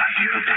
[0.00, 0.54] よかった。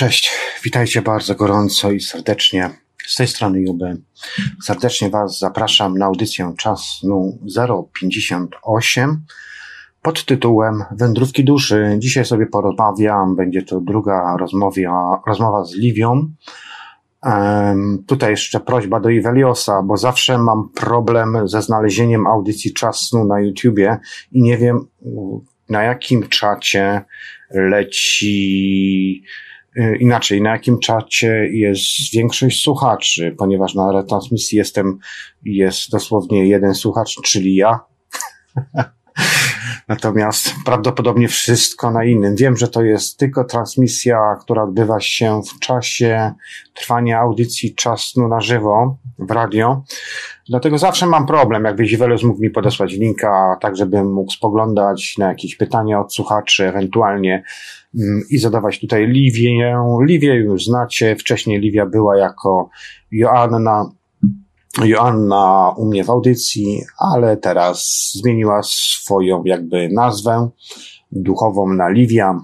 [0.00, 0.30] Cześć,
[0.64, 2.70] witajcie bardzo gorąco i serdecznie.
[3.06, 3.96] Z tej strony Juby.
[4.62, 7.38] Serdecznie Was zapraszam na audycję czasu
[8.00, 9.24] 058
[10.02, 11.96] pod tytułem Wędrówki duszy.
[11.98, 16.32] Dzisiaj sobie porozmawiam, będzie to druga rozmowa, rozmowa z Liwią.
[17.22, 23.40] Um, tutaj jeszcze prośba do Iweliosa, bo zawsze mam problem ze znalezieniem audycji czasu na
[23.40, 23.98] YouTubie
[24.32, 24.86] i nie wiem
[25.68, 27.04] na jakim czacie
[27.50, 29.24] leci
[30.00, 34.98] inaczej, na jakim czacie jest większość słuchaczy, ponieważ na retransmisji jestem,
[35.44, 37.80] jest dosłownie jeden słuchacz, czyli ja.
[39.88, 42.36] Natomiast prawdopodobnie wszystko na innym.
[42.36, 46.32] Wiem, że to jest tylko transmisja, która odbywa się w czasie
[46.74, 49.82] trwania audycji czasu na żywo w radio.
[50.48, 55.28] Dlatego zawsze mam problem, jakby Welus mógł mi podesłać linka, tak żebym mógł spoglądać na
[55.28, 57.42] jakieś pytania od słuchaczy, ewentualnie
[58.30, 59.76] i zadawać tutaj Liwię.
[60.06, 62.68] Liwię już znacie, wcześniej Liwia była jako
[63.12, 63.90] Joanna
[64.84, 70.50] Joanna u mnie w audycji, ale teraz zmieniła swoją jakby nazwę
[71.12, 72.40] duchową na Livia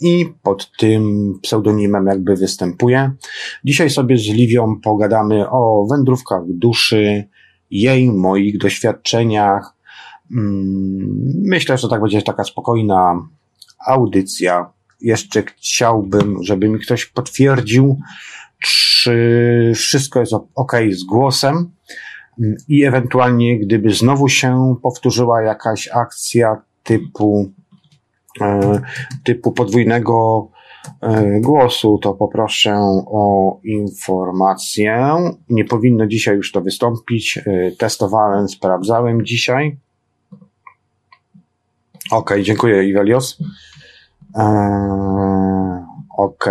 [0.00, 3.12] i pod tym pseudonimem jakby występuje.
[3.64, 7.28] Dzisiaj sobie z Liwią pogadamy o wędrówkach duszy,
[7.70, 9.74] jej, moich doświadczeniach.
[10.30, 13.28] Mm, myślę, że tak będzie taka spokojna
[13.86, 14.72] audycja.
[15.02, 17.98] Jeszcze chciałbym, żeby mi ktoś potwierdził,
[18.58, 21.70] czy wszystko jest ok z głosem
[22.68, 27.52] i ewentualnie gdyby znowu się powtórzyła jakaś akcja typu
[28.40, 28.80] e,
[29.24, 30.48] typu podwójnego
[31.00, 32.74] e, głosu, to poproszę
[33.06, 35.16] o informację.
[35.48, 37.38] Nie powinno dzisiaj już to wystąpić.
[37.38, 39.76] E, testowałem, sprawdzałem dzisiaj.
[42.10, 43.38] Ok, dziękuję Iwelios.
[44.34, 45.84] Eee,
[46.18, 46.44] ok.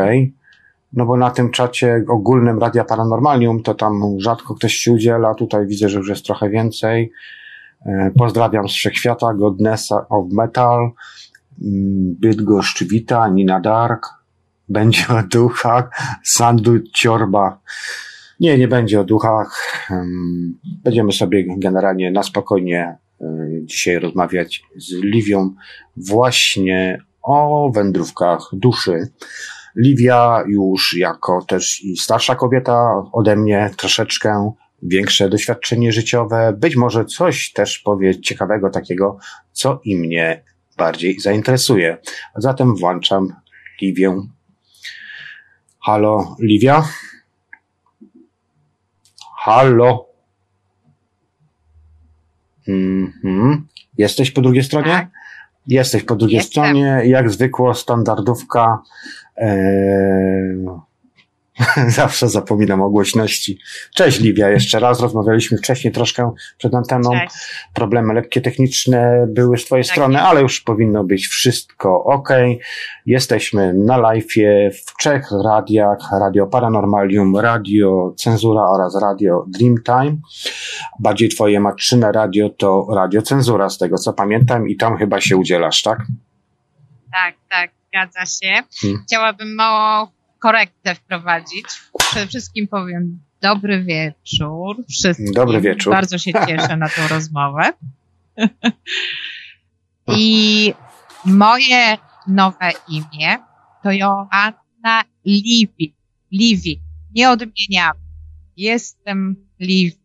[0.94, 5.68] No bo na tym czacie ogólnym Radia Paranormalium to tam rzadko ktoś się udziela, tutaj
[5.68, 7.12] widzę, że już jest trochę więcej.
[7.86, 10.92] E, pozdrawiam z Wszechświata, Godnessa of Metal,
[11.62, 14.08] mm, Bydgoszcz Wita, Nina Dark,
[14.70, 15.90] będzie o duchach,
[16.24, 17.60] Sandu Ciorba.
[18.40, 19.80] Nie, nie będzie o duchach.
[20.84, 23.26] Będziemy sobie generalnie na spokojnie e,
[23.64, 25.56] dzisiaj rozmawiać z Liwią
[25.98, 29.08] właśnie o wędrówkach duszy.
[29.76, 34.52] Livia już jako też i starsza kobieta ode mnie troszeczkę
[34.84, 39.18] większe doświadczenie życiowe, być może coś też powie ciekawego takiego,
[39.52, 40.44] co i mnie
[40.78, 41.98] bardziej zainteresuje.
[42.36, 43.36] Zatem włączam
[43.82, 44.22] Livię.
[45.80, 46.84] Halo, Livia?
[49.38, 50.06] Halo?
[52.68, 53.68] Mhm.
[53.98, 55.08] Jesteś po drugiej stronie?
[55.70, 56.52] Jesteś po drugiej Jestem.
[56.52, 58.82] stronie, jak zwykło standardówka.
[59.38, 60.80] Ee,
[61.88, 63.60] Zawsze zapominam o głośności.
[63.96, 65.00] Cześć Livia, jeszcze raz.
[65.00, 67.12] Rozmawialiśmy wcześniej troszkę przed anteną.
[67.12, 67.36] Cześć.
[67.74, 72.30] Problemy lekkie techniczne były z Twojej tak strony, ale już powinno być wszystko ok.
[73.06, 74.34] Jesteśmy na live
[74.74, 75.98] w trzech radiach.
[76.20, 80.18] Radio Paranormalium, Radio Cenzura oraz Radio Dreamtime.
[81.00, 85.38] Bardziej Twoje matczyne radio to Radio Cenzura, z tego co pamiętam i tam chyba się
[85.38, 86.00] udzielasz, tak?
[87.14, 88.64] Tak, tak, zgadza się.
[88.82, 89.04] Hmm.
[89.08, 91.66] Chciałabym mało korektę wprowadzić.
[92.00, 95.34] Przede wszystkim powiem dobry wieczór wszystkim.
[95.34, 95.94] Dobry wieczór.
[95.94, 97.74] Bardzo się cieszę na tą rozmowę.
[100.08, 100.74] I
[101.26, 101.98] moje
[102.28, 103.38] nowe imię
[103.84, 105.96] to Joanna Livi.
[106.32, 106.82] Livi.
[107.16, 107.94] Nie odmieniam.
[108.58, 110.00] Jestem Livi.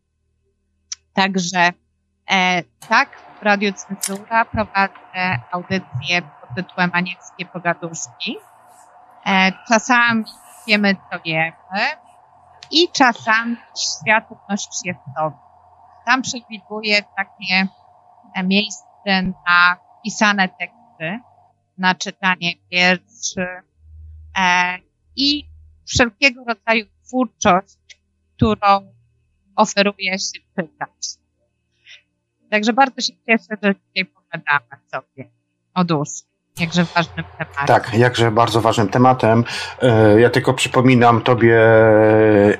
[1.12, 1.72] Także
[2.30, 3.08] e, tak,
[3.40, 8.36] w Radio Cenzura prowadzę audycję pod tytułem Anielskie Pogaduszki
[9.68, 10.24] czasami
[10.66, 11.54] wiemy, co wiemy.
[12.70, 15.32] i czasami świat odnosi się w to.
[16.06, 17.68] Tam przewiduje takie
[18.44, 21.20] miejsce na pisane teksty,
[21.78, 23.46] na czytanie wierszy
[24.38, 24.78] e,
[25.16, 25.44] i
[25.86, 27.78] wszelkiego rodzaju twórczość,
[28.36, 28.94] którą
[29.56, 31.18] oferuje się czytać.
[32.50, 35.30] Także bardzo się cieszę, że dzisiaj pogadamy sobie
[35.74, 37.66] o duszy jakże ważnym tematem.
[37.66, 39.44] Tak, jakże bardzo ważnym tematem.
[39.82, 42.56] E, ja tylko przypominam Tobie e,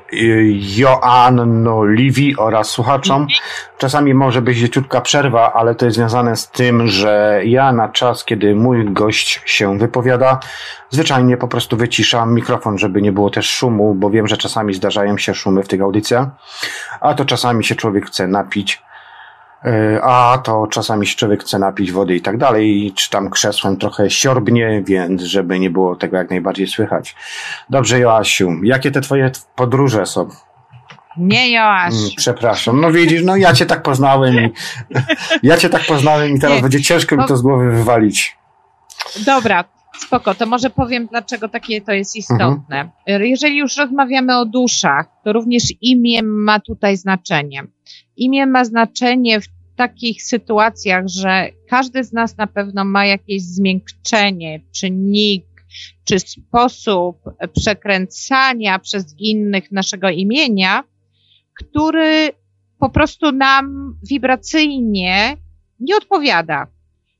[0.77, 3.23] Joanno Livi oraz słuchaczom.
[3.23, 3.41] Mhm.
[3.79, 8.25] Czasami może być leciutka przerwa, ale to jest związane z tym, że ja na czas,
[8.25, 10.41] kiedy mój gość się wypowiada,
[10.91, 15.19] zwyczajnie po prostu wyciszam mikrofon, żeby nie było też szumu, bo wiem, że czasami zdarzają
[15.19, 16.29] się szumy w tych audycjach,
[17.01, 18.83] a to czasami się człowiek chce napić
[20.03, 24.83] a to czasami człowiek chce napić wody i tak dalej, czy tam krzesłem trochę siorbnie,
[24.87, 27.17] więc żeby nie było tego jak najbardziej słychać.
[27.71, 30.29] Dobrze, Joasiu, jakie te twoje podróże są?
[31.17, 31.99] Nie, Joasiu.
[31.99, 32.81] Mm, przepraszam.
[32.81, 34.53] No widzisz, no ja cię tak poznałem i
[35.49, 38.37] ja cię tak poznałem i teraz nie, będzie ciężko mi to z głowy wywalić.
[39.27, 39.65] Dobra,
[39.99, 42.81] spoko, to może powiem, dlaczego takie to jest istotne.
[42.81, 42.91] Mhm.
[43.07, 47.65] Jeżeli już rozmawiamy o duszach, to również imię ma tutaj znaczenie.
[48.17, 54.61] Imię ma znaczenie w takich sytuacjach, że każdy z nas na pewno ma jakieś zmiękczenie,
[54.73, 55.47] czynnik,
[56.05, 57.17] czy sposób
[57.57, 60.85] przekręcania przez innych naszego imienia,
[61.61, 62.31] który
[62.79, 65.37] po prostu nam wibracyjnie
[65.81, 66.67] nie odpowiada.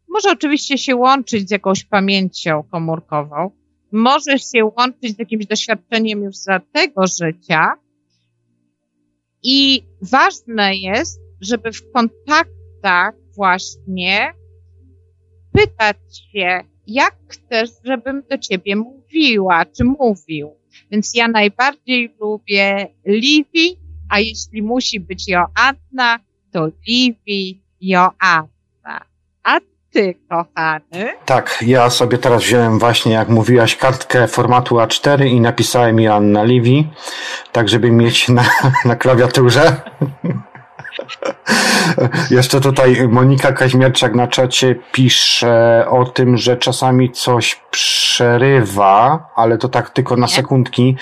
[0.09, 3.51] Może oczywiście się łączyć z jakąś pamięcią komórkową,
[3.93, 7.73] może się łączyć z jakimś doświadczeniem już za tego życia.
[9.43, 14.35] I ważne jest, żeby w kontaktach właśnie
[15.53, 15.97] pytać
[16.33, 20.51] się, jak chcesz, żebym do ciebie mówiła, czy mówił.
[20.91, 23.77] Więc ja najbardziej lubię Livi,
[24.09, 26.19] a jeśli musi być Joanna,
[26.53, 29.05] to Livi, Joanna.
[29.45, 29.61] A
[29.93, 31.13] ty, kochany?
[31.25, 36.89] Tak, ja sobie teraz wziąłem właśnie, jak mówiłaś, kartkę formatu A4 i napisałem Joanna Livi,
[37.53, 38.45] tak żeby mieć na,
[38.85, 39.81] na klawiaturze.
[42.31, 49.69] Jeszcze tutaj Monika Kaźmierczak na czacie pisze o tym, że czasami coś przerywa, ale to
[49.69, 50.97] tak tylko na sekundki.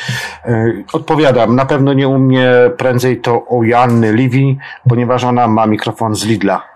[0.44, 4.58] E, odpowiadam, na pewno nie u mnie prędzej to o Janny Livi,
[4.88, 6.62] ponieważ ona ma mikrofon z Lidla.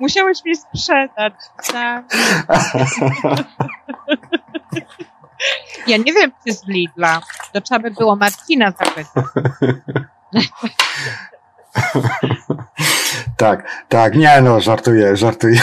[0.00, 1.34] Musiałeś mi sprzedać.
[1.72, 2.04] Tak.
[5.86, 7.20] Ja nie wiem, czy z Lidla.
[7.52, 9.06] To trzeba by było Marcina zapytać.
[13.36, 15.60] tak, tak, nie no, żartuję, żartuję.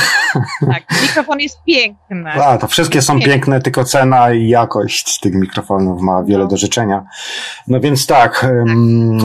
[0.74, 2.32] tak, mikrofon jest piękny.
[2.32, 3.34] A, to wszystkie są piękne.
[3.34, 6.50] piękne, tylko cena i jakość tych mikrofonów ma wiele no.
[6.50, 7.06] do życzenia.
[7.68, 8.48] No więc tak,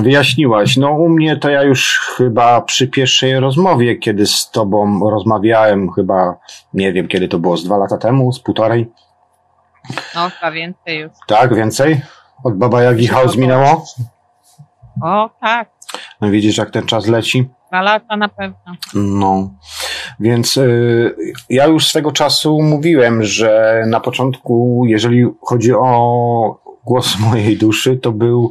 [0.02, 0.76] wyjaśniłaś.
[0.76, 6.36] No u mnie to ja już chyba przy pierwszej rozmowie, kiedy z tobą rozmawiałem, chyba,
[6.74, 8.90] nie wiem kiedy to było, z dwa lata temu, z półtorej,
[10.14, 11.12] no, chyba więcej już.
[11.26, 12.00] Tak, więcej?
[12.44, 13.85] Od Baba Jagi House minęło?
[15.02, 15.69] O, tak.
[16.20, 17.49] No widzisz, jak ten czas leci?
[17.69, 18.76] Dwa lata na pewno.
[18.94, 19.50] No,
[20.20, 21.17] więc y,
[21.50, 28.12] ja już swego czasu mówiłem, że na początku, jeżeli chodzi o głos mojej duszy to
[28.12, 28.50] był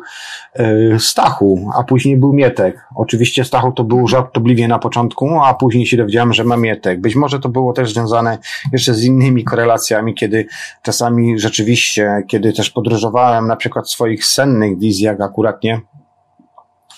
[0.54, 2.88] e, Stachu, a później był Mietek.
[2.96, 7.02] Oczywiście Stachu to był żartobliwie na początku, a później się dowiedziałem, że ma Mietek.
[7.02, 8.38] Być może to było też związane
[8.72, 10.46] jeszcze z innymi korelacjami, kiedy
[10.82, 15.82] czasami rzeczywiście, kiedy też podróżowałem na przykład w swoich sennych wizjach akurat nie,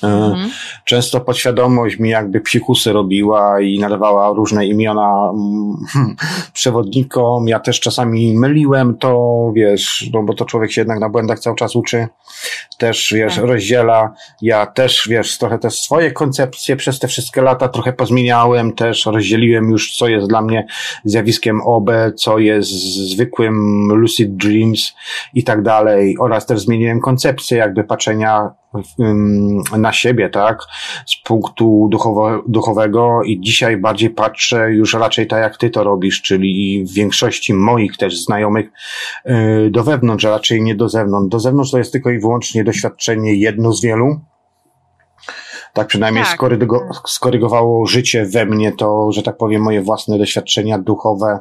[0.03, 0.49] Mhm.
[0.85, 6.15] Często podświadomość mi jakby psikusy robiła i nadawała różne imiona mm,
[6.53, 7.47] przewodnikom.
[7.47, 11.55] Ja też czasami myliłem to, wiesz, no bo to człowiek się jednak na błędach cały
[11.55, 12.07] czas uczy.
[12.77, 13.45] Też, wiesz, tak.
[13.45, 14.13] rozdziela.
[14.41, 18.73] Ja też, wiesz, trochę te swoje koncepcje przez te wszystkie lata trochę pozmieniałem.
[18.73, 20.67] Też rozdzieliłem już, co jest dla mnie
[21.03, 22.69] zjawiskiem OB, co jest
[23.11, 24.93] zwykłym lucid dreams
[25.33, 26.15] i tak dalej.
[26.19, 28.49] Oraz też zmieniłem koncepcję jakby patrzenia
[29.77, 30.59] na siebie, tak,
[31.05, 36.21] z punktu duchowo, duchowego i dzisiaj bardziej patrzę już raczej tak, jak ty to robisz,
[36.21, 38.65] czyli w większości moich też znajomych
[39.25, 41.31] y, do wewnątrz, a raczej nie do zewnątrz.
[41.31, 44.19] Do zewnątrz to jest tylko i wyłącznie doświadczenie jedno z wielu,
[45.73, 46.33] tak przynajmniej tak.
[46.33, 51.39] Skorygo, skorygowało życie we mnie to, że tak powiem, moje własne doświadczenia duchowe,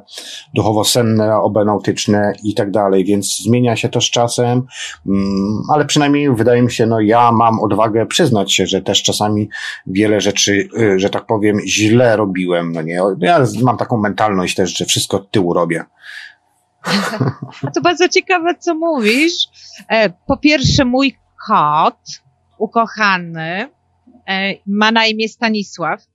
[0.54, 4.66] duchowo-senne, obenautyczne i tak dalej, więc zmienia się to z czasem,
[5.06, 9.49] mm, ale przynajmniej wydaje mi się, no ja mam odwagę przyznać się, że też czasami
[9.87, 14.78] wiele rzeczy, y, że tak powiem, źle robiłem, no nie, ja mam taką mentalność też,
[14.78, 15.85] że wszystko od tyłu robię.
[17.75, 19.32] To bardzo ciekawe, co mówisz.
[19.88, 21.99] E, po pierwsze, mój kot,
[22.58, 23.68] ukochany,
[24.66, 26.06] ma na imię Stanisław.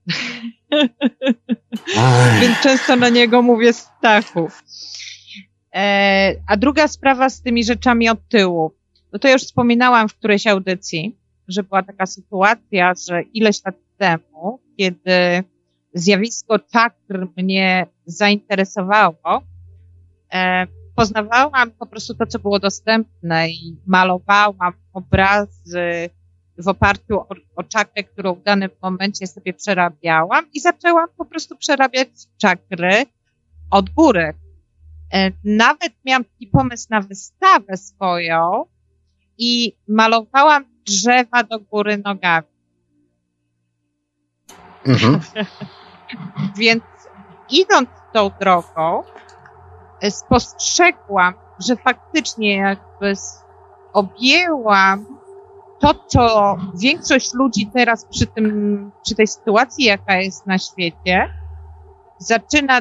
[2.41, 4.47] Więc często na niego mówię Stachu.
[5.75, 8.71] E, a druga sprawa z tymi rzeczami od tyłu.
[9.13, 11.17] No to już wspominałam w którejś audycji,
[11.47, 15.43] że była taka sytuacja, że ileś lat temu, kiedy
[15.93, 19.43] zjawisko czakr mnie zainteresowało,
[20.33, 26.09] e, poznawałam po prostu to, co było dostępne i malowałam obrazy
[26.57, 31.57] w oparciu o, o czakrę, którą w danym momencie sobie przerabiałam i zaczęłam po prostu
[31.57, 33.05] przerabiać czakry
[33.71, 34.33] od góry.
[35.13, 38.65] E, nawet miałam taki pomysł na wystawę swoją
[39.37, 42.47] i malowałam drzewa do góry nogami.
[44.85, 45.19] Mhm.
[46.57, 46.83] Więc
[47.49, 49.03] idąc tą drogą,
[50.01, 51.33] e, spostrzegłam,
[51.67, 53.13] że faktycznie jakby
[53.93, 55.22] objęłam
[55.83, 61.29] to, co większość ludzi teraz przy tym, przy tej sytuacji, jaka jest na świecie,
[62.17, 62.79] zaczyna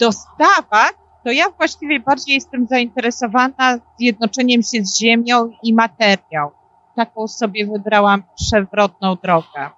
[0.00, 0.92] dostawać,
[1.24, 6.50] to ja właściwie bardziej jestem zainteresowana zjednoczeniem się z ziemią i materią.
[6.96, 9.70] Taką sobie wybrałam przewrotną drogę.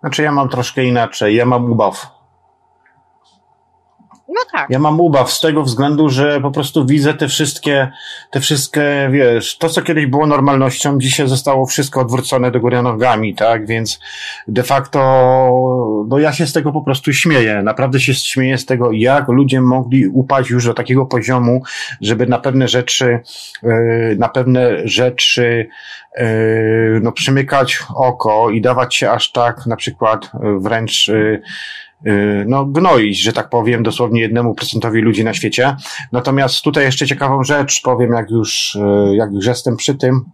[0.00, 1.36] Znaczy ja mam troszkę inaczej.
[1.36, 2.19] Ja mam ubaw.
[4.32, 4.70] No tak.
[4.70, 7.90] Ja mam ubaw z tego względu, że po prostu widzę te wszystkie,
[8.30, 13.34] te wszystkie, wiesz, to co kiedyś było normalnością, dzisiaj zostało wszystko odwrócone do góry nogami,
[13.34, 13.66] tak?
[13.66, 14.00] Więc
[14.48, 15.00] de facto,
[16.08, 17.62] no ja się z tego po prostu śmieję.
[17.62, 21.62] Naprawdę się śmieję z tego, jak ludzie mogli upaść już do takiego poziomu,
[22.00, 23.20] żeby na pewne rzeczy,
[23.62, 25.68] yy, na pewne rzeczy,
[26.16, 31.42] yy, no przymykać oko i dawać się aż tak, na przykład wręcz, Y,
[32.46, 35.76] no, gnoić, że tak powiem, dosłownie jednemu procentowi ludzi na świecie.
[36.12, 40.24] Natomiast tutaj jeszcze ciekawą rzecz powiem, jak już, y, jak już jestem przy tym.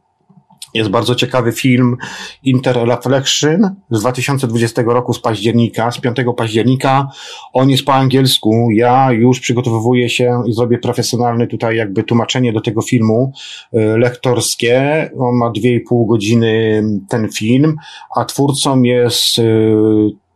[0.74, 1.96] Jest bardzo ciekawy film
[2.42, 7.08] Interreflection z 2020 roku z października, z 5 października.
[7.52, 8.68] On jest po angielsku.
[8.72, 13.32] Ja już przygotowuję się i zrobię profesjonalne tutaj jakby tłumaczenie do tego filmu
[13.74, 15.10] y, lektorskie.
[15.18, 17.76] On ma 2,5 godziny ten film,
[18.16, 19.40] a twórcą jest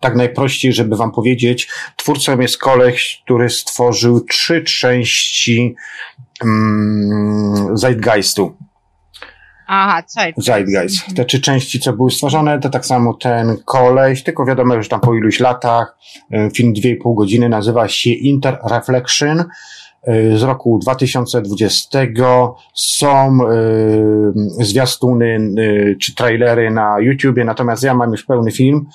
[0.01, 5.75] tak najprościej, żeby wam powiedzieć, twórcą jest koleś, który stworzył trzy części
[6.45, 8.57] um, Zeitgeistu.
[9.73, 10.47] Aha, Zeitgeist.
[10.47, 11.17] Zeitgeist.
[11.17, 15.01] Te trzy części, co były stworzone, to tak samo ten koleś, tylko wiadomo, już tam
[15.01, 15.99] po iluś latach,
[16.33, 19.45] e, film 2,5 godziny nazywa się Interreflection
[20.07, 21.99] z roku 2020
[22.75, 23.39] są
[24.61, 28.87] y, zwiastuny y, czy trailery na YouTubie, natomiast ja mam już pełny film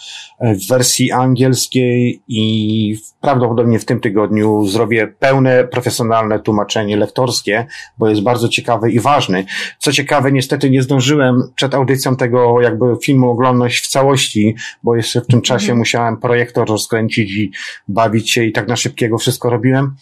[0.41, 7.65] w wersji angielskiej i prawdopodobnie w tym tygodniu zrobię pełne profesjonalne tłumaczenie lektorskie,
[7.97, 9.45] bo jest bardzo ciekawy i ważny.
[9.79, 15.21] Co ciekawe, niestety nie zdążyłem przed audycją tego jakby filmu oglądać w całości, bo jeszcze
[15.21, 15.77] w tym czasie mhm.
[15.77, 17.51] musiałem projektor rozkręcić i
[17.87, 19.95] bawić się i tak na szybkiego wszystko robiłem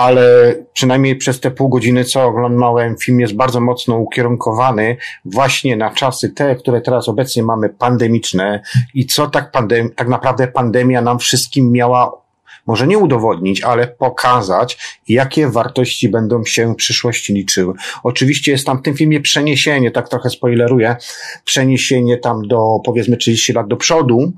[0.00, 5.90] ale przynajmniej przez te pół godziny, co oglądałem, film jest bardzo mocno ukierunkowany właśnie na
[5.90, 8.62] czasy te, które teraz obecnie mamy pandemiczne
[8.94, 12.20] i co tak, pandem tak naprawdę pandemia nam wszystkim miała
[12.66, 17.74] może nie udowodnić, ale pokazać, jakie wartości będą się w przyszłości liczyły.
[18.02, 20.96] Oczywiście jest tam w tym filmie przeniesienie, tak trochę spoileruję,
[21.44, 24.32] przeniesienie tam do powiedzmy 30 lat do przodu,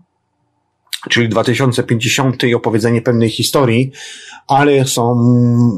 [1.11, 3.92] czyli 2050 i opowiedzenie pewnej historii,
[4.49, 5.16] ale są,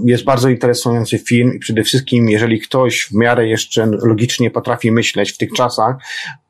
[0.07, 5.33] jest bardzo interesujący film i przede wszystkim, jeżeli ktoś w miarę jeszcze logicznie potrafi myśleć
[5.33, 5.97] w tych czasach,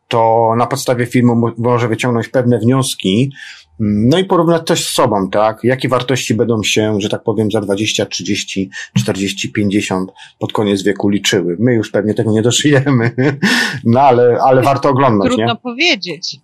[0.08, 3.32] to na podstawie filmu może wyciągnąć pewne wnioski,
[3.78, 5.58] no i porównać też z sobą, tak?
[5.62, 11.08] Jakie wartości będą się, że tak powiem, za 20, 30, 40, 50 pod koniec wieku
[11.08, 11.56] liczyły.
[11.60, 13.10] My już pewnie tego nie dożyjemy,
[13.84, 15.56] no ale, ale warto oglądać, Trudno nie?
[15.56, 16.36] powiedzieć.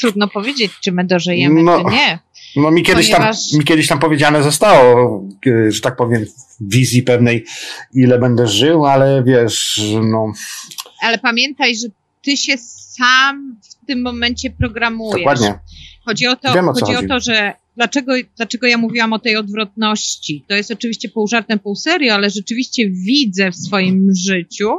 [0.00, 2.18] Trudno powiedzieć, czy my dożyjemy, no, czy nie.
[2.56, 3.50] No mi kiedyś, Ponieważ...
[3.50, 6.24] tam, mi kiedyś tam powiedziane zostało, e, że tak powiem,
[6.60, 7.44] w wizji pewnej,
[7.94, 10.32] ile będę żył, ale wiesz, no...
[11.02, 11.88] Ale pamiętaj, że
[12.22, 12.54] ty się
[13.00, 15.18] sam w tym momencie programujesz.
[15.18, 15.58] Dokładnie.
[16.04, 19.18] Chodzi o to, Wiem, o chodzi, chodzi o to, że dlaczego, dlaczego ja mówiłam o
[19.18, 20.44] tej odwrotności.
[20.48, 24.70] To jest oczywiście pół żartem, pół serio, ale rzeczywiście widzę w swoim życiu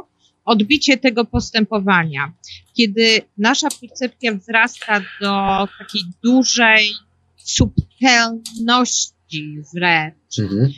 [0.44, 2.32] odbicie tego postępowania.
[2.74, 6.90] Kiedy nasza percepcja wzrasta do takiej dużej
[7.36, 8.82] subtelności
[9.74, 10.72] wręcz, mhm.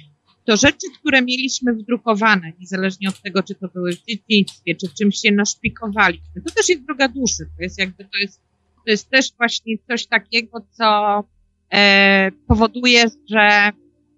[0.47, 5.17] To rzeczy, które mieliśmy wdrukowane, niezależnie od tego, czy to były w dzieciństwie, czy czymś
[5.17, 7.49] się naszpikowaliśmy, to też jest droga duszy.
[7.57, 8.41] To jest jakby, to jest
[8.85, 11.25] to jest też właśnie coś takiego, co
[11.73, 13.71] e, powoduje, że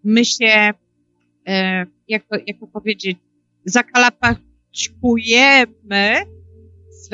[0.04, 0.71] my się
[1.47, 3.18] e, jak, to, jak to powiedzieć,
[3.64, 6.26] zakalapaćkujemy
[6.90, 7.09] w,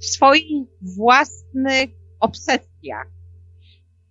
[0.00, 1.90] w swoich własnych
[2.20, 3.06] obsesjach.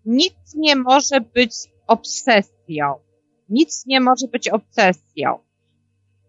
[0.06, 1.52] Nic nie może być
[1.88, 3.07] obsesją.
[3.50, 5.40] Nic nie może być obsesją.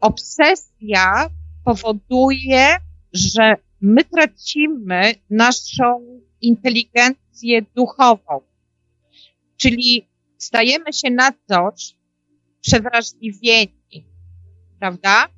[0.00, 1.30] Obsesja
[1.64, 2.76] powoduje,
[3.12, 8.40] że my tracimy naszą inteligencję duchową.
[9.56, 10.08] Czyli
[10.38, 11.96] stajemy się na coś
[12.60, 14.06] przewrażliwieni,
[14.78, 15.28] prawda?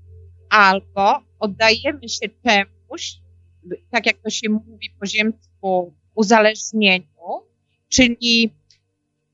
[0.50, 3.20] Albo oddajemy się czemuś,
[3.90, 7.06] tak jak to się mówi po ziemsku, uzależnieniu,
[7.88, 8.50] czyli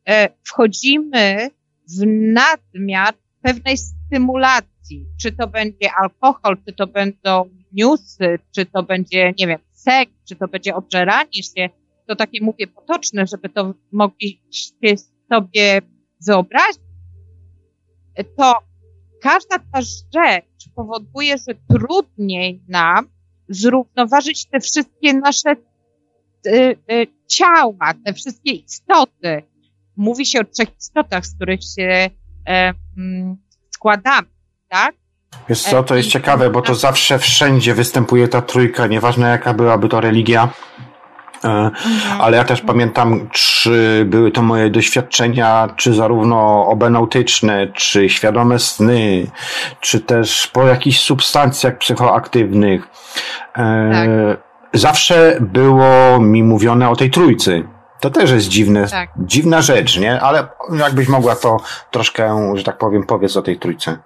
[0.08, 1.50] e, wchodzimy
[1.88, 5.06] w nadmiar pewnej stymulacji.
[5.20, 10.36] Czy to będzie alkohol, czy to będą newsy, czy to będzie, nie wiem, seks, czy
[10.36, 11.68] to będzie obżeranie się,
[12.06, 14.96] to takie mówię potoczne, żeby to mogliście
[15.32, 15.80] sobie
[16.26, 16.80] wyobrazić,
[18.36, 18.54] to
[19.22, 23.08] każda ta rzecz powoduje, że trudniej nam
[23.48, 25.56] zrównoważyć te wszystkie nasze
[26.46, 29.42] y, y, ciała, te wszystkie istoty.
[29.96, 32.10] Mówi się o trzech istotach, z których się
[32.48, 33.36] e, mm,
[33.70, 34.28] składamy,
[34.68, 34.94] tak?
[35.48, 39.88] Wiesz co, to jest ciekawe, bo to zawsze wszędzie występuje ta trójka, nieważne jaka byłaby
[39.88, 40.48] to religia.
[41.44, 42.20] E, mhm.
[42.20, 49.26] Ale ja też pamiętam, czy były to moje doświadczenia, czy zarówno obenautyczne, czy świadome sny,
[49.80, 52.88] czy też po jakichś substancjach psychoaktywnych.
[53.56, 54.08] E, tak.
[54.72, 57.75] Zawsze było mi mówione o tej trójcy.
[58.00, 59.10] To też jest dziwne, tak.
[59.16, 60.20] dziwna rzecz, nie?
[60.20, 60.48] Ale
[60.78, 61.56] jakbyś mogła to
[61.90, 63.98] troszkę, że tak powiem, powiedz o tej trójce.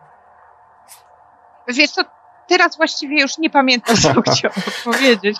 [1.68, 2.02] Wiesz co,
[2.48, 5.36] teraz właściwie już nie pamiętam, co chciałam powiedzieć,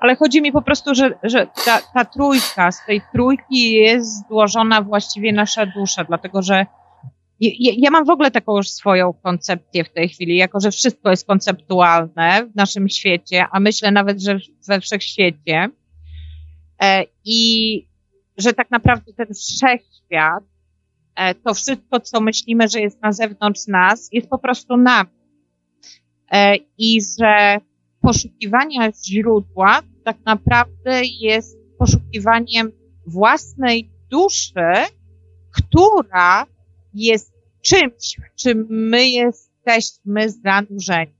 [0.00, 4.82] ale chodzi mi po prostu, że, że ta, ta trójka, z tej trójki jest złożona
[4.82, 6.66] właściwie nasza dusza, dlatego że
[7.40, 11.10] ja, ja mam w ogóle taką już swoją koncepcję w tej chwili, jako że wszystko
[11.10, 15.68] jest konceptualne w naszym świecie, a myślę nawet, że we wszechświecie.
[16.82, 17.88] E, I
[18.38, 20.44] że tak naprawdę ten wszechświat,
[21.14, 25.10] e, to wszystko, co myślimy, że jest na zewnątrz nas, jest po prostu nami.
[26.32, 27.58] E, I że
[28.00, 32.72] poszukiwanie źródła tak naprawdę jest poszukiwaniem
[33.06, 34.72] własnej duszy,
[35.50, 36.46] która
[36.94, 41.14] jest czymś, w czym my jesteśmy zanurzeni.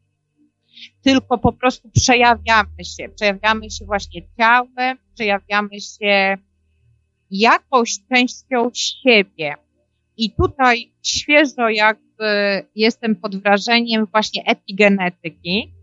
[1.02, 3.08] Tylko po prostu przejawiamy się.
[3.08, 6.36] Przejawiamy się właśnie ciałem, przejawiamy się
[7.30, 9.54] jakąś częścią siebie.
[10.16, 15.74] I tutaj świeżo jakby jestem pod wrażeniem właśnie epigenetyki,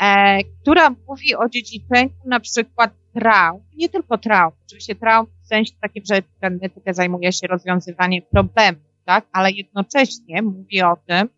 [0.00, 5.72] e, która mówi o dziedziczeniu na przykład traum, nie tylko traum, oczywiście traum w sensie
[5.80, 11.28] takim, że epigenetyka zajmuje się rozwiązywaniem problemów, tak, ale jednocześnie mówi o tym,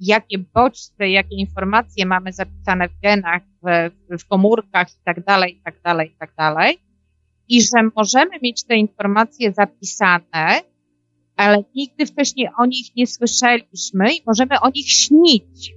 [0.00, 3.90] jakie bodźce, jakie informacje mamy zapisane w genach, w,
[4.22, 6.78] w komórkach i tak dalej, i tak dalej, i tak dalej.
[7.48, 10.60] I że możemy mieć te informacje zapisane,
[11.36, 15.74] ale nigdy wcześniej o nich nie słyszeliśmy i możemy o nich śnić,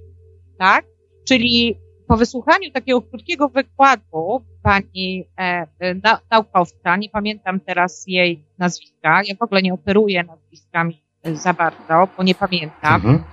[0.58, 0.84] tak?
[1.28, 1.76] Czyli
[2.08, 5.66] po wysłuchaniu takiego krótkiego wykładu pani e,
[6.04, 11.02] na, naukowca, nie pamiętam teraz jej nazwiska, ja w ogóle nie operuję nazwiskami
[11.34, 13.24] za bardzo, bo nie pamiętam, mhm.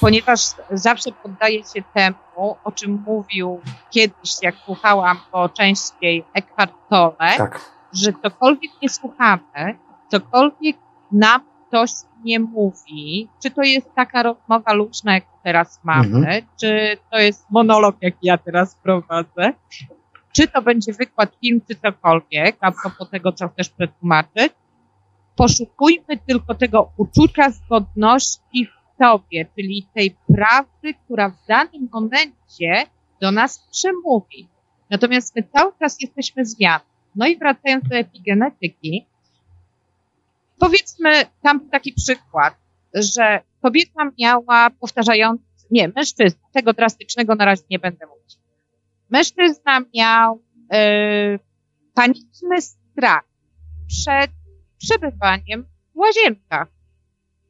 [0.00, 7.36] Ponieważ zawsze poddaję się temu, o czym mówił kiedyś, jak słuchałam go częściej Eckhart Tolle,
[7.36, 7.70] tak.
[7.92, 9.78] że cokolwiek nie słuchamy,
[10.10, 10.76] cokolwiek
[11.12, 11.90] nam ktoś
[12.24, 16.42] nie mówi, czy to jest taka rozmowa luźna, jak teraz mamy, mhm.
[16.60, 19.52] czy to jest monolog, jak ja teraz prowadzę,
[20.32, 24.52] czy to będzie wykład, film, czy cokolwiek, a propos tego, co chcesz przetłumaczyć,
[25.36, 32.86] poszukujmy tylko tego uczucia zgodności w sobie, czyli tej prawdy, która w danym momencie
[33.20, 34.48] do nas przemówi.
[34.90, 36.84] Natomiast my cały czas jesteśmy zmianą.
[37.16, 39.06] No i wracając do epigenetyki,
[40.58, 41.10] powiedzmy
[41.42, 42.54] tam taki przykład,
[42.94, 48.38] że kobieta miała powtarzający, nie, mężczyzna, tego drastycznego na razie nie będę mówić.
[49.10, 50.42] Mężczyzna miał
[50.74, 51.38] y,
[51.94, 53.24] paniczny strach
[53.88, 54.30] przed
[54.78, 56.68] przebywaniem w łazienkach.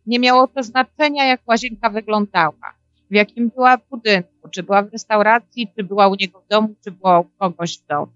[0.07, 2.75] Nie miało to znaczenia, jak łazienka wyglądała,
[3.11, 6.91] w jakim była budynku, czy była w restauracji, czy była u niego w domu, czy
[6.91, 8.13] była u kogoś w domu,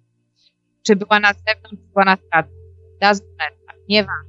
[0.87, 2.59] czy była na zewnątrz, czy była na stacji.
[3.03, 4.29] Doesn't matter, nieważne.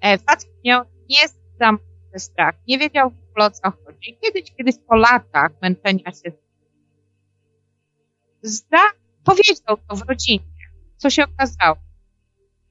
[0.00, 4.18] E, facet miał niesamowity strach, nie wiedział w ogóle o co chodzi.
[4.22, 6.32] Kiedyś, kiedyś po latach męczenia się
[8.42, 8.82] zda,
[9.24, 10.44] powiedział to w rodzinie,
[10.96, 11.76] co się okazało.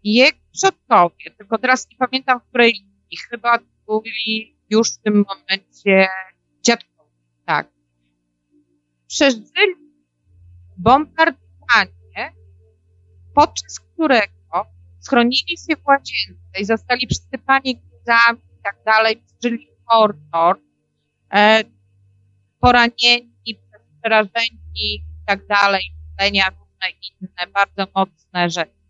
[0.03, 6.07] Jego przodkowie, tylko teraz nie pamiętam, w której linii, chyba byli już w tym momencie
[6.61, 7.09] dziadkowie,
[7.45, 7.67] tak.
[9.07, 9.75] Przeżyli
[10.77, 12.33] bombardowanie,
[13.35, 14.65] podczas którego
[14.99, 20.59] schronili się w łazience i zostali przysypani guzami i tak dalej, przeżyli horror,
[21.33, 21.63] e,
[22.59, 23.59] poranieni,
[24.01, 28.83] przerażeni i tak dalej, myślenia różne inne, bardzo mocne rzeczy.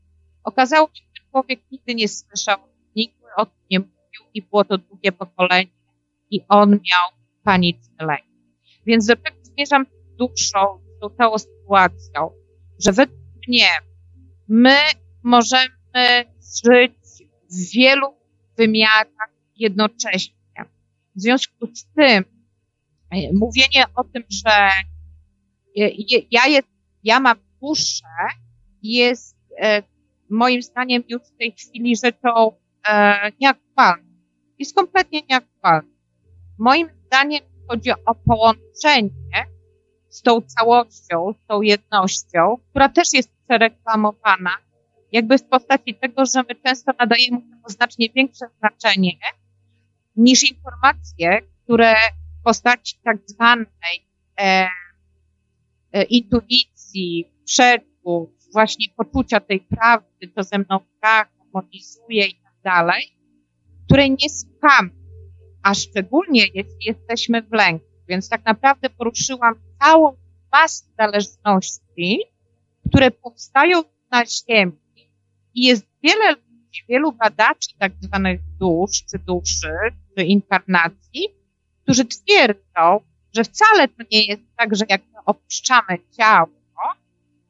[0.43, 2.57] Okazało się, że człowiek nigdy nie słyszał,
[2.95, 3.62] nikt o tym
[4.19, 5.71] mówił i było to długie pokolenie
[6.31, 7.09] i on miał
[7.43, 8.25] paniczny lęk.
[8.85, 9.85] Więc do czego zmierzam
[10.17, 12.31] duszą, z tą sytuacją,
[12.79, 13.69] że według mnie
[14.47, 14.75] my
[15.23, 16.25] możemy
[16.65, 16.93] żyć
[17.51, 18.07] w wielu
[18.57, 20.35] wymiarach jednocześnie.
[21.15, 22.23] W związku z tym,
[23.09, 24.69] e, mówienie o tym, że
[26.31, 26.67] ja, jest,
[27.03, 28.03] ja mam duszę,
[28.83, 29.83] jest e,
[30.29, 32.51] moim zdaniem już w tej chwili rzeczą
[32.87, 34.13] e, nieaktualną.
[34.59, 35.89] Jest kompletnie nieaktualną.
[36.59, 39.45] Moim zdaniem chodzi o połączenie
[40.09, 44.57] z tą całością, z tą jednością, która też jest przereklamowana,
[45.11, 49.11] jakby w postaci tego, że my często nadajemy temu znacznie większe znaczenie
[50.15, 51.95] niż informacje, które
[52.39, 54.07] w postaci tak zwanej
[54.39, 54.67] e,
[55.91, 63.17] e, intuicji, przeczuć, właśnie poczucia tej prawdy, to ze mną tak harmonizuje i dalej,
[63.85, 64.89] której nie słuchamy,
[65.63, 67.85] a szczególnie jeśli jesteśmy w lęku.
[68.07, 70.13] Więc tak naprawdę poruszyłam całą
[70.51, 72.19] masę zależności,
[72.87, 74.77] które powstają na Ziemi
[75.53, 79.73] i jest wiele ludzi, wielu badaczy tak zwanych dusz, czy duszy,
[80.17, 81.27] czy inkarnacji,
[81.83, 82.99] którzy twierdzą,
[83.35, 86.49] że wcale to nie jest tak, że jak my opuszczamy ciało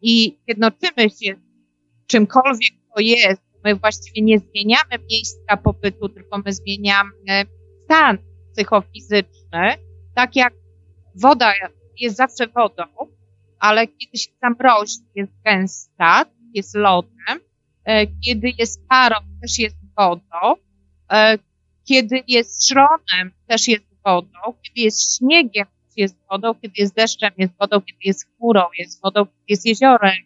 [0.02, 1.36] i jednoczymy się
[2.04, 7.46] z czymkolwiek to jest, my właściwie nie zmieniamy miejsca pobytu, tylko my zmieniamy
[7.86, 8.18] stan
[8.54, 9.74] psychofizyczny,
[10.16, 10.54] tak jak
[11.16, 11.54] woda
[12.00, 12.84] jest zawsze wodą,
[13.60, 17.40] ale kiedy się zamrozi, jest gęsta, jest lodem,
[17.86, 20.56] e, kiedy jest parą, też jest wodą,
[21.12, 21.38] e,
[21.88, 25.66] kiedy jest szronem, też jest wodą, kiedy jest śniegiem,
[25.98, 30.18] jest wodą, kiedy jest deszczem, jest wodą, kiedy jest chmurą, jest wodą, kiedy jest jeziorem.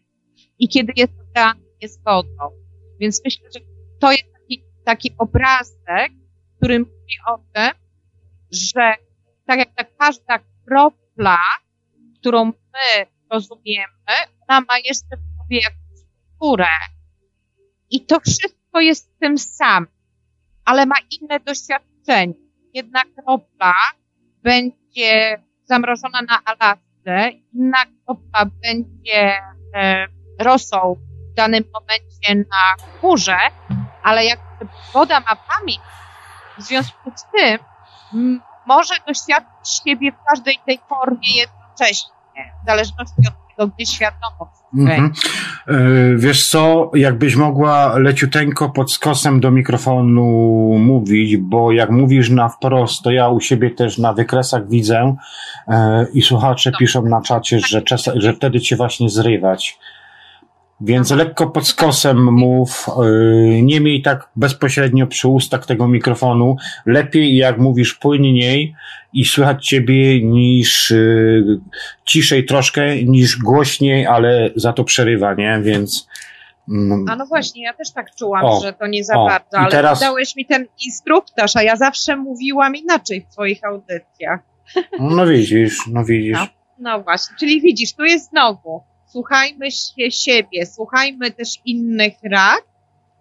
[0.60, 2.66] I kiedy jest oceanem, jest wodą.
[3.00, 3.60] Więc myślę, że
[4.00, 6.12] to jest taki, taki obrazek,
[6.58, 7.72] który mówi o tym,
[8.52, 8.94] że
[9.46, 11.40] tak jak ta każda kropla,
[12.20, 14.14] którą my rozumiemy,
[14.48, 16.68] ona ma jeszcze w sobie jakąś strukturę.
[17.90, 19.90] I to wszystko jest tym samym,
[20.66, 22.34] ale ma inne doświadczenie.
[22.74, 23.74] Jedna kropla
[24.44, 29.34] będzie zamrożona na Alasce, inna kropla będzie
[29.76, 30.08] e,
[30.40, 30.96] rosą
[31.38, 33.38] danym momencie na chmurze,
[34.04, 34.39] ale jak
[34.93, 35.82] woda ma pamięć,
[36.58, 37.60] w związku z tym
[38.67, 45.13] może doświadczyć siebie w każdej tej formie jednocześnie, w zależności od tego, gdzie świadomość mhm.
[45.67, 45.73] E,
[46.17, 50.23] wiesz co, jakbyś mogła leciuteńko pod skosem do mikrofonu
[50.80, 55.15] mówić, bo jak mówisz na wprost, to ja u siebie też na wykresach widzę
[55.67, 59.80] e, i słuchacze piszą na czacie, że, czas, że wtedy cię właśnie zrywać.
[60.82, 66.56] Więc lekko pod skosem mów, yy, nie miej tak bezpośrednio przy ustach tego mikrofonu.
[66.86, 68.76] Lepiej jak mówisz płynniej
[69.13, 71.60] i słychać ciebie niż yy,
[72.06, 75.60] ciszej troszkę, niż głośniej, ale za to przerywa, nie?
[75.63, 76.08] Więc.
[76.70, 77.06] Mm.
[77.10, 79.72] A no właśnie, ja też tak czułam, o, że to nie za o, bardzo, ale
[79.72, 80.00] teraz...
[80.00, 84.40] dałeś mi ten instruktaż, a ja zawsze mówiłam inaczej w twoich audycjach.
[85.00, 86.38] No widzisz, no widzisz.
[86.38, 86.48] No,
[86.80, 92.63] no właśnie, czyli widzisz, tu jest znowu słuchajmy się siebie, słuchajmy też innych rad,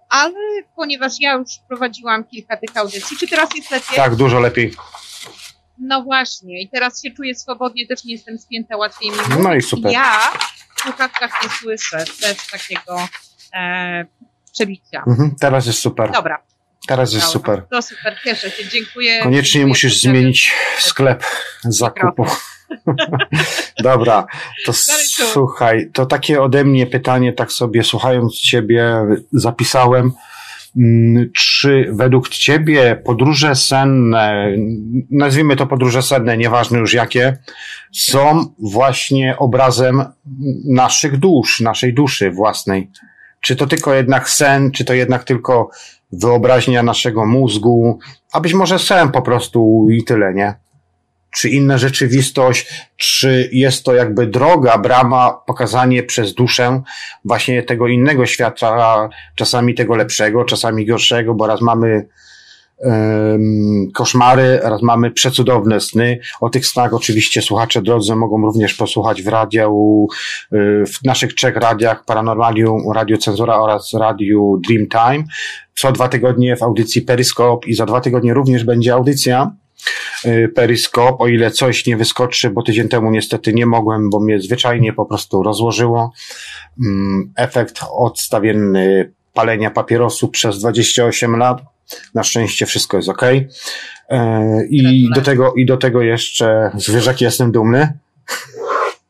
[0.08, 0.34] ale
[0.76, 3.96] ponieważ ja już prowadziłam kilka tych audycji, czy teraz jest lepiej?
[3.96, 4.74] Tak, dużo lepiej.
[5.78, 9.36] No właśnie, i teraz się czuję swobodnie, też nie jestem spięta, łatwiej mi mówić.
[9.38, 9.92] No i super.
[9.92, 10.20] Ja
[10.76, 13.08] w słuchawkach nie słyszę też takiego
[13.54, 14.06] e,
[14.52, 15.04] przebicia.
[15.06, 16.10] Mhm, teraz jest super.
[16.12, 16.42] Dobra.
[16.88, 17.62] Teraz jest super.
[17.70, 19.22] To super, cieszę się, dziękuję.
[19.22, 21.24] Koniecznie dziękuję, musisz zmienić sklep
[21.64, 22.26] zakupu.
[23.82, 24.26] Dobra,
[24.66, 30.12] to słuchaj, to takie ode mnie pytanie, tak sobie słuchając Ciebie zapisałem.
[30.76, 34.48] Mm, czy według Ciebie podróże senne,
[35.10, 37.36] nazwijmy to podróże senne, nieważne już jakie,
[37.92, 40.04] są właśnie obrazem
[40.64, 42.90] naszych dusz, naszej duszy własnej?
[43.40, 45.70] Czy to tylko jednak sen, czy to jednak tylko
[46.12, 47.98] wyobraźnia naszego mózgu,
[48.32, 50.54] a być może sen po prostu i tyle, nie?
[51.36, 56.82] Czy inna rzeczywistość, czy jest to jakby droga, brama, pokazanie przez duszę
[57.24, 62.06] właśnie tego innego świata, czasami tego lepszego, czasami gorszego, bo raz mamy
[63.94, 66.18] koszmary, raz mamy przecudowne sny.
[66.40, 70.06] O tych snach oczywiście słuchacze drodzy mogą również posłuchać w radiu,
[70.52, 75.24] y, w naszych trzech radiach, Paranormalium, Radio Cenzura oraz Radiu Dreamtime.
[75.74, 79.50] Co dwa tygodnie w audycji Periscope i za dwa tygodnie również będzie audycja
[80.54, 84.92] Periscope, o ile coś nie wyskoczy, bo tydzień temu niestety nie mogłem, bo mnie zwyczajnie
[84.92, 86.12] po prostu rozłożyło.
[86.80, 91.62] Mm, efekt odstawienny palenia papierosu przez 28 lat
[92.14, 93.22] na szczęście wszystko jest ok.
[94.08, 97.92] E, I do tego, i do tego jeszcze zwierzak jestem dumny.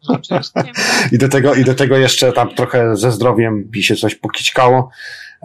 [1.12, 4.90] I do tego, i do tego jeszcze tam trochę ze zdrowiem mi się coś pokićkało.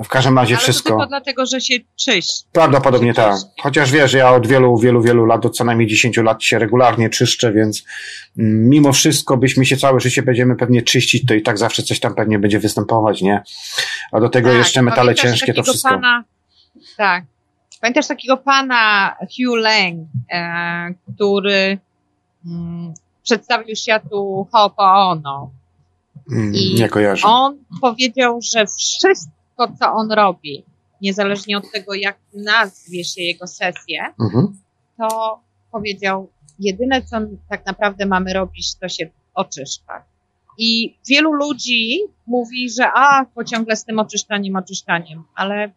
[0.04, 0.90] W każdym razie Ale wszystko.
[0.90, 2.28] To tylko dlatego, że się czyś.
[2.52, 3.36] Prawdopodobnie tak.
[3.62, 7.10] Chociaż wiesz, ja od wielu, wielu, wielu lat, od co najmniej 10 lat się regularnie
[7.10, 7.84] czyszczę, więc
[8.38, 12.00] mm, mimo wszystko byśmy się całe życie będziemy pewnie czyścić, to i tak zawsze coś
[12.00, 13.44] tam pewnie będzie występować, nie?
[14.12, 15.90] A do tego tak, jeszcze metale ciężkie, to wszystko.
[15.90, 16.24] Pana,
[16.98, 17.24] tak.
[17.82, 20.00] Pamiętasz takiego pana Hugh Lang,
[20.32, 21.78] e, który
[22.46, 25.48] mm, przedstawił światu Ho'oponopono.
[26.32, 27.28] Mm, nie kojarzę.
[27.28, 30.66] On powiedział, że wszystko, co on robi,
[31.02, 34.58] niezależnie od tego, jak nazwie się jego sesję, mhm.
[34.98, 35.40] to
[35.72, 37.18] powiedział, jedyne, co
[37.50, 40.04] tak naprawdę mamy robić, to się oczyszczać.
[40.58, 45.72] I wielu ludzi mówi, że a, bo ciągle z tym oczyszczaniem, oczyszczaniem, ale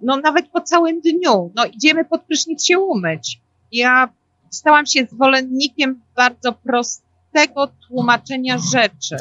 [0.00, 3.40] no nawet po całym dniu, no idziemy pod prysznic się umyć.
[3.72, 4.08] Ja
[4.50, 9.16] stałam się zwolennikiem bardzo prostego tłumaczenia rzeczy.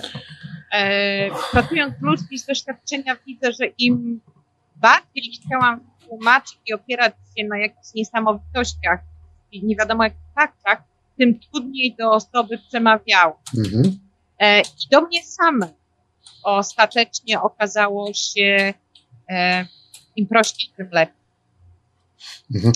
[0.73, 4.21] E, pracując z ludźmi z doświadczenia widzę, że im
[4.75, 8.99] bardziej chciałam tłumaczyć i opierać się na jakichś niesamowitościach
[9.51, 10.83] i nie wiadomo jakich faktach,
[11.17, 13.39] tym trudniej do osoby przemawiało.
[13.57, 13.99] Mhm.
[14.39, 15.73] E, I do mnie same
[16.43, 18.73] ostatecznie okazało się
[19.29, 19.65] e,
[20.15, 21.22] im prościej, tym lepiej.
[22.55, 22.73] Mhm.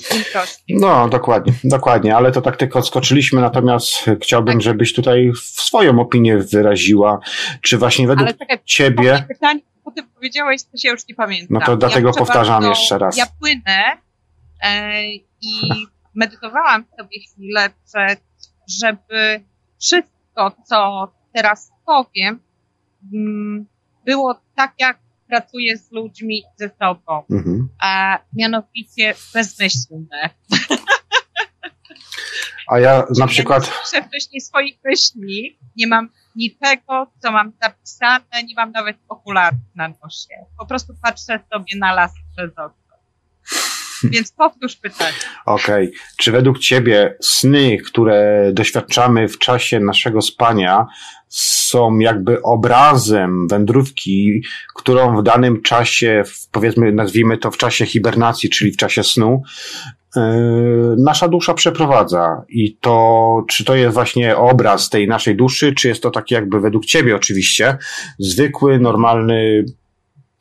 [0.69, 4.61] No, dokładnie, dokładnie, ale to tak tylko odskoczyliśmy, natomiast chciałbym, tak.
[4.61, 7.19] żebyś tutaj swoją opinię wyraziła,
[7.61, 9.25] czy właśnie według ale tak ciebie...
[9.27, 11.47] Pytanie, potem powiedziałeś, to się już nie pamiętam.
[11.49, 13.17] No to dlatego ja powtarzam bardzo, jeszcze raz.
[13.17, 13.97] Ja płynę
[14.63, 15.03] e,
[15.41, 15.61] i
[16.15, 18.19] medytowałam sobie chwilę przed,
[18.81, 19.41] żeby
[19.79, 22.39] wszystko, co teraz powiem,
[23.13, 23.65] mm,
[24.05, 27.69] było tak, jak pracuję z ludźmi ze sobą, mhm.
[27.79, 30.29] a mianowicie bezmyślne.
[32.67, 33.71] A ja na przykład.
[33.93, 39.59] Ja nie wcześniej swoich myśli, nie mam niczego, co mam zapisane, nie mam nawet okularów
[39.75, 40.45] na nosie.
[40.57, 42.87] Po prostu patrzę sobie na las przez okno.
[44.03, 45.17] Więc powtórz pytanie.
[45.45, 45.87] Okej.
[45.87, 45.99] Okay.
[46.17, 50.87] Czy według Ciebie sny, które doświadczamy w czasie naszego spania,
[51.29, 54.41] są jakby obrazem wędrówki,
[54.75, 59.41] którą w danym czasie, powiedzmy, nazwijmy to w czasie hibernacji, czyli w czasie snu,
[60.15, 60.21] yy,
[60.97, 62.41] nasza dusza przeprowadza.
[62.49, 66.59] I to, czy to jest właśnie obraz tej naszej duszy, czy jest to taki jakby
[66.59, 67.77] według Ciebie oczywiście,
[68.19, 69.65] zwykły, normalny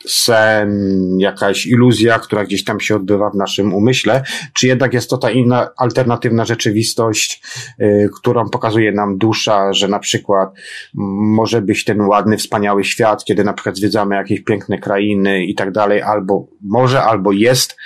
[0.07, 0.71] sen,
[1.19, 5.31] jakaś iluzja, która gdzieś tam się odbywa w naszym umyśle, czy jednak jest to ta
[5.31, 7.43] inna, alternatywna rzeczywistość,
[7.81, 10.51] y, którą pokazuje nam dusza, że na przykład
[10.95, 15.73] może być ten ładny, wspaniały świat, kiedy na przykład zwiedzamy jakieś piękne krainy i tak
[15.73, 17.77] dalej, albo może, albo jest,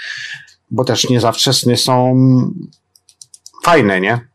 [0.70, 2.16] bo też nie zawsze sny są
[3.64, 4.29] fajne, nie?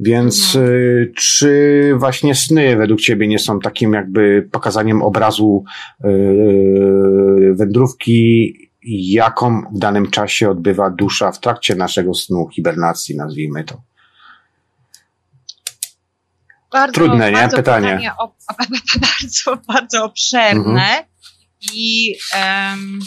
[0.00, 0.72] Więc mhm.
[0.72, 5.64] y, czy właśnie sny według Ciebie nie są takim jakby pokazaniem obrazu
[6.04, 8.54] y, wędrówki,
[8.86, 13.82] jaką w danym czasie odbywa dusza w trakcie naszego snu, hibernacji, nazwijmy to?
[16.72, 17.36] Bardzo, Trudne, nie?
[17.36, 18.12] Bardzo pytanie.
[18.18, 18.34] O,
[18.98, 20.82] bardzo, bardzo obszerne.
[20.82, 21.04] Mhm.
[21.74, 23.00] I um,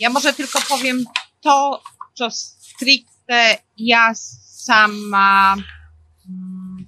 [0.00, 1.04] ja może tylko powiem
[1.40, 1.82] to,
[2.14, 5.56] co stricte ja sama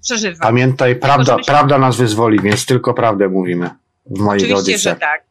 [0.08, 0.38] przeżywa.
[0.42, 3.70] Pamiętaj, prawda, Tylko, prawda nas wyzwoli, więc tylko prawdę mówimy
[4.06, 4.94] w mojej Oczywiście, audycjach.
[4.94, 5.24] że tak.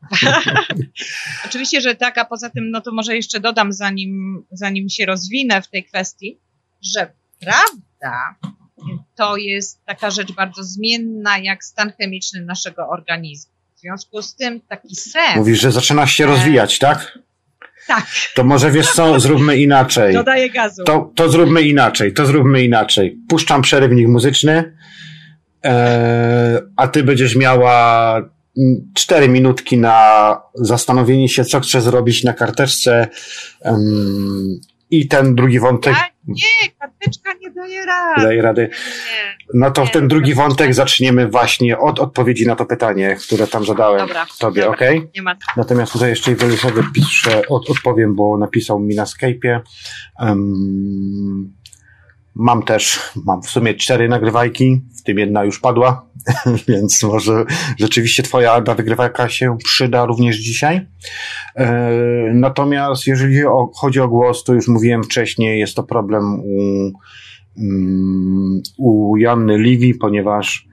[1.45, 5.61] Oczywiście, że tak, a poza tym, no to może jeszcze dodam, zanim, zanim się rozwinę
[5.61, 6.39] w tej kwestii,
[6.81, 8.35] że prawda
[9.15, 13.53] to jest taka rzecz bardzo zmienna, jak stan chemiczny naszego organizmu.
[13.75, 15.35] W związku z tym taki sen.
[15.35, 17.19] Mówisz, że zaczyna się rozwijać, tak?
[17.87, 18.05] Tak.
[18.35, 20.13] To może wiesz co, zróbmy inaczej.
[20.13, 20.83] Dodaję gazu.
[20.83, 23.17] To, to zróbmy inaczej, to zróbmy inaczej.
[23.29, 24.77] Puszczam przerywnik muzyczny,
[25.65, 28.21] e, a ty będziesz miała
[28.93, 33.07] cztery minutki na zastanowienie się, co chcesz zrobić na karteczce
[33.59, 34.59] um,
[34.91, 35.95] i ten drugi wątek.
[35.97, 37.33] A, nie, karteczka
[37.67, 38.21] nie da daję rady.
[38.23, 38.69] Daję rady.
[39.53, 43.65] No to w ten drugi wątek zaczniemy właśnie od odpowiedzi na to pytanie, które tam
[43.65, 44.89] zadałem Dobra, tobie, dobra.
[44.89, 45.09] ok?
[45.15, 49.59] Nie ma Natomiast tutaj jeszcze Iwelusowi piszę, od, odpowiem, bo napisał mi na Skype'ie.
[50.19, 51.53] Um,
[52.35, 56.05] mam też, mam w sumie cztery nagrywajki, w tym jedna już padła,
[56.67, 57.45] więc może
[57.79, 60.87] rzeczywiście twoja nagrywajka się przyda również dzisiaj.
[61.55, 61.91] E,
[62.33, 63.41] natomiast jeżeli
[63.75, 66.91] chodzi o głos, to już mówiłem wcześniej, jest to problem u,
[68.77, 70.67] u Janny Liwi, ponieważ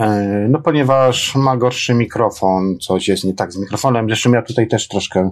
[0.00, 4.06] E, No, ponieważ ma gorszy mikrofon, coś jest nie tak z mikrofonem.
[4.06, 5.30] Zresztą ja tutaj też troszkę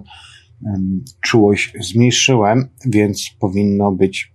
[1.21, 4.33] czułość zmniejszyłem, więc powinno być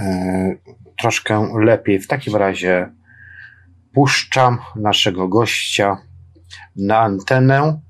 [0.00, 0.54] e,
[0.98, 2.00] troszkę lepiej.
[2.00, 2.92] W takim razie
[3.92, 5.96] puszczam naszego gościa
[6.76, 7.80] na antenę.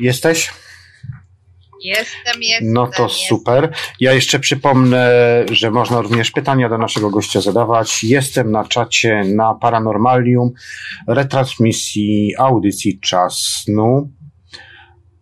[0.00, 0.52] Jesteś?
[1.84, 2.72] Jestem, jestem.
[2.72, 3.28] No to jestem.
[3.28, 3.72] super.
[4.00, 5.10] Ja jeszcze przypomnę,
[5.50, 8.04] że można również pytania do naszego gościa zadawać.
[8.04, 10.50] Jestem na czacie na Paranormalium,
[11.08, 14.10] retransmisji audycji Czas Snu.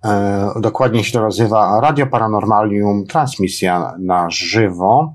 [0.05, 5.15] E, dokładnie się to nazywa Radio Paranormalium, transmisja na żywo.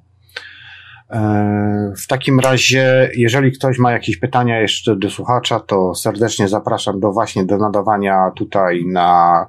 [1.10, 7.00] E, w takim razie, jeżeli ktoś ma jakieś pytania jeszcze do słuchacza, to serdecznie zapraszam
[7.00, 9.46] do właśnie do nadawania tutaj na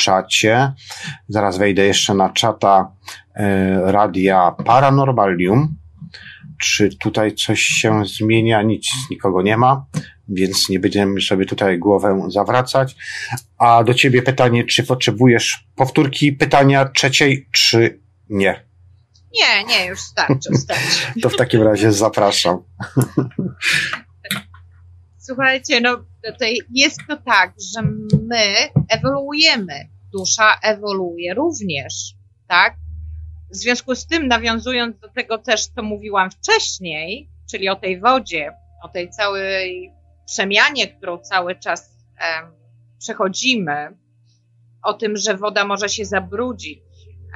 [0.00, 0.72] czacie.
[1.28, 2.92] Zaraz wejdę jeszcze na czata
[3.34, 5.76] e, radia Paranormalium.
[6.60, 8.62] Czy tutaj coś się zmienia?
[8.62, 9.86] Nic, nikogo nie ma,
[10.28, 12.96] więc nie będziemy sobie tutaj głowę zawracać.
[13.58, 18.64] A do ciebie pytanie, czy potrzebujesz powtórki pytania trzeciej, czy nie?
[19.34, 21.20] Nie, nie, już starczy, starczy.
[21.22, 22.58] To w takim razie zapraszam.
[25.18, 25.96] Słuchajcie, no
[26.38, 27.82] to jest to tak, że
[28.28, 28.54] my
[28.88, 29.88] ewoluujemy.
[30.12, 32.14] Dusza ewoluuje również,
[32.48, 32.76] tak?
[33.50, 38.52] W związku z tym, nawiązując do tego też, co mówiłam wcześniej, czyli o tej wodzie,
[38.82, 39.92] o tej całej
[40.26, 42.52] przemianie, którą cały czas em,
[42.98, 43.96] przechodzimy,
[44.82, 46.80] o tym, że woda może się zabrudzić,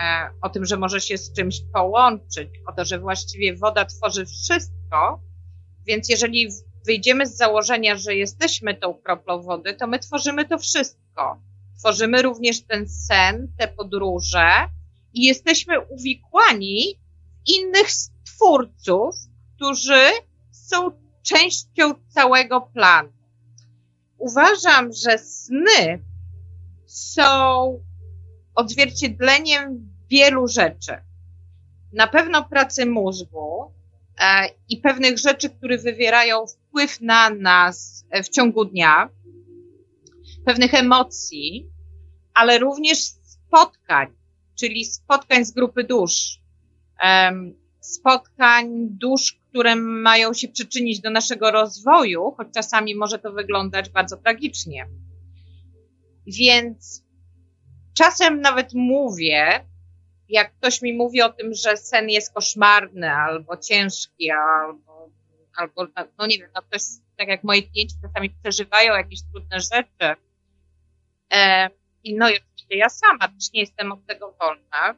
[0.02, 4.26] e, o tym, że może się z czymś połączyć, o to, że właściwie woda tworzy
[4.26, 5.20] wszystko,
[5.86, 6.48] więc jeżeli
[6.86, 11.40] wyjdziemy z założenia, że jesteśmy tą kroplą wody, to my tworzymy to wszystko.
[11.84, 14.48] Tworzymy również ten sen, te podróże
[15.14, 16.98] i jesteśmy uwikłani
[17.46, 19.16] w innych stwórców,
[19.56, 20.02] którzy
[20.50, 20.90] są
[21.22, 23.12] częścią całego planu.
[24.18, 26.04] Uważam, że sny
[26.86, 27.80] są
[28.54, 30.96] odzwierciedleniem wielu rzeczy.
[31.92, 33.72] Na pewno pracy mózgu,
[34.20, 39.08] e, i pewnych rzeczy, które wywierają wpływ na nas w ciągu dnia,
[40.44, 41.73] pewnych emocji,
[42.34, 44.08] ale również spotkań,
[44.58, 46.40] czyli spotkań z grupy dusz,
[47.80, 54.16] spotkań dusz, które mają się przyczynić do naszego rozwoju, choć czasami może to wyglądać bardzo
[54.16, 54.88] tragicznie.
[56.26, 57.04] Więc
[57.94, 59.64] czasem nawet mówię,
[60.28, 65.10] jak ktoś mi mówi o tym, że sen jest koszmarny, albo ciężki, albo,
[65.56, 65.86] albo
[66.18, 66.82] no nie wiem, no ktoś,
[67.16, 70.20] tak jak moi klienci czasami przeżywają jakieś trudne rzeczy.
[72.04, 74.94] I no i oczywiście ja sama też nie jestem od tego wolna,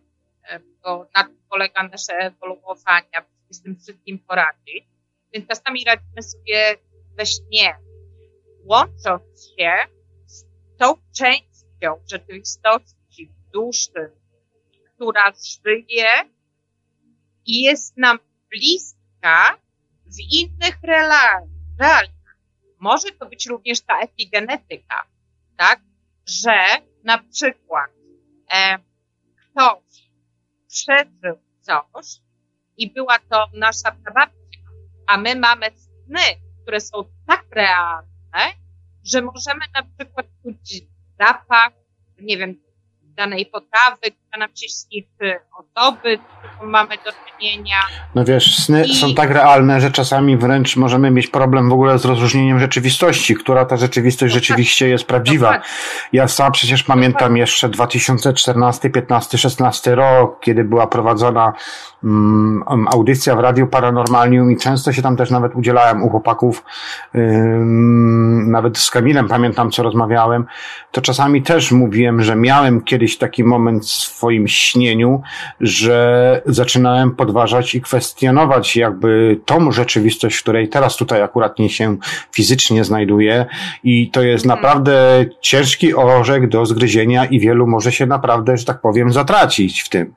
[0.48, 4.84] e, bo na tym polega nasze ewoluowanie, sobie z tym wszystkim poradzić.
[5.32, 6.76] Więc czasami radzimy sobie
[7.16, 7.78] we śnie,
[8.64, 9.72] łącząc się
[10.26, 10.44] z
[10.78, 14.10] tą częścią rzeczywistości, duszy,
[14.94, 15.32] która
[15.64, 16.08] żyje
[17.46, 18.18] i jest nam
[18.50, 19.58] bliska
[20.06, 22.36] w innych realiach.
[22.78, 25.06] Może to być również ta epigenetyka,
[25.56, 25.80] tak?
[26.26, 26.52] Że
[27.06, 27.90] na przykład
[28.52, 28.78] e,
[29.36, 30.10] ktoś
[30.68, 32.06] przeżył coś
[32.76, 34.60] i była to nasza prababcia,
[35.06, 36.20] a my mamy sny,
[36.62, 38.54] które są tak realne,
[39.04, 40.82] że możemy na przykład czuć
[41.18, 41.72] zapach,
[42.20, 42.60] nie wiem,
[43.02, 44.06] danej potrawy,
[44.56, 45.34] śni, czy
[45.76, 47.76] osoby, z którą mamy do czynienia.
[48.14, 51.98] No wiesz, sny I- są tak realne, że czasami wręcz możemy mieć problem w ogóle
[51.98, 54.48] z rozróżnieniem rzeczywistości, która ta rzeczywistość Dokładnie.
[54.48, 55.60] rzeczywiście jest prawdziwa.
[56.12, 61.52] Ja sam przecież pamiętam jeszcze 2014, 15, 16 rok, kiedy była prowadzona
[62.04, 66.64] mm, audycja w Radiu Paranormalium i często się tam też nawet udzielałem u chłopaków,
[67.14, 70.46] ym, nawet z Kamilem pamiętam, co rozmawiałem,
[70.90, 75.22] to czasami też mówiłem, że miałem kiedyś taki moment w swoim śnieniu,
[75.60, 81.96] że zaczynałem podważać i kwestionować jakby tą rzeczywistość, w której teraz tutaj akurat nie się
[82.32, 83.46] fizycznie znajduję
[83.84, 84.60] i to jest Mhm.
[84.60, 89.88] naprawdę ciężki orzech do zgryzienia i wielu może się naprawdę, że tak powiem, zatracić w
[89.88, 90.14] tym.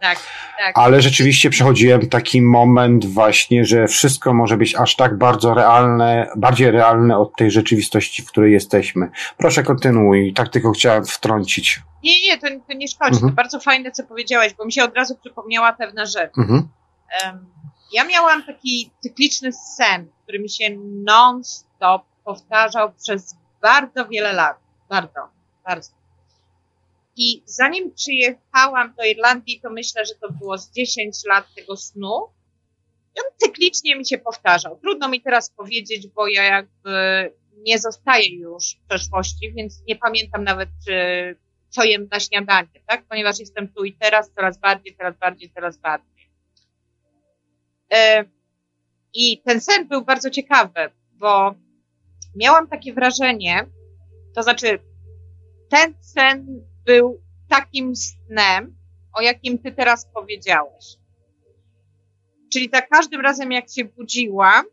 [0.00, 0.18] Tak,
[0.58, 0.78] tak.
[0.78, 6.70] Ale rzeczywiście przechodziłem taki moment właśnie, że wszystko może być aż tak bardzo realne, bardziej
[6.70, 9.10] realne od tej rzeczywistości, w której jesteśmy.
[9.36, 11.80] Proszę kontynuuj, tak tylko chciałem wtrącić.
[12.04, 13.14] Nie, nie, to, to nie szkodzi.
[13.14, 13.32] Mhm.
[13.32, 16.38] To bardzo fajne, co powiedziałeś, bo mi się od razu przypomniała pewna rzecz.
[16.38, 16.68] Mhm.
[17.24, 17.46] Um,
[17.92, 20.64] ja miałam taki cykliczny sen, który mi się
[21.04, 24.56] non-stop powtarzał przez bardzo wiele lat.
[24.88, 25.20] Bardzo,
[25.64, 25.90] bardzo.
[27.16, 32.28] I zanim przyjechałam do Irlandii, to myślę, że to było z 10 lat tego snu.
[33.16, 34.78] I on cyklicznie mi się powtarzał.
[34.78, 40.44] Trudno mi teraz powiedzieć, bo ja jakby nie zostaję już w przeszłości, więc nie pamiętam
[40.44, 41.36] nawet, czy,
[41.68, 43.04] co jem na śniadanie, tak?
[43.08, 46.30] Ponieważ jestem tu i teraz, coraz bardziej, coraz bardziej, coraz bardziej.
[47.92, 48.24] E,
[49.14, 51.54] I ten sen był bardzo ciekawy, bo
[52.36, 53.66] miałam takie wrażenie,
[54.34, 54.78] to znaczy
[55.70, 58.76] ten sen był takim snem,
[59.12, 60.84] o jakim ty teraz powiedziałeś.
[62.52, 64.64] Czyli za każdym razem, jak się budziłam,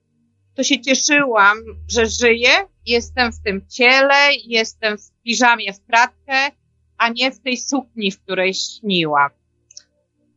[0.55, 1.57] to się cieszyłam,
[1.89, 2.49] że żyję,
[2.86, 6.51] jestem w tym ciele, jestem w piżamie w kratkę,
[6.97, 9.30] a nie w tej sukni, w której śniłam.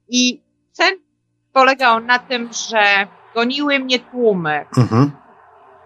[0.09, 0.95] I sen
[1.53, 4.67] polegał na tym, że goniły mnie tłumy.
[4.77, 5.13] Mhm.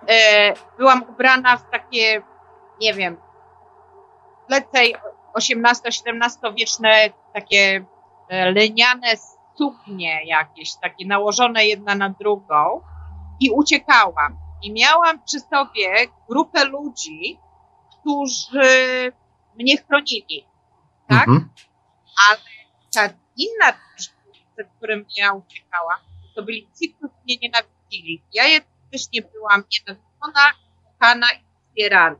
[0.08, 2.22] E, byłam ubrana w takie,
[2.80, 3.16] nie wiem,
[4.48, 4.94] lecej
[5.38, 7.84] 18-17 wieczne takie
[8.28, 9.16] e, leniane
[9.58, 12.80] suknie jakieś, takie nałożone jedna na drugą
[13.40, 14.38] i uciekałam.
[14.62, 17.38] I miałam przy sobie grupę ludzi,
[18.00, 19.12] którzy
[19.58, 20.46] mnie chronili,
[21.08, 21.28] tak?
[21.28, 21.48] Mhm.
[22.28, 22.38] Ale
[22.94, 25.98] ta inna przed którym ja uciekałam,
[26.34, 28.22] to byli ci, którzy mnie nienawidzili.
[28.32, 28.44] Ja
[28.92, 30.50] też nie byłam nienawidzona,
[30.84, 32.16] kochana i wspierana.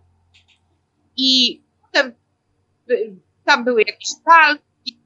[1.16, 2.14] I potem
[3.44, 5.00] tam były jakieś walki,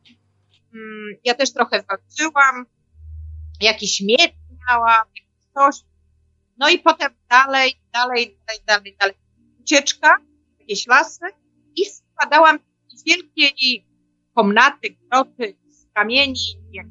[0.74, 2.66] mm, ja też trochę walczyłam,
[3.60, 4.34] jakiś miecz
[4.68, 5.06] miałam,
[5.54, 5.76] coś.
[6.56, 9.14] No i potem dalej, dalej, dalej, dalej, dalej.
[9.60, 10.16] Ucieczka,
[10.60, 11.26] jakieś lasy.
[11.76, 11.82] I
[12.14, 13.86] wpadałam w wielkiej
[14.34, 16.40] komnaty, groty z kamieni,
[16.72, 16.86] jak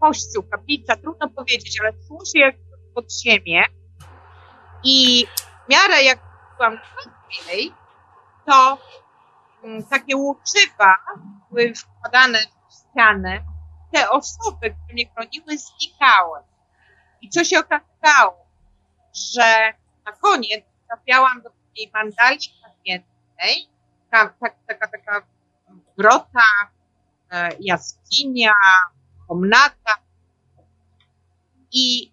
[0.00, 1.92] kościół, kaplica, trudno powiedzieć, ale
[2.32, 2.56] się jak
[2.94, 3.64] pod ziemię.
[4.84, 5.26] I
[5.66, 6.18] w miarę jak
[6.56, 7.72] byłam głębiej,
[8.46, 8.78] to
[9.90, 10.98] takie łuczywa
[11.50, 13.44] były wkładane w ścianę,
[13.92, 16.38] te osoby, które mnie chroniły, znikały.
[17.20, 18.46] I co się okazało?
[19.32, 19.72] Że
[20.06, 23.68] na koniec trafiałam do takiej mandali kamiennej,
[24.10, 25.26] taka, taka, taka
[25.98, 26.44] grota,
[27.30, 28.54] e, jaskinia,
[29.28, 29.96] komnata
[31.72, 32.12] i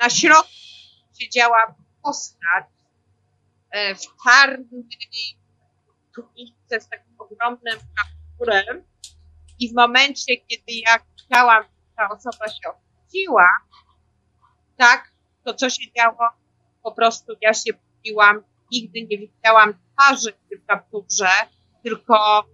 [0.00, 0.52] na środku
[1.20, 2.64] siedziała postać
[3.70, 5.38] e, w czarnej
[6.80, 8.84] z takim ogromnym kapturem.
[9.58, 11.64] I w momencie, kiedy ja chciałam,
[11.96, 13.48] ta osoba się obudziła,
[14.76, 15.12] tak,
[15.44, 16.30] to co się działo,
[16.82, 21.30] po prostu ja się budziłam, nigdy nie widziałam twarzy w tym kapturze,
[21.82, 22.44] tylko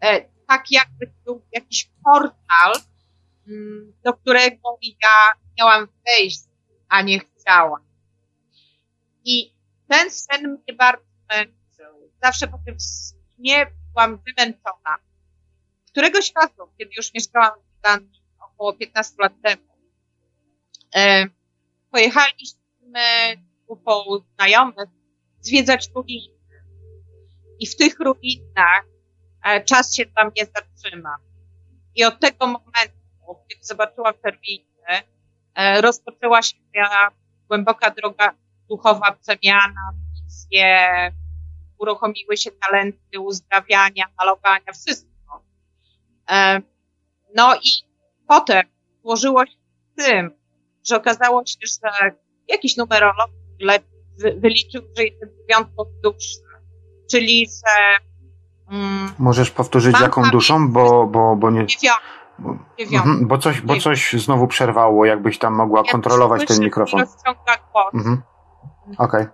[0.00, 2.72] e, tak jakby był jakiś portal,
[3.48, 6.40] mm, do którego ja miałam wejść,
[6.88, 7.82] a nie chciałam.
[9.24, 9.54] I
[9.88, 11.12] ten sen mnie bardzo
[12.22, 12.76] zawsze po tym
[13.42, 14.96] śnie byłam wymęczona.
[15.90, 19.62] Któregoś razu, kiedy już mieszkałam w Irlandii około 15 lat temu,
[20.94, 21.26] e,
[21.90, 23.02] pojechaliśmy
[23.66, 24.88] grupą znajomych
[25.40, 26.34] zwiedzać ruiny.
[27.60, 28.84] I w tych ruinach
[29.44, 31.16] e, czas się tam nie zatrzyma.
[31.94, 35.08] I od tego momentu, kiedy zobaczyłam te ruiny,
[35.54, 37.10] e, rozpoczęła się moja
[37.48, 38.34] głęboka droga
[38.68, 39.92] duchowa przemiana,
[40.24, 41.12] wizje,
[41.82, 45.42] uruchomiły się talenty uzdrawiania, malowania, wszystko.
[46.30, 46.60] E,
[47.34, 47.68] no i
[48.28, 48.62] potem
[49.02, 49.52] złożyło się
[49.92, 50.30] z tym,
[50.88, 52.12] że okazało się, że
[52.48, 53.30] jakiś numerolog
[54.36, 56.38] wyliczył, że jestem dziewiątką duszy,
[57.10, 57.96] czyli że
[58.76, 61.66] mm, Możesz powtórzyć jaką duszą, bo, bo, bo nie...
[61.66, 63.10] Dziewiątką.
[63.10, 67.04] Mhm, bo, coś, bo coś znowu przerwało, jakbyś tam mogła ja kontrolować ten mikrofon.
[67.94, 68.22] Mhm.
[68.98, 69.26] Okej.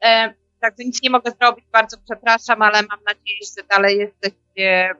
[0.00, 0.37] Okay.
[0.60, 4.94] Także nic nie mogę zrobić, bardzo przepraszam, ale mam nadzieję, że dalej jesteście,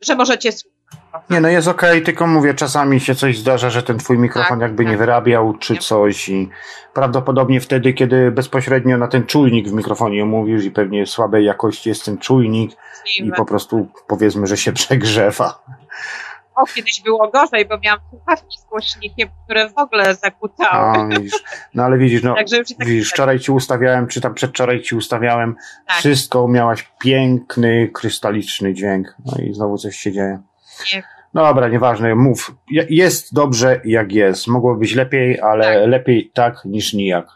[0.00, 0.76] że możecie słuchać.
[1.30, 4.58] Nie, no jest okej, okay, tylko mówię, czasami się coś zdarza, że ten twój mikrofon
[4.58, 4.92] tak, jakby tak.
[4.92, 6.48] nie wyrabiał, czy coś i
[6.94, 12.04] prawdopodobnie wtedy, kiedy bezpośrednio na ten czujnik w mikrofonie mówisz i pewnie słabej jakości jest
[12.04, 12.70] ten czujnik
[13.18, 15.62] i po prostu powiedzmy, że się przegrzewa.
[16.56, 21.08] O, kiedyś było gorzej, bo miałam słuchawki z głośnikiem, które w ogóle zakłócały.
[21.08, 21.42] Widzisz.
[21.74, 25.56] No ale widzisz, no, Także tak widzisz, wczoraj ci ustawiałem, czy tam przedwczoraj ci ustawiałem,
[25.86, 25.96] tak.
[25.96, 29.14] wszystko, miałaś piękny, krystaliczny dźwięk.
[29.24, 30.42] No i znowu coś się dzieje.
[30.94, 31.02] Nie.
[31.34, 32.54] Dobra, nieważne, mów.
[32.90, 34.46] Jest dobrze jak jest.
[34.46, 35.88] Mogło być lepiej, ale tak.
[35.88, 37.26] lepiej tak niż nijak.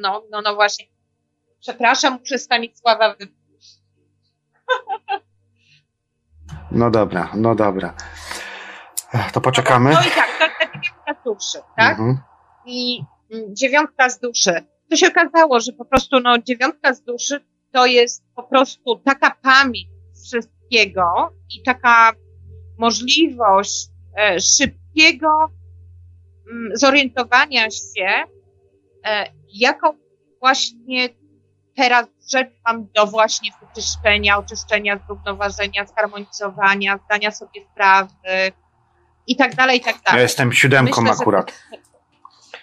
[0.00, 0.86] No, no, no właśnie.
[1.60, 3.82] Przepraszam, muszę Stanisława wypuścić.
[6.74, 7.94] No dobra, no dobra.
[9.32, 9.90] To poczekamy.
[9.90, 11.98] No, no i tak, to, dziewiątka z duszy, tak?
[11.98, 12.18] Mhm.
[12.66, 14.52] I mm, dziewiątka z duszy.
[14.90, 17.40] To się okazało, że po prostu no, dziewiątka z duszy
[17.72, 19.88] to jest po prostu taka pamięć
[20.26, 22.12] wszystkiego i taka
[22.78, 23.86] możliwość
[24.18, 25.28] e, szybkiego
[26.50, 28.24] mm, zorientowania się,
[29.04, 29.88] e, jaką
[30.40, 31.08] właśnie
[31.76, 38.52] teraz rzecz mam do właśnie wyczyszczenia, oczyszczenia, zrównoważenia, zharmonizowania, zdania sobie sprawy
[39.26, 40.16] i tak dalej, i tak dalej.
[40.18, 41.52] Ja jestem siódemką Myślę, akurat.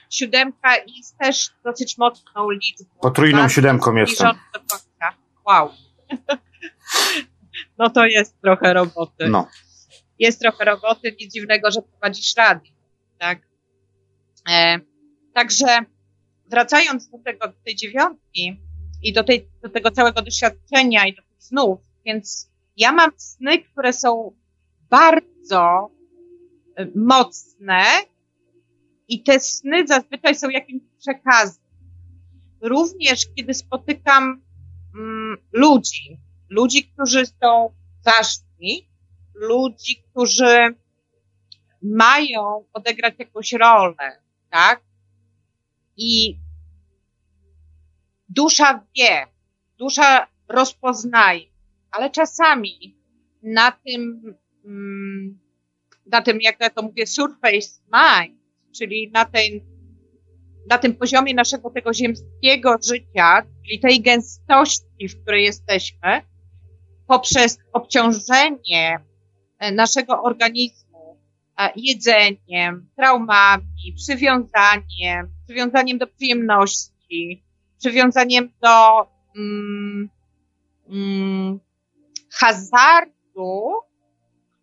[0.09, 2.85] Siódemka jest też dosyć mocną liczbą.
[3.01, 4.31] Potrójną siódemką jestem.
[5.45, 5.69] Wow.
[7.77, 9.29] No to jest trochę roboty.
[9.29, 9.47] No.
[10.19, 12.71] Jest trochę roboty, nic dziwnego, że prowadzisz radio,
[13.17, 13.39] tak?
[14.49, 14.79] E,
[15.33, 15.79] także
[16.49, 18.59] wracając do tego, do tej dziewiątki
[19.03, 23.63] i do, tej, do tego całego doświadczenia i do tych snów, więc ja mam sny,
[23.63, 24.35] które są
[24.89, 25.91] bardzo
[26.75, 27.83] e, mocne
[29.07, 31.63] i te sny zazwyczaj są jakimś przekazem.
[32.61, 34.41] Również kiedy spotykam
[34.95, 36.19] mm, ludzi,
[36.49, 37.69] ludzi, którzy są
[38.05, 38.89] ważni,
[39.33, 40.75] ludzi, którzy
[41.81, 44.81] mają odegrać jakąś rolę, tak?
[45.97, 46.37] I
[48.29, 49.27] dusza wie,
[49.77, 51.45] dusza rozpoznaje,
[51.91, 52.97] ale czasami
[53.43, 54.33] na tym,
[54.65, 55.39] mm,
[56.05, 58.39] na tym, jak ja to mówię, surface mind,
[58.77, 59.65] czyli na tej,
[60.69, 66.21] na tym poziomie naszego tego ziemskiego życia, czyli tej gęstości, w której jesteśmy,
[67.07, 68.99] poprzez obciążenie
[69.59, 71.19] e, naszego organizmu
[71.59, 77.48] e, jedzeniem, traumami, przywiązaniem, przywiązaniem do przyjemności,
[77.79, 80.09] przywiązaniem do mm,
[80.89, 81.59] mm,
[82.31, 83.73] hazardu,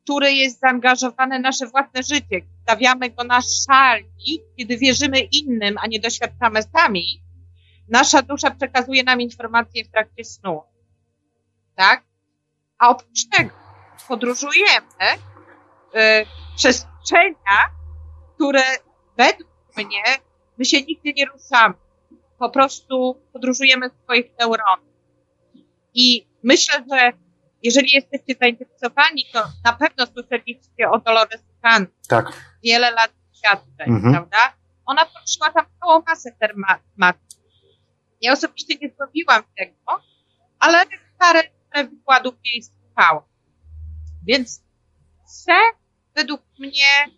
[0.05, 2.41] który jest zaangażowany nasze własne życie.
[2.63, 7.23] Stawiamy go na szali, kiedy wierzymy innym, a nie doświadczamy sami.
[7.89, 10.63] Nasza dusza przekazuje nam informacje w trakcie snu.
[11.75, 12.05] Tak?
[12.79, 13.51] A oprócz tego
[14.09, 17.71] podróżujemy y, przestrzenia,
[18.35, 18.63] które
[19.17, 20.03] według mnie
[20.59, 21.75] my się nigdy nie ruszamy.
[22.39, 24.81] Po prostu podróżujemy w swoich neuronach.
[25.95, 27.13] I myślę, że
[27.63, 31.87] jeżeli jesteście zainteresowani, to na pewno słyszeliście o Dolores Cannon.
[32.09, 32.33] Tak.
[32.65, 34.15] Wiele lat świadczeń, mhm.
[34.15, 34.57] prawda?
[34.87, 37.23] Ona poszła tam całą masę tematów.
[38.21, 40.03] Ja osobiście nie zrobiłam tego,
[40.59, 40.85] ale
[41.19, 41.43] parę
[41.91, 43.23] wykładów jej słuchałam.
[44.27, 44.63] Więc
[45.27, 45.53] C
[46.15, 47.11] według mnie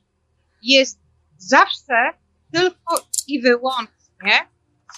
[0.62, 1.00] jest
[1.36, 2.12] zawsze
[2.52, 4.48] tylko i wyłącznie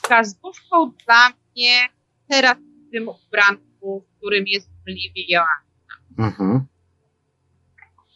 [0.02, 1.88] wskazówką dla mnie
[2.28, 5.96] teraz w tym ubranku, w którym jest Livi Joanna.
[6.18, 6.66] Mhm.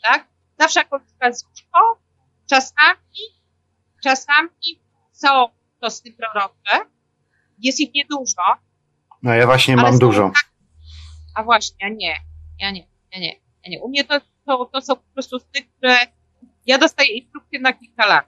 [0.02, 0.26] Tak?
[0.58, 1.78] Zawsze jako wskazówką.
[2.50, 3.18] Czasami,
[4.02, 4.80] czasami
[5.12, 5.28] są
[5.80, 6.90] to sny prorocze.
[7.58, 8.42] Jest ich niedużo.
[9.22, 10.30] No ja właśnie mam dużo.
[10.34, 10.50] Tak,
[11.34, 12.16] a właśnie, ja nie.
[12.60, 13.32] Ja nie, ja nie,
[13.64, 13.82] ja nie.
[13.82, 15.96] U mnie to, to, to są po prostu sny, które
[16.66, 18.26] ja dostaję instrukcje na kilka lat.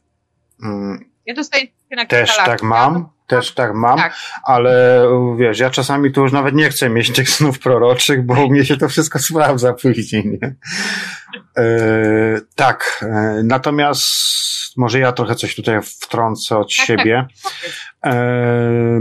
[0.63, 1.11] Mm.
[1.27, 2.47] Ja dostaję instrukcje na kilka Też lat.
[2.47, 4.15] Też tak mam, też tak mam, tak.
[4.45, 5.03] ale
[5.39, 8.65] wiesz, ja czasami tu już nawet nie chcę mieć tych snów proroczych, bo u mnie
[8.65, 10.55] się to wszystko sprawdza później, nie?
[11.59, 14.07] E, tak, e, natomiast
[14.77, 16.87] może ja trochę coś tutaj wtrącę od tak, tak.
[16.87, 17.27] siebie.
[17.43, 18.15] Tak.
[18.15, 19.01] E,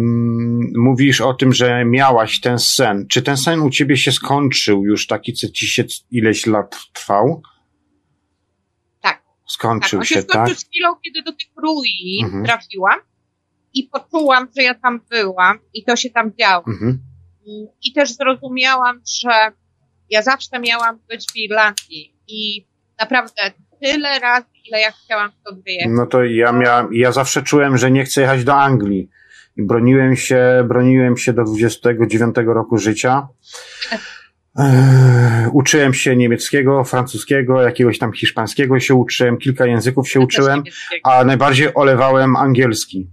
[0.76, 3.05] mówisz o tym, że miałaś ten sen.
[3.09, 7.41] Czy ten sen u ciebie się skończył już taki, co ci się ileś lat trwał?
[9.01, 9.21] Tak.
[9.47, 10.63] Skończył tak, się, się skończył tak?
[10.63, 12.45] z chwilą, kiedy do tych rui mhm.
[12.45, 12.99] trafiłam
[13.76, 16.63] i poczułam, że ja tam byłam i to się tam działo.
[16.67, 16.99] Mhm.
[17.84, 19.51] I też zrozumiałam, że
[20.09, 22.67] ja zawsze miałam być w Irlandii i
[22.99, 23.51] naprawdę
[23.82, 25.91] tyle razy, ile ja chciałam stąd wyjechać.
[25.95, 29.09] No to ja miałam, ja zawsze czułem, że nie chcę jechać do Anglii.
[29.57, 33.28] I broniłem się, broniłem się do 29 roku życia.
[34.55, 40.63] Eee, uczyłem się niemieckiego, francuskiego, jakiegoś tam hiszpańskiego się uczyłem, kilka języków się ja uczyłem,
[41.03, 43.09] a najbardziej olewałem angielski.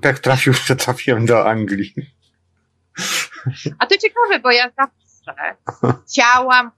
[0.00, 1.94] Tak trafił, że trafiłem do Anglii.
[3.78, 5.56] A to ciekawe, bo ja zawsze
[6.06, 6.70] chciałam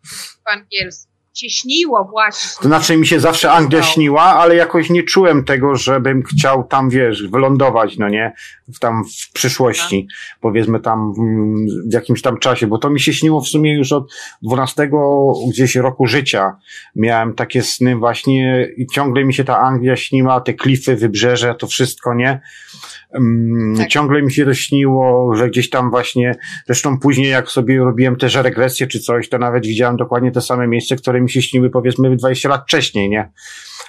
[0.44, 1.12] po angielsku.
[1.34, 2.62] się śniło właśnie.
[2.62, 6.90] To znaczy mi się zawsze Anglia śniła, ale jakoś nie czułem tego, żebym chciał tam,
[6.90, 8.32] wiesz, wylądować, no nie,
[8.74, 10.06] w tam w przyszłości,
[10.40, 11.14] powiedzmy tam
[11.90, 14.12] w jakimś tam czasie, bo to mi się śniło w sumie już od
[14.42, 14.90] 12
[15.50, 16.56] gdzieś roku życia.
[16.96, 21.66] Miałem takie sny właśnie i ciągle mi się ta Anglia śniła, te klify, wybrzeże, to
[21.66, 22.40] wszystko, nie?
[23.76, 23.88] Tak.
[23.88, 26.34] Ciągle mi się to śniło, że gdzieś tam właśnie,
[26.66, 30.66] zresztą później jak sobie robiłem też regresję czy coś, to nawet widziałem dokładnie te same
[30.66, 33.30] miejsce, które mi się śniły powiedzmy 20 lat wcześniej, nie?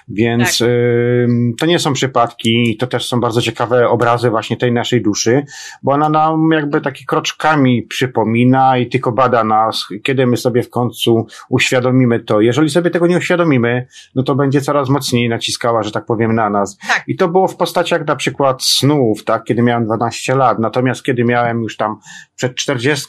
[0.08, 0.68] Więc tak.
[0.68, 1.28] y,
[1.60, 5.46] to nie są przypadki, to też są bardzo ciekawe obrazy właśnie tej naszej duszy,
[5.84, 10.70] bo ona nam jakby taki kroczkami przypomina i tylko bada nas, kiedy my sobie w
[10.70, 12.42] końcu uświadomimy to.
[12.42, 16.50] Jeżeli sobie tego nie uświadomimy, no to będzie coraz mocniej naciskała, że tak powiem, na
[16.50, 16.78] nas.
[16.88, 17.04] Tak.
[17.08, 21.24] I to było w postaciach na przykład snów, tak, kiedy miałem 12 lat, natomiast kiedy
[21.24, 22.00] miałem już tam
[22.36, 23.08] przed 40,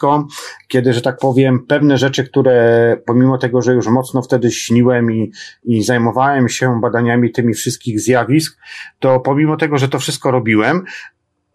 [0.69, 5.33] kiedy, że tak powiem, pewne rzeczy, które pomimo tego, że już mocno wtedy śniłem i,
[5.65, 8.59] i zajmowałem się badaniami tymi wszystkich zjawisk,
[8.99, 10.85] to pomimo tego, że to wszystko robiłem,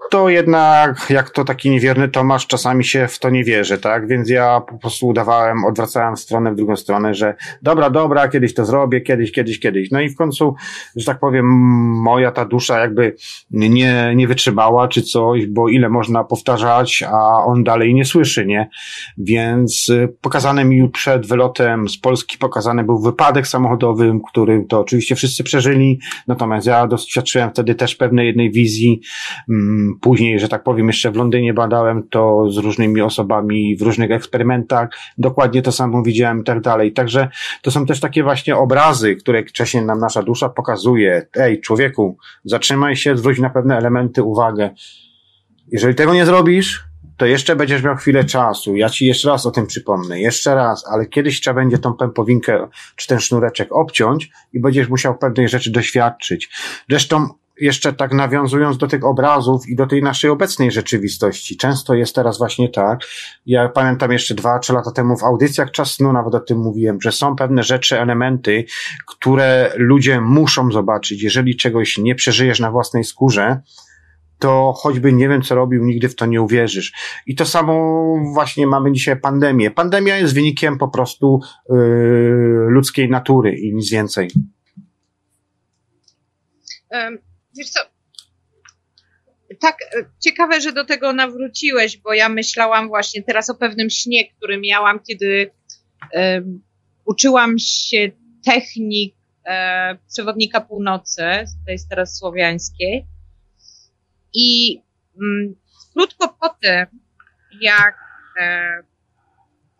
[0.10, 4.08] to jednak, jak to taki niewierny Tomasz, czasami się w to nie wierzy, tak?
[4.08, 8.66] Więc ja po prostu udawałem, odwracałem stronę w drugą stronę, że dobra, dobra, kiedyś to
[8.66, 9.92] zrobię, kiedyś, kiedyś, kiedyś.
[9.92, 10.56] No i w końcu,
[10.96, 11.46] że tak powiem,
[12.02, 13.16] moja ta dusza jakby
[13.52, 18.70] nie, nie wytrzymała czy coś, bo ile można powtarzać, a on dalej nie słyszy, nie?
[19.18, 25.16] Więc y, pokazane mi przed wylotem z Polski pokazany był wypadek samochodowy, który to oczywiście
[25.16, 29.02] wszyscy przeżyli, natomiast ja doświadczyłem wtedy też pewnej jednej wizji,
[29.50, 34.12] mm, Później, że tak powiem, jeszcze w Londynie badałem to z różnymi osobami w różnych
[34.12, 34.90] eksperymentach.
[35.18, 36.94] Dokładnie to samo widziałem i tak dalej.
[36.94, 37.28] Także
[37.62, 41.26] to są też takie właśnie obrazy, które wcześniej nam nasza dusza pokazuje.
[41.36, 44.70] Ej, człowieku, zatrzymaj się, zwróć na pewne elementy uwagę.
[45.72, 48.76] Jeżeli tego nie zrobisz, to jeszcze będziesz miał chwilę czasu.
[48.76, 50.20] Ja ci jeszcze raz o tym przypomnę.
[50.20, 55.18] Jeszcze raz, ale kiedyś trzeba będzie tą pępowinkę czy ten sznureczek obciąć i będziesz musiał
[55.18, 56.50] pewnej rzeczy doświadczyć.
[56.90, 57.28] Zresztą
[57.62, 62.38] jeszcze tak nawiązując do tych obrazów i do tej naszej obecnej rzeczywistości, często jest teraz
[62.38, 63.00] właśnie tak,
[63.46, 67.02] ja pamiętam jeszcze dwa, trzy lata temu w audycjach Czas Snu nawet o tym mówiłem,
[67.02, 68.66] że są pewne rzeczy, elementy,
[69.08, 71.24] które ludzie muszą zobaczyć.
[71.24, 73.62] Jeżeli czegoś nie przeżyjesz na własnej skórze,
[74.40, 76.94] to choćby nie wiem, co robił, nigdy w to nie uwierzysz.
[77.28, 79.72] I to samo właśnie mamy dzisiaj pandemię.
[79.72, 81.40] Pandemia jest wynikiem po prostu
[81.70, 81.76] yy,
[82.70, 84.28] ludzkiej natury i nic więcej.
[87.62, 87.80] Wiesz co,
[89.60, 94.30] tak e, ciekawe, że do tego nawróciłeś, bo ja myślałam właśnie teraz o pewnym śnie,
[94.30, 95.52] który miałam, kiedy
[97.06, 98.12] uczyłam się
[98.46, 101.24] technik e, przewodnika północy,
[101.66, 103.06] tej starosłowiańskiej
[104.34, 104.82] i
[105.22, 105.56] mm,
[105.94, 106.86] krótko po tym,
[107.62, 107.96] jak
[108.40, 108.84] e,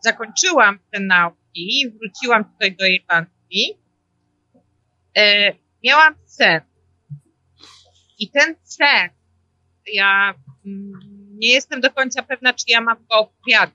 [0.00, 3.78] zakończyłam te nauki, wróciłam tutaj do Irlandii,
[5.16, 5.52] e,
[5.84, 6.60] miałam sen,
[8.18, 9.10] i ten sen,
[9.94, 10.34] ja
[10.66, 11.00] mm,
[11.34, 13.74] nie jestem do końca pewna, czy ja mam go opowiadać.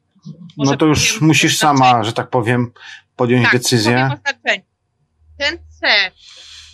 [0.57, 2.71] Może no to już musisz sama, że tak powiem,
[3.15, 4.09] podjąć tak, decyzję.
[5.37, 6.11] Ten sen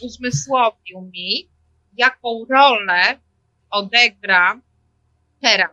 [0.01, 1.49] uzmysłowił mi,
[1.97, 3.19] jaką rolę
[3.69, 4.61] odegram
[5.41, 5.71] teraz.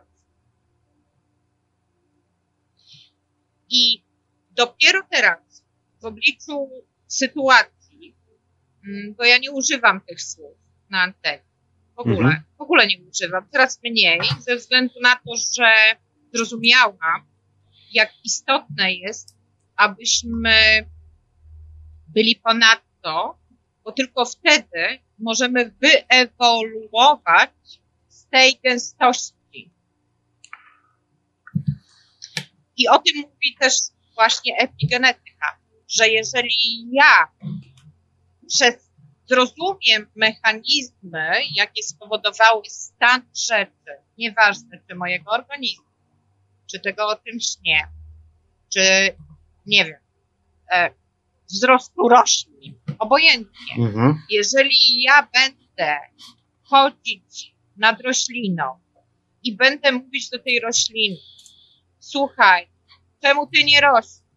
[3.69, 4.03] I
[4.51, 5.63] dopiero teraz,
[6.01, 6.69] w obliczu
[7.07, 8.15] sytuacji,
[8.87, 10.57] mm, bo ja nie używam tych słów
[10.89, 11.50] na antenie,
[12.03, 12.43] w ogóle, mhm.
[12.57, 13.47] w ogóle nie używam.
[13.51, 15.73] Teraz mniej, ze względu na to, że
[16.33, 17.25] zrozumiałam,
[17.93, 19.35] jak istotne jest,
[19.75, 20.53] abyśmy
[22.07, 23.37] byli ponadto,
[23.83, 27.51] bo tylko wtedy możemy wyewoluować
[28.07, 29.71] z tej gęstości.
[32.77, 33.73] I o tym mówi też
[34.15, 35.57] właśnie epigenetyka,
[35.89, 37.27] że jeżeli ja
[38.47, 38.90] przez
[39.31, 45.85] zrozumiem mechanizmy, jakie spowodowały stan rzeczy, nieważne czy mojego organizmu,
[46.71, 47.87] czy tego o tym śnie,
[48.73, 48.81] czy
[49.65, 49.99] nie wiem,
[50.71, 50.91] e,
[51.49, 53.73] wzrostu roślin, obojętnie.
[53.77, 54.21] Mhm.
[54.29, 55.97] Jeżeli ja będę
[56.63, 58.79] chodzić nad rośliną
[59.43, 61.17] i będę mówić do tej rośliny,
[61.99, 62.67] słuchaj,
[63.21, 64.30] czemu ty nie rośniesz?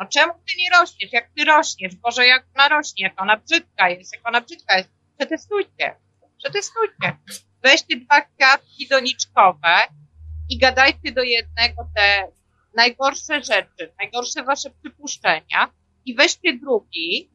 [0.00, 1.12] No czemu ty nie rośniesz?
[1.12, 1.96] Jak ty rośniesz?
[1.96, 3.04] Boże, jak ona rośnie?
[3.04, 4.12] Jak ona brzydka jest?
[4.12, 4.90] Jak ona brzydka jest?
[5.18, 5.96] Przetestujcie.
[6.38, 7.16] Przetestujcie.
[7.62, 9.76] Weźcie dwa kwiatki doniczkowe
[10.48, 12.32] i gadajcie do jednego te
[12.76, 15.72] najgorsze rzeczy, najgorsze wasze przypuszczenia
[16.04, 17.30] i weźcie drugi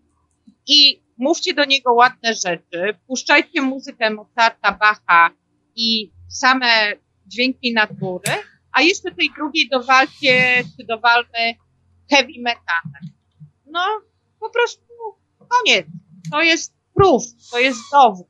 [0.67, 5.29] i mówcie do niego ładne rzeczy, puszczajcie muzykę Mozarta, Bacha
[5.75, 6.93] i same
[7.27, 8.31] dźwięki natury,
[8.71, 11.53] a jeszcze tej drugiej dowalcie, czy dowalmy
[12.09, 13.13] heavy metalem.
[13.65, 14.01] No,
[14.39, 14.83] po prostu
[15.49, 15.87] koniec.
[16.31, 18.27] To jest proof, to jest dowód.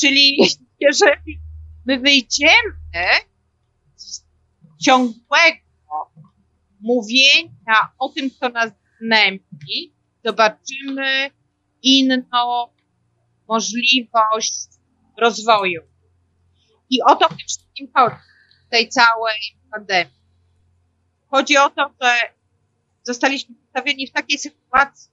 [0.00, 0.38] Czyli
[0.88, 1.40] jeżeli
[1.86, 3.04] my wyjdziemy
[3.96, 4.24] z
[4.80, 5.60] ciągłego
[6.80, 8.70] mówienia o tym, co nas
[9.00, 11.30] gnębi, zobaczymy
[11.82, 12.66] inną
[13.48, 14.54] możliwość
[15.18, 15.82] rozwoju.
[16.90, 18.16] I o to przede wszystkim chodzi
[18.66, 19.38] w tej całej
[19.70, 20.20] pandemii.
[21.30, 22.12] Chodzi o to, że
[23.02, 25.12] zostaliśmy postawieni w takiej sytuacji,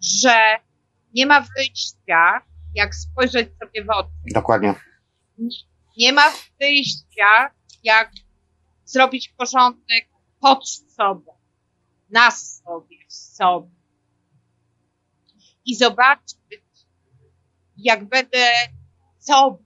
[0.00, 0.56] że
[1.14, 2.42] nie ma wyjścia,
[2.74, 4.10] jak spojrzeć sobie w oczy.
[4.34, 4.74] Dokładnie.
[5.96, 8.12] Nie, ma wyjścia, jak
[8.84, 10.08] zrobić porządek
[10.40, 11.32] pod sobą,
[12.10, 13.70] na sobie, w sobie.
[15.64, 16.38] I zobaczyć,
[17.76, 18.52] jak będę
[19.18, 19.64] sobą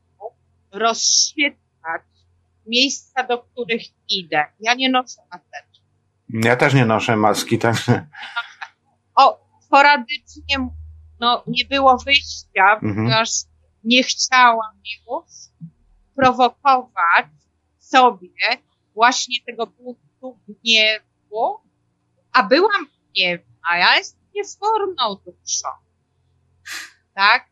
[0.70, 2.03] rozświetlać
[2.66, 4.45] miejsca, do których idę.
[4.61, 5.63] Ja nie noszę maseczki.
[6.28, 7.76] Ja też nie noszę maski, tak?
[9.16, 10.68] O, sporadycznie
[11.20, 12.94] no, nie było wyjścia, mhm.
[12.94, 13.30] ponieważ
[13.84, 15.24] nie chciałam już
[16.16, 17.26] prowokować
[17.78, 18.28] sobie
[18.94, 21.60] właśnie tego punktu gniewu,
[22.32, 25.68] a byłam gniewna, ja jestem niesforną duszą.
[27.14, 27.46] Tak?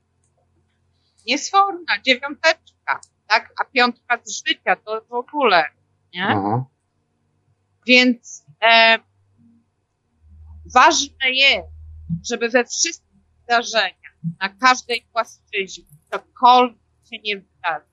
[1.27, 3.53] Niesforna, dziewiąteczka, tak?
[3.61, 5.65] A piątka z życia to w ogóle,
[6.15, 6.27] nie?
[6.27, 6.65] Mhm.
[7.87, 8.99] Więc e,
[10.75, 11.69] ważne jest,
[12.31, 16.79] żeby we wszystkich zdarzeniach, na każdej płaszczyźnie, cokolwiek
[17.11, 17.87] się nie wydarzy,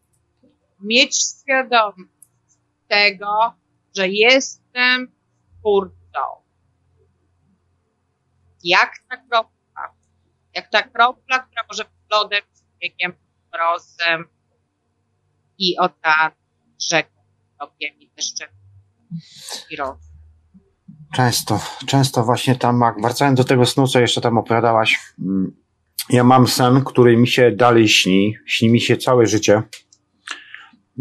[0.80, 2.10] mieć świadomość
[2.88, 3.54] tego,
[3.98, 5.12] że jestem
[5.60, 6.20] twórcą.
[8.64, 9.96] Jak ta kropla,
[10.54, 12.42] jak ta kropla, która może być lodem,
[12.80, 13.14] śniegiem,
[13.54, 14.26] mrozem
[15.58, 16.32] i ocean,
[16.80, 17.22] rzeką,
[17.60, 18.50] tokiem i deszczem
[19.70, 20.09] i rozem.
[21.14, 25.52] Często, często właśnie tam, wracając do tego snu, co jeszcze tam opowiadałaś, mm,
[26.10, 29.64] ja mam sen, który mi się dalej śni, śni mi się całe życie.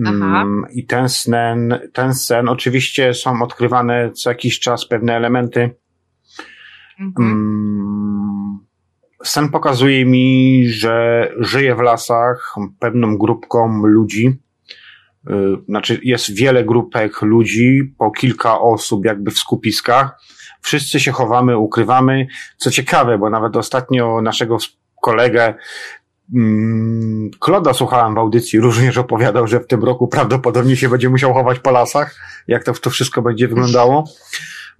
[0.06, 0.42] Aha.
[0.42, 5.70] Mm, I ten sen, ten sen, oczywiście są odkrywane co jakiś czas pewne elementy.
[7.00, 7.30] Mhm.
[7.30, 8.59] Mm,
[9.24, 14.36] sen pokazuje mi, że żyję w lasach pewną grupką ludzi,
[15.68, 20.20] znaczy jest wiele grupek ludzi, po kilka osób jakby w skupiskach.
[20.60, 22.26] Wszyscy się chowamy, ukrywamy.
[22.56, 24.58] Co ciekawe, bo nawet ostatnio naszego
[25.02, 25.54] kolegę
[26.34, 31.34] mm, Kloda słuchałem w audycji, również opowiadał, że w tym roku prawdopodobnie się będzie musiał
[31.34, 32.16] chować po lasach,
[32.48, 34.04] jak to, to wszystko będzie wyglądało.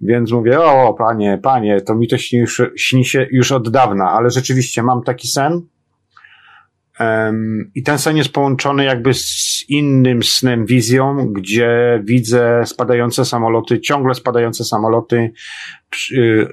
[0.01, 2.43] Więc mówię, o panie, panie, to mi to śni,
[2.75, 5.61] śni się już od dawna, ale rzeczywiście mam taki sen,
[7.75, 14.13] i ten sen jest połączony jakby z innym snem, wizją, gdzie widzę spadające samoloty, ciągle
[14.13, 15.31] spadające samoloty
[16.11, 16.47] y,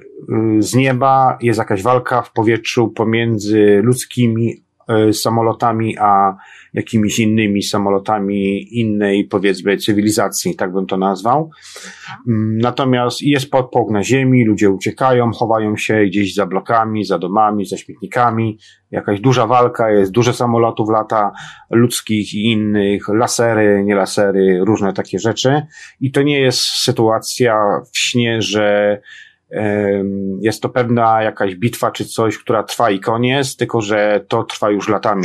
[0.59, 1.37] z nieba.
[1.41, 4.66] Jest jakaś walka w powietrzu pomiędzy ludzkimi y,
[5.13, 6.35] samolotami, a
[6.73, 11.49] jakimiś innymi samolotami innej, powiedzmy, cywilizacji, tak bym to nazwał.
[12.27, 17.65] Mm, natomiast jest podpłok na ziemi, ludzie uciekają, chowają się gdzieś za blokami, za domami,
[17.65, 18.57] za śmietnikami.
[18.91, 21.31] Jakaś duża walka, jest dużo samolotów lata
[21.69, 25.61] ludzkich i innych, lasery, nie lasery, różne takie rzeczy.
[26.01, 28.97] I to nie jest sytuacja w śnie, że
[30.41, 34.69] jest to pewna jakaś bitwa czy coś, która trwa i koniec, tylko że to trwa
[34.69, 35.23] już latami.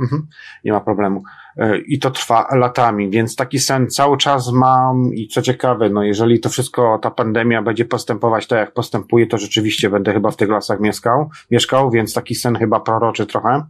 [0.00, 0.26] Mhm,
[0.64, 1.22] nie ma problemu.
[1.56, 6.02] E, I to trwa latami, więc taki sen cały czas mam i co ciekawe, no
[6.02, 10.36] jeżeli to wszystko, ta pandemia będzie postępować tak jak postępuje, to rzeczywiście będę chyba w
[10.36, 13.62] tych lasach mieszkał, mieszkał, więc taki sen chyba proroczy trochę.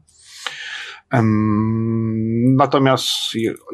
[2.57, 3.07] Natomiast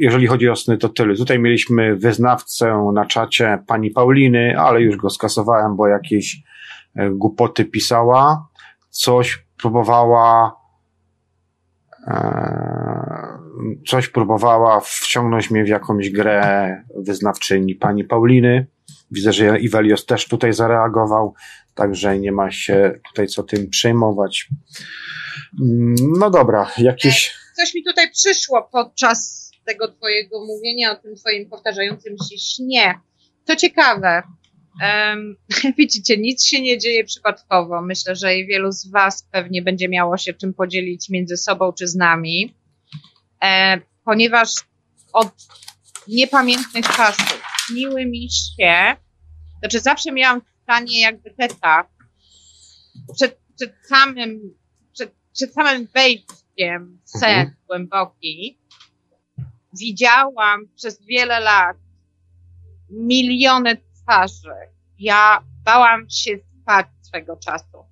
[0.01, 1.15] jeżeli chodzi o sny, to tyle.
[1.15, 6.43] Tutaj mieliśmy wyznawcę na czacie pani Pauliny, ale już go skasowałem, bo jakieś
[6.97, 8.49] e, głupoty pisała,
[8.91, 10.59] coś próbowała
[12.09, 13.39] E,
[13.87, 18.67] coś próbowała wciągnąć mnie w jakąś grę wyznawczyni pani Pauliny.
[19.11, 21.35] Widzę, że Iwelios też tutaj zareagował,
[21.75, 24.49] także nie ma się tutaj co tym przejmować.
[26.19, 27.35] No dobra, jakieś.
[27.57, 33.01] Coś mi tutaj przyszło podczas tego Twojego mówienia o tym Twoim powtarzającym się śnie.
[33.45, 34.23] To ciekawe,
[34.83, 35.37] Um,
[35.79, 37.83] widzicie, nic się nie dzieje przypadkowo.
[37.83, 41.89] Myślę, że i wielu z Was pewnie będzie miało się czym podzielić między sobą czy
[41.89, 42.55] z nami,
[43.45, 44.51] e, ponieważ
[45.13, 45.29] od
[46.09, 48.97] niepamiętnych czasów śniły mi się,
[49.59, 51.89] znaczy zawsze miałam stanie jakby teta
[53.15, 54.55] przed, przed samym,
[55.39, 57.55] przed, samym wejściem w sen mhm.
[57.67, 58.59] głęboki.
[59.79, 61.77] Widziałam przez wiele lat
[62.91, 64.55] miliony twarzy.
[64.99, 66.31] Ja bałam się
[66.67, 67.85] fakt swego czasu.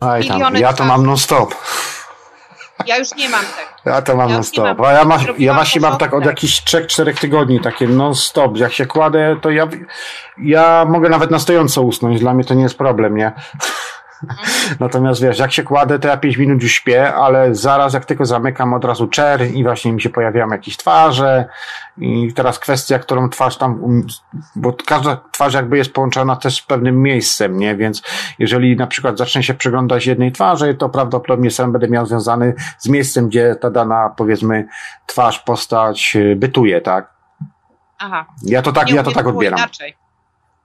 [0.00, 1.54] Aj tam, ja to mam non-stop.
[2.86, 3.90] Ja już nie mam tego.
[3.96, 4.80] Ja to mam ja non-stop.
[4.80, 8.56] A ja, ma, ja właśnie mam tak od jakichś 3-4 tygodni takie non-stop.
[8.56, 9.68] Jak się kładę, to ja,
[10.38, 12.20] ja mogę nawet na stojąco usnąć.
[12.20, 13.32] Dla mnie to nie jest problem, nie?
[14.80, 18.26] Natomiast wiesz, jak się kładę, to ja 5 minut już śpię, ale zaraz jak tylko
[18.26, 21.44] zamykam od razu czer i właśnie mi się pojawiają jakieś twarze
[21.98, 24.02] i teraz kwestia, którą twarz tam,
[24.56, 27.76] bo każda twarz jakby jest połączona też z pewnym miejscem, nie?
[27.76, 28.02] Więc
[28.38, 32.88] jeżeli na przykład zacznę się przyglądać jednej twarzy, to prawdopodobnie sam będę miał związany z
[32.88, 34.68] miejscem, gdzie ta dana, powiedzmy,
[35.06, 37.10] twarz, postać y, bytuje, tak?
[37.98, 38.26] Aha.
[38.42, 39.58] Ja to tak, nie, ja to tak odbieram.
[39.58, 40.07] Inaczej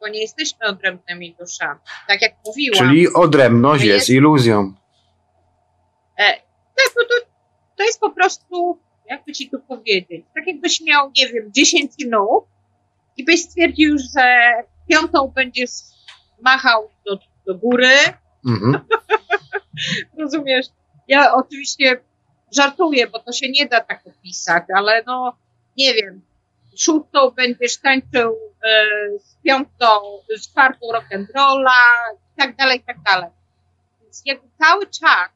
[0.01, 1.80] Bo nie jesteśmy odrębnymi duszami.
[2.09, 2.89] Tak jak mówiłam.
[2.89, 4.74] Czyli odrębność jest, jest, iluzją.
[6.18, 6.32] E,
[6.76, 7.26] tak, no to,
[7.76, 8.78] to jest po prostu,
[9.11, 12.47] jakby ci tu powiedzieć, tak jakbyś miał, nie wiem, 10 nóg
[13.17, 14.53] i byś stwierdził, że
[14.89, 15.71] piątą będziesz
[16.41, 17.97] machał do, do góry.
[18.47, 18.81] Mhm.
[20.19, 20.67] Rozumiesz?
[21.09, 22.01] Ja oczywiście
[22.57, 25.37] żartuję, bo to się nie da tak opisać, ale no,
[25.77, 26.23] nie wiem,
[26.77, 28.85] szóstą będziesz tańczył e,
[29.19, 29.87] z piątą,
[30.37, 31.81] z czwartą rock'n'rolla
[32.15, 33.31] i tak dalej, i tak dalej.
[34.03, 35.31] Więc jakby cały czas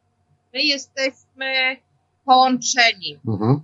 [0.53, 1.77] my jesteśmy
[2.31, 3.21] połączeni.
[3.29, 3.61] Mhm.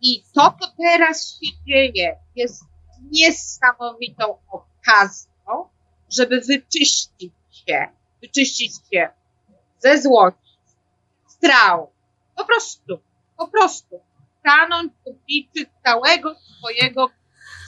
[0.00, 2.64] I to, co teraz się dzieje, jest
[3.10, 5.68] niesamowitą okazją,
[6.10, 7.88] żeby wyczyścić się,
[8.22, 9.08] wyczyścić się
[9.78, 10.58] ze złości,
[11.26, 11.90] strał.
[12.36, 13.00] Po prostu,
[13.36, 14.00] po prostu.
[14.40, 17.10] Stanąć w obliczu całego swojego,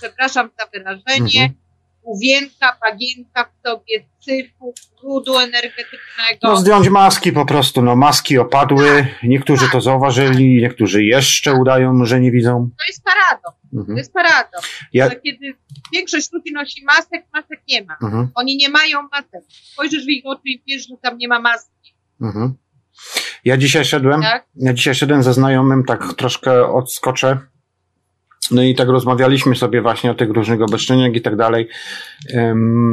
[0.01, 1.62] przepraszam za wyrażenie, mhm.
[2.03, 6.39] Uwięka, bagienka w sobie, syfu, brudu energetycznego.
[6.43, 12.21] No zdjąć maski po prostu, no maski opadły, niektórzy to zauważyli, niektórzy jeszcze udają, że
[12.21, 12.71] nie widzą.
[12.79, 13.87] To jest paradoks, mhm.
[13.87, 15.09] to jest paradoks, ja...
[15.09, 15.55] że kiedy
[15.93, 17.97] większość ludzi nosi masek, masek nie ma.
[18.03, 18.29] Mhm.
[18.35, 19.43] Oni nie mają masek.
[19.49, 21.95] Spojrzysz w ich oczy i wiesz, że tam nie ma maski.
[22.21, 22.55] Mhm.
[23.45, 24.47] Ja dzisiaj szedłem, tak?
[24.57, 27.39] ja dzisiaj szedłem ze znajomym, tak troszkę odskoczę.
[28.53, 31.69] No i tak rozmawialiśmy sobie właśnie o tych różnych obeszczeniach i tak dalej.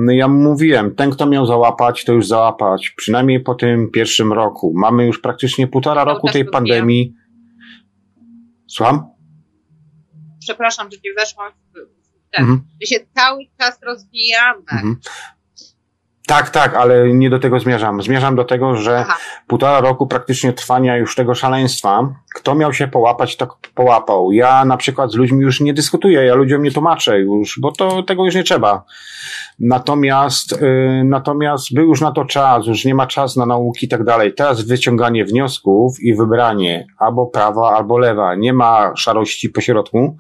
[0.05, 2.93] No ja mówiłem, ten kto miał załapać, to już załapać.
[2.97, 4.74] Przynajmniej po tym pierwszym roku.
[4.76, 7.14] Mamy już praktycznie półtora roku tej pandemii.
[8.68, 9.10] Słucham?
[10.39, 11.74] Przepraszam, że nie weszłam w
[12.32, 12.41] ten.
[12.41, 12.62] Mhm.
[12.82, 14.62] My się cały czas rozwijamy.
[14.72, 14.97] Mhm.
[16.30, 18.01] Tak, tak, ale nie do tego zmierzam.
[18.01, 19.17] Zmierzam do tego, że Aha.
[19.47, 22.09] półtora roku praktycznie trwania już tego szaleństwa.
[22.36, 24.32] Kto miał się połapać, to połapał.
[24.32, 28.03] Ja na przykład z ludźmi już nie dyskutuję, ja ludziom nie tłumaczę już, bo to
[28.03, 28.84] tego już nie trzeba.
[29.59, 33.89] Natomiast, yy, natomiast był już na to czas, już nie ma czas na nauki i
[33.89, 34.34] tak dalej.
[34.34, 38.36] Teraz wyciąganie wniosków i wybranie albo prawa, albo lewa.
[38.36, 40.17] Nie ma szarości po środku.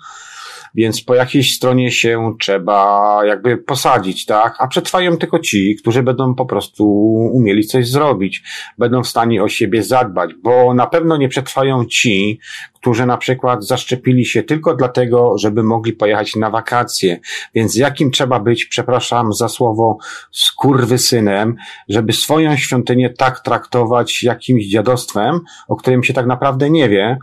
[0.75, 4.55] Więc po jakiejś stronie się trzeba jakby posadzić, tak?
[4.59, 6.85] A przetrwają tylko ci, którzy będą po prostu
[7.33, 8.43] umieli coś zrobić,
[8.77, 12.39] będą w stanie o siebie zadbać, bo na pewno nie przetrwają ci,
[12.73, 17.19] którzy na przykład zaszczepili się tylko dlatego, żeby mogli pojechać na wakacje.
[17.55, 19.97] Więc jakim trzeba być, przepraszam za słowo,
[20.31, 21.55] skurwysynem,
[21.89, 27.17] żeby swoją świątynię tak traktować jakimś dziadostwem, o którym się tak naprawdę nie wie,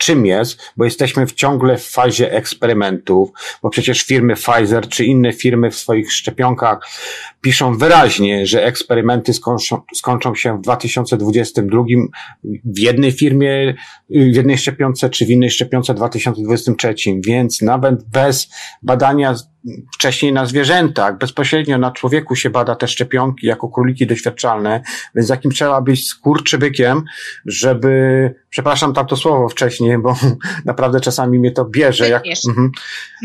[0.00, 3.30] czym jest, bo jesteśmy w ciągle w fazie eksperymentów,
[3.62, 6.88] bo przecież firmy Pfizer czy inne firmy w swoich szczepionkach
[7.40, 11.82] piszą wyraźnie, że eksperymenty skończą, skończą się w 2022
[12.64, 13.74] w jednej firmie,
[14.10, 16.94] w jednej szczepionce, czy w innej szczepionce w 2023,
[17.26, 18.48] więc nawet bez
[18.82, 19.34] badania
[19.94, 24.82] wcześniej na zwierzętach, bezpośrednio na człowieku się bada te szczepionki jako króliki doświadczalne,
[25.14, 27.04] więc jakim trzeba być skurczybykiem,
[27.46, 30.16] żeby, przepraszam tamto słowo wcześniej, bo
[30.64, 32.08] naprawdę czasami mnie to bierze.
[32.08, 32.70] Jak, mhm.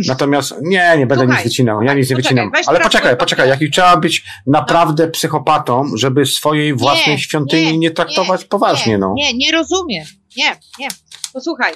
[0.07, 2.51] Natomiast nie, nie będę Słuchaj, nic wycinał, ja nic nie wycinam.
[2.67, 7.91] Ale poczekaj, poczekaj, jaki trzeba być naprawdę psychopatą, żeby swojej własnej nie, świątyni nie, nie
[7.91, 9.13] traktować nie, poważnie, no.
[9.17, 10.05] Nie, nie rozumiem.
[10.37, 10.87] Nie, nie.
[11.33, 11.73] Posłuchaj,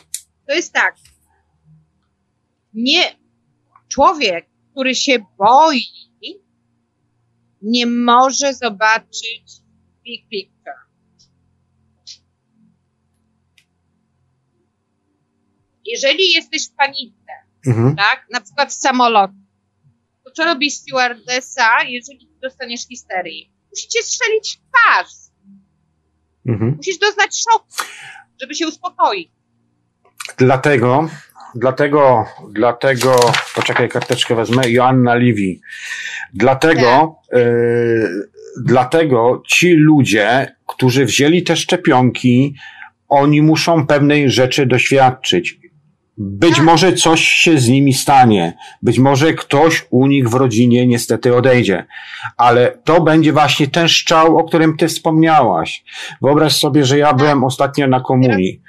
[0.47, 0.95] to jest tak.
[2.74, 3.20] Nie,
[3.89, 4.49] człowiek,
[4.80, 5.86] który się boi,
[7.61, 9.51] nie może zobaczyć
[10.03, 10.73] big picture.
[15.86, 17.32] Jeżeli jesteś w panice,
[17.67, 17.95] mhm.
[17.95, 19.34] tak, na przykład w samolocie,
[20.25, 23.53] to co robi stewardessa, jeżeli dostaniesz histerii?
[23.69, 25.13] Musicie strzelić w twarz.
[26.45, 26.75] Mhm.
[26.77, 27.67] Musisz doznać szoku,
[28.41, 29.32] żeby się uspokoić.
[30.38, 31.09] Dlatego
[31.56, 33.16] Dlatego, dlatego,
[33.56, 35.62] poczekaj, karteczkę wezmę, Joanna Liwi.
[36.34, 38.10] Dlatego, y,
[38.66, 42.56] dlatego ci ludzie, którzy wzięli te szczepionki,
[43.10, 45.60] oni muszą pewnej rzeczy doświadczyć.
[46.22, 46.66] Być tak.
[46.66, 48.54] może coś się z nimi stanie.
[48.82, 51.86] Być może ktoś u nich w rodzinie niestety odejdzie.
[52.38, 55.84] Ale to będzie właśnie ten szczał, o którym ty wspomniałaś.
[56.22, 58.62] Wyobraź sobie, że ja byłem ostatnio na komunii.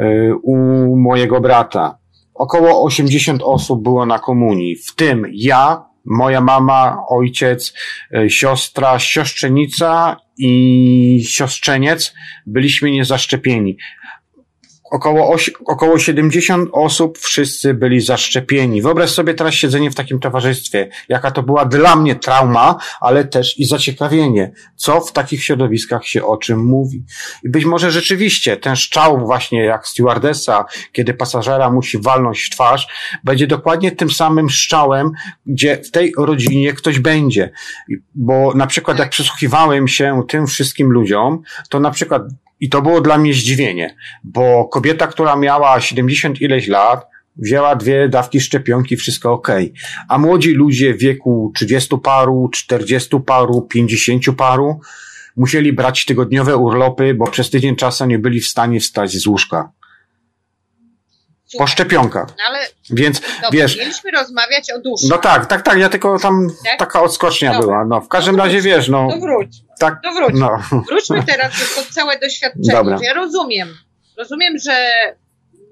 [0.00, 0.56] Y, u
[0.96, 1.98] mojego brata.
[2.34, 7.74] Około 80 osób było na komunii, w tym ja, moja mama, ojciec,
[8.16, 12.14] y, siostra, siostrzenica i siostrzeniec
[12.46, 13.76] byliśmy niezaszczepieni.
[14.94, 15.36] Około,
[15.66, 18.82] około 70 osób wszyscy byli zaszczepieni.
[18.82, 23.58] Wyobraź sobie teraz siedzenie w takim towarzystwie, jaka to była dla mnie trauma, ale też
[23.58, 27.04] i zaciekawienie, co w takich środowiskach się o czym mówi.
[27.44, 32.88] I być może rzeczywiście ten szczał właśnie jak stewardessa, kiedy pasażera musi walnąć w twarz,
[33.24, 35.10] będzie dokładnie tym samym szczałem,
[35.46, 37.50] gdzie w tej rodzinie ktoś będzie.
[38.14, 42.22] Bo na przykład jak przysłuchiwałem się tym wszystkim ludziom, to na przykład
[42.60, 48.08] i to było dla mnie zdziwienie, bo kobieta, która miała 70 ileś lat, wzięła dwie
[48.08, 49.48] dawki szczepionki, wszystko ok.
[50.08, 54.80] A młodzi ludzie w wieku 30 paru, 40 paru, 50 paru
[55.36, 59.72] musieli brać tygodniowe urlopy, bo przez tydzień czasu nie byli w stanie wstać z łóżka.
[61.58, 62.28] Po szczepionkach.
[62.28, 62.58] No ale
[62.90, 63.78] Więc dobra, wiesz.
[63.78, 65.06] Mieliśmy rozmawiać o duszy.
[65.10, 65.78] No tak, tak, tak.
[65.78, 66.78] Ja tylko tam tak?
[66.78, 67.66] taka odskocznia dobra.
[67.66, 67.84] była.
[67.84, 69.08] No, w każdym razie wiesz, no.
[69.10, 69.63] To wróć.
[69.78, 70.34] Tak, to wróć.
[70.34, 70.58] No.
[70.88, 72.72] Wróćmy teraz do to całe doświadczenie.
[72.72, 72.98] Dobra.
[73.02, 73.68] Ja rozumiem.
[74.18, 74.90] Rozumiem, że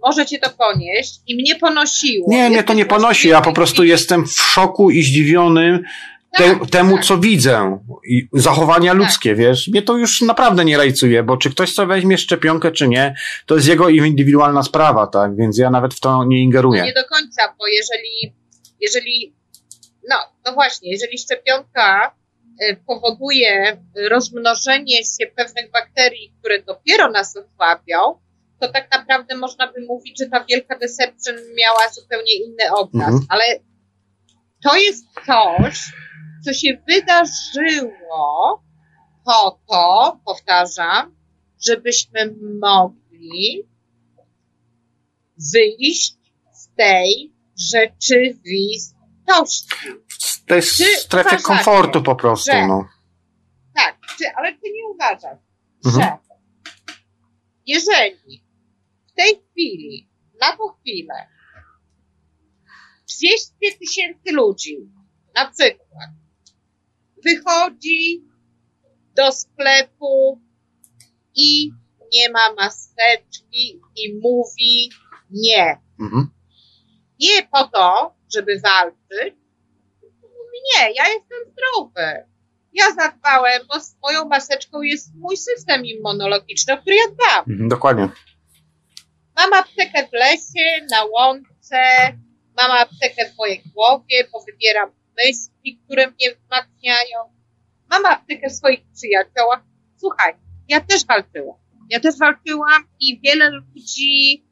[0.03, 2.27] może cię to ponieść i mnie ponosiło.
[2.31, 3.29] Nie, mnie to nie ponosi.
[3.29, 5.83] Ja po prostu jestem w szoku i zdziwiony
[6.37, 7.05] te, tak, temu, tak.
[7.05, 7.79] co widzę.
[8.09, 8.99] I zachowania tak.
[8.99, 9.69] ludzkie, wiesz.
[9.69, 13.15] Mnie to już naprawdę nie rajcuje, bo czy ktoś sobie weźmie szczepionkę, czy nie,
[13.47, 15.37] to jest jego indywidualna sprawa, tak?
[15.37, 16.81] Więc ja nawet w to nie ingeruję.
[16.81, 18.35] No nie do końca, bo jeżeli,
[18.81, 19.35] jeżeli,
[20.09, 22.15] no, no właśnie, jeżeli szczepionka
[22.87, 27.99] powoduje rozmnożenie się pewnych bakterii, które dopiero nas osłabią,
[28.61, 33.09] to tak naprawdę można by mówić, że ta wielka deception miała zupełnie inny obraz.
[33.09, 33.27] Mhm.
[33.29, 33.45] Ale
[34.63, 35.93] to jest coś,
[36.45, 38.63] co się wydarzyło
[39.25, 41.17] po to, powtarzam,
[41.67, 43.69] żebyśmy mogli
[45.53, 46.17] wyjść
[46.53, 47.33] z tej
[47.71, 49.69] rzeczywistości.
[50.23, 52.89] Z tej strefy komfortu po prostu, że, no.
[53.75, 55.39] Tak, czy, ale ty nie uważasz,
[55.87, 56.05] mhm.
[56.05, 56.19] że
[57.67, 58.45] jeżeli
[59.09, 60.11] w tej chwili,
[60.41, 61.15] na tą chwilę,
[63.21, 64.77] 200 tysięcy ludzi,
[65.35, 66.11] na przykład,
[67.25, 68.25] wychodzi
[69.17, 70.41] do sklepu
[71.35, 71.71] i
[72.13, 74.91] nie ma maseczki i mówi
[75.31, 75.81] nie.
[76.01, 76.31] Mhm.
[77.21, 79.42] Nie po to, żeby walczyć.
[80.65, 82.27] Nie, ja jestem zdrowy.
[82.73, 87.45] Ja zadbałem, bo z moją maseczką jest mój system immunologiczny, o który ja dbam.
[87.49, 88.09] Mhm, dokładnie.
[89.37, 91.79] Mam aptekę w lesie, na łące,
[92.57, 97.19] mam aptekę w mojej głowie, bo wybieram myśli, które mnie wzmacniają.
[97.91, 99.61] Mam aptekę w swoich przyjaciołach.
[99.97, 100.35] Słuchaj,
[100.69, 101.57] ja też walczyłam.
[101.91, 104.45] Ja też walczyłam i wiele ludzi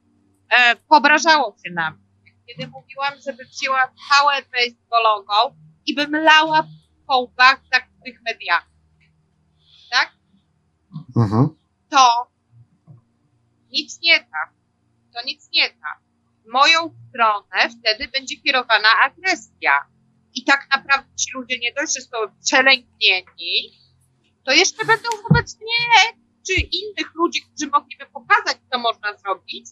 [0.51, 2.01] e, pobrażało się na mnie.
[2.47, 5.57] Kiedy mówiłam, żeby wzięła pałę baseballową
[5.87, 6.69] i bym lała
[7.07, 8.71] po łbach tak w tych mediach.
[9.91, 10.13] Tak?
[11.17, 11.49] Mhm.
[11.91, 12.31] To
[13.73, 14.53] nic nie da.
[15.15, 16.01] To nic nie da.
[16.45, 19.73] W moją stronę wtedy będzie kierowana agresja.
[20.35, 23.81] I tak naprawdę ci ludzie nie dość, że są przelęknieni,
[24.45, 29.67] to jeszcze będą wobec mnie czy innych ludzi, którzy mogliby pokazać, co można zrobić,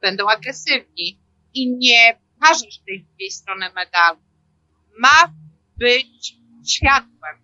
[0.00, 1.20] będą agresywni.
[1.54, 4.18] I nie każesz tej drugiej strony medalu.
[4.98, 5.32] Ma
[5.76, 6.36] być
[6.66, 7.36] światłem.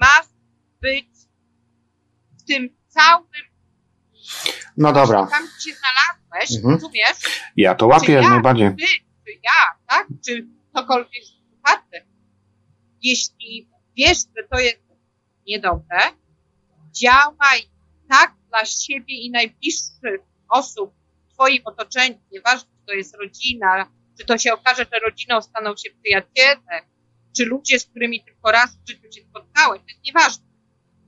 [0.00, 0.26] Ma
[0.80, 1.08] być
[2.38, 3.52] w tym całym
[4.76, 5.26] no dobra.
[5.26, 6.74] Tam gdzie znalazłeś, mhm.
[6.74, 7.42] rozumiesz?
[7.56, 8.68] Ja to łapię jak najbardziej.
[8.68, 8.86] Ty,
[9.26, 10.06] czy ja, tak?
[10.26, 12.06] Czy ktokolwiek słuchaczy.
[13.02, 14.82] Jeśli wiesz, że to jest
[15.46, 15.98] niedobre,
[16.92, 17.60] działaj
[18.08, 20.94] tak dla siebie i najbliższych osób
[21.28, 23.92] w twoim otoczeniu, nieważne, czy to jest rodzina,
[24.22, 26.86] czy to się okaże, że rodziną staną się przyjaciele,
[27.36, 30.44] czy ludzie, z którymi tylko raz w życiu się spotkałeś, to jest nieważne.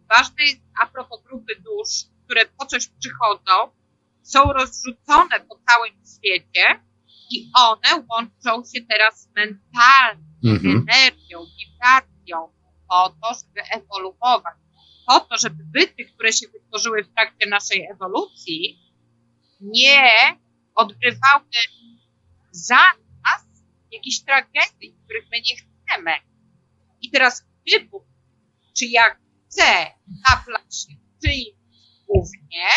[0.09, 1.95] Ważne jest a propos grupy dusz,
[2.25, 3.53] które po coś przychodzą,
[4.23, 6.81] są rozrzucone po całym świecie
[7.31, 10.87] i one łączą się teraz mentalnie, mhm.
[10.89, 12.53] energią, wibracją
[12.89, 14.55] po to, żeby ewoluować.
[15.07, 18.79] Po to, żeby byty, które się wytworzyły w trakcie naszej ewolucji,
[19.61, 20.11] nie
[20.75, 21.45] odgrywały
[22.51, 22.85] za
[23.95, 26.11] jakichś tragedii, których my nie chcemy.
[27.03, 28.03] I teraz wybór,
[28.79, 29.17] czy ja
[29.49, 29.87] chcę
[30.29, 31.57] naplać się czyimś
[32.07, 32.69] głównie,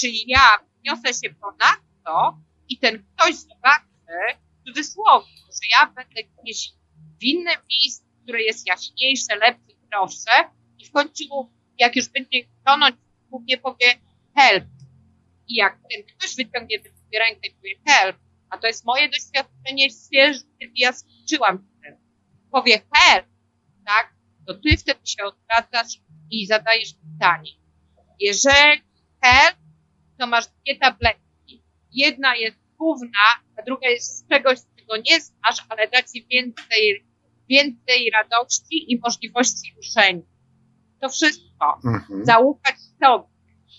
[0.00, 3.92] czyli ja wniosę się ponadto i ten ktoś zobaczy,
[4.60, 6.72] w cudzysłowie, że ja będę gdzieś
[7.20, 10.30] w innym miejscu, które jest jaśniejsze, lepsze, prostsze
[10.78, 11.24] i w końcu,
[11.78, 12.96] jak już będzie tonąć,
[13.30, 13.86] głównie powie
[14.36, 14.64] help.
[15.48, 16.78] I jak ten ktoś wyciągnie
[17.18, 18.16] rękę i powie help,
[18.52, 21.96] a to jest moje doświadczenie świeże, kiedy ja skończyłam tym,
[22.50, 23.26] powie help,
[23.86, 24.14] tak,
[24.46, 26.00] to ty wtedy się odwracasz
[26.30, 27.50] i zadajesz pytanie,
[28.20, 28.82] jeżeli
[29.22, 29.56] help,
[30.18, 31.62] to masz dwie tabletki.
[31.90, 33.24] Jedna jest główna,
[33.56, 37.06] a druga jest z czegoś, czego nie znasz, ale da ci więcej,
[37.48, 40.22] więcej radości i możliwości ruszenia.
[41.00, 41.80] To wszystko.
[41.84, 42.24] Mhm.
[42.24, 43.28] Zaufać sobie,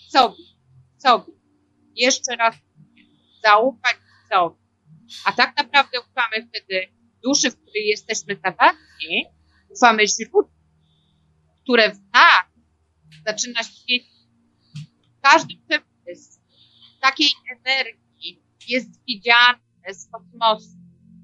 [0.08, 0.44] sobie,
[0.98, 1.32] sobie.
[1.94, 2.54] Jeszcze raz
[3.44, 3.96] zaufać
[4.32, 4.63] sobie.
[5.24, 6.88] A tak naprawdę ufamy wtedy
[7.22, 9.24] duszy, w której jesteśmy zawarci,
[9.68, 10.50] ufamy źródłu,
[11.62, 12.44] które w nas
[13.26, 14.14] zaczyna świecić
[15.22, 16.40] każdy przepis
[17.00, 19.58] takiej energii jest widziany
[19.90, 20.76] z kosmosu,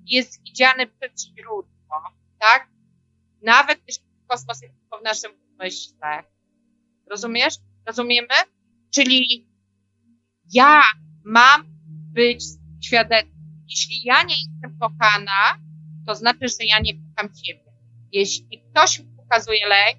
[0.07, 2.03] jest widziany przez źródło,
[2.39, 2.68] tak?
[3.43, 6.24] Nawet jeśli kosmos jest tylko w naszym umyśle.
[7.11, 7.55] Rozumiesz?
[7.87, 8.35] Rozumiemy?
[8.95, 9.49] Czyli
[10.53, 10.83] ja
[11.24, 11.64] mam
[12.12, 12.45] być
[12.85, 13.39] świadectwem.
[13.71, 15.59] Jeśli ja nie jestem kochana,
[16.07, 17.73] to znaczy, że ja nie kocham Ciebie.
[18.12, 19.99] Jeśli ktoś mi pokazuje lęk,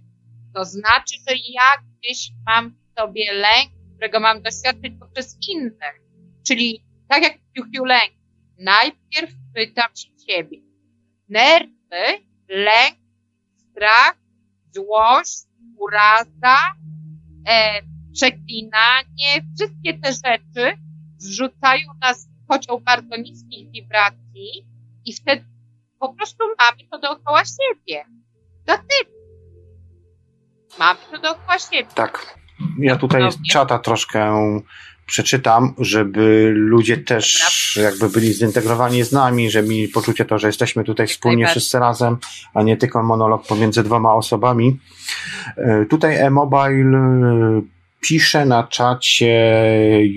[0.54, 6.02] to znaczy, że ja gdzieś mam w sobie lęk którego mam doświadczyć poprzez innych.
[6.48, 8.14] Czyli tak jak Piu lęk,
[8.60, 10.58] najpierw pytam się ciebie.
[11.30, 12.98] Nerwy, lęk,
[13.56, 14.18] strach,
[14.72, 15.38] złość,
[15.78, 16.58] uraza,
[17.48, 17.82] e,
[18.14, 20.78] przeklinanie, wszystkie te rzeczy
[21.18, 24.68] zrzucają nas w kocioł bardzo niskich wibracji
[25.06, 25.46] i wtedy
[26.00, 28.06] po prostu mamy to dookoła siebie.
[28.66, 29.12] ty.
[30.80, 31.88] Mamy to dookoła siebie.
[31.96, 32.36] Tak.
[32.80, 34.34] Ja tutaj z czata troszkę
[35.06, 40.84] przeczytam, żeby ludzie też jakby byli zintegrowani z nami, żeby mieli poczucie to, że jesteśmy
[40.84, 42.18] tutaj wspólnie wszyscy razem,
[42.54, 44.80] a nie tylko monolog pomiędzy dwoma osobami.
[45.58, 47.62] E, tutaj e-mobile
[48.02, 49.34] pisze na czacie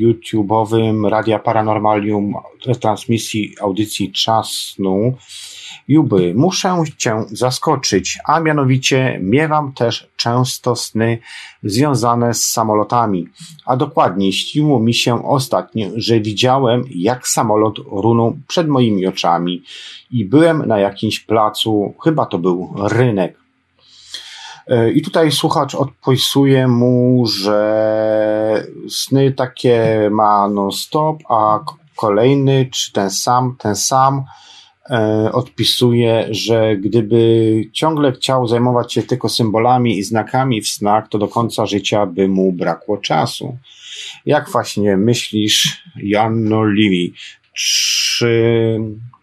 [0.01, 2.35] YouTube'owym Radia Paranormalium
[2.81, 5.17] transmisji audycji Czasnu,
[5.89, 11.19] Juby, muszę cię zaskoczyć, a mianowicie miewam też często sny
[11.63, 13.29] związane z samolotami.
[13.67, 19.63] A dokładniej śniło mi się ostatnio, że widziałem jak samolot runął przed moimi oczami
[20.11, 23.44] i byłem na jakimś placu, chyba to był rynek.
[24.69, 31.61] E, I tutaj słuchacz odpisuje mu, że sny takie ma non-stop, a
[31.97, 34.25] kolejny, czy ten sam, ten sam,
[34.91, 41.19] E, odpisuje, że gdyby ciągle chciał zajmować się tylko symbolami i znakami w snach, to
[41.19, 43.59] do końca życia by mu brakło czasu.
[44.27, 47.15] Jak właśnie myślisz, Janno Livi?
[47.55, 48.79] Czy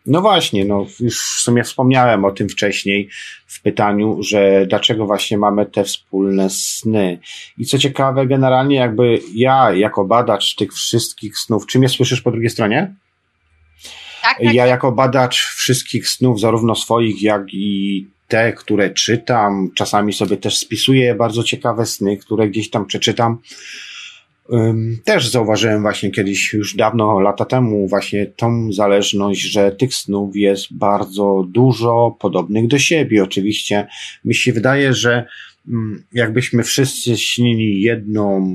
[0.05, 3.09] no właśnie, no już w sumie wspomniałem o tym wcześniej
[3.47, 7.19] w pytaniu, że dlaczego właśnie mamy te wspólne sny.
[7.57, 12.31] I co ciekawe, generalnie jakby ja jako badacz tych wszystkich snów, czy mnie słyszysz po
[12.31, 12.95] drugiej stronie?
[14.21, 14.53] Tak, tak.
[14.53, 20.57] Ja jako badacz wszystkich snów, zarówno swoich, jak i te, które czytam, czasami sobie też
[20.57, 23.37] spisuję bardzo ciekawe sny, które gdzieś tam przeczytam.
[25.03, 30.73] Też zauważyłem właśnie kiedyś, już dawno, lata temu, właśnie tą zależność, że tych snów jest
[30.73, 33.23] bardzo dużo, podobnych do siebie.
[33.23, 33.88] Oczywiście
[34.26, 35.26] mi się wydaje, że
[36.14, 38.53] jakbyśmy wszyscy śnili jedną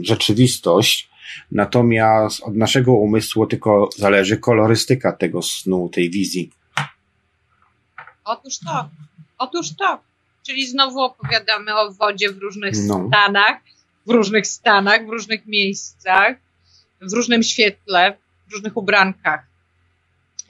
[0.00, 1.10] rzeczywistość,
[1.52, 6.50] natomiast od naszego umysłu tylko zależy kolorystyka tego snu, tej wizji.
[8.24, 8.88] Otóż to,
[9.38, 10.00] otóż to.
[10.46, 13.08] Czyli znowu opowiadamy o wodzie w różnych no.
[13.08, 13.56] stanach
[14.10, 16.36] w różnych stanach, w różnych miejscach,
[17.00, 18.16] w różnym świetle,
[18.48, 19.46] w różnych ubrankach.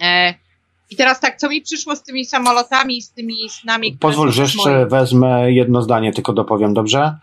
[0.01, 0.35] E,
[0.91, 3.93] I teraz tak, co mi przyszło z tymi samolotami i z tymi snami?
[4.01, 4.87] Pozwól, że jeszcze moje...
[4.87, 7.17] wezmę jedno zdanie, tylko dopowiem, dobrze?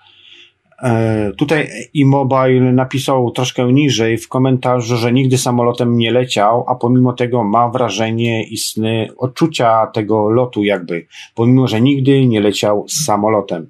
[0.83, 7.13] E, tutaj e-mobile napisał troszkę niżej w komentarzu, że nigdy samolotem nie leciał, a pomimo
[7.13, 13.05] tego ma wrażenie i sny, odczucia tego lotu jakby, pomimo, że nigdy nie leciał z
[13.05, 13.69] samolotem.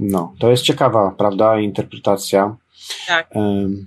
[0.00, 2.56] No, to jest ciekawa, prawda, interpretacja.
[3.06, 3.30] Tak.
[3.34, 3.86] Um,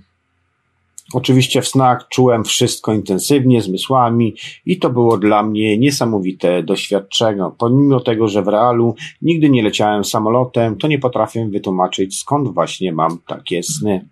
[1.14, 4.34] oczywiście w snach czułem wszystko intensywnie, zmysłami
[4.66, 7.50] i to było dla mnie niesamowite doświadczenie.
[7.58, 12.92] Pomimo tego, że w realu nigdy nie leciałem samolotem, to nie potrafię wytłumaczyć skąd właśnie
[12.92, 14.08] mam takie sny.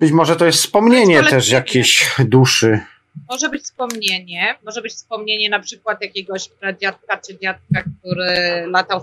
[0.00, 2.80] Być może to jest wspomnienie też jakiejś duszy.
[3.28, 9.00] Może być wspomnienie, może być wspomnienie na przykład jakiegoś pradziadka czy dziadka, który latał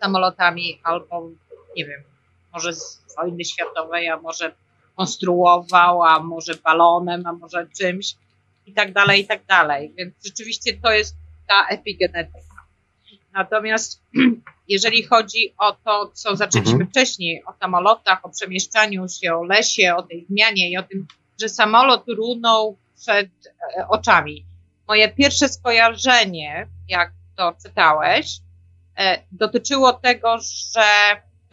[0.00, 1.30] samolotami albo,
[1.76, 2.02] nie wiem,
[2.52, 4.52] może z wojny światowej, a może
[4.96, 8.14] konstruował, a może balonem, a może czymś
[8.66, 9.92] i tak dalej, i tak dalej.
[9.96, 11.16] Więc rzeczywiście to jest
[11.48, 12.66] ta epigenetyka.
[13.32, 14.02] Natomiast
[14.68, 16.90] jeżeli chodzi o to, co zaczęliśmy mhm.
[16.90, 21.06] wcześniej, o samolotach, o przemieszczaniu się, o lesie, o tej zmianie i o tym,
[21.40, 23.28] że samolot runął przed
[23.78, 24.46] e, oczami.
[24.88, 28.38] Moje pierwsze skojarzenie, jak to czytałeś,
[28.98, 30.38] e, dotyczyło tego,
[30.74, 30.82] że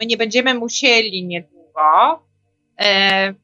[0.00, 2.22] my nie będziemy musieli niedługo,
[2.80, 3.34] e,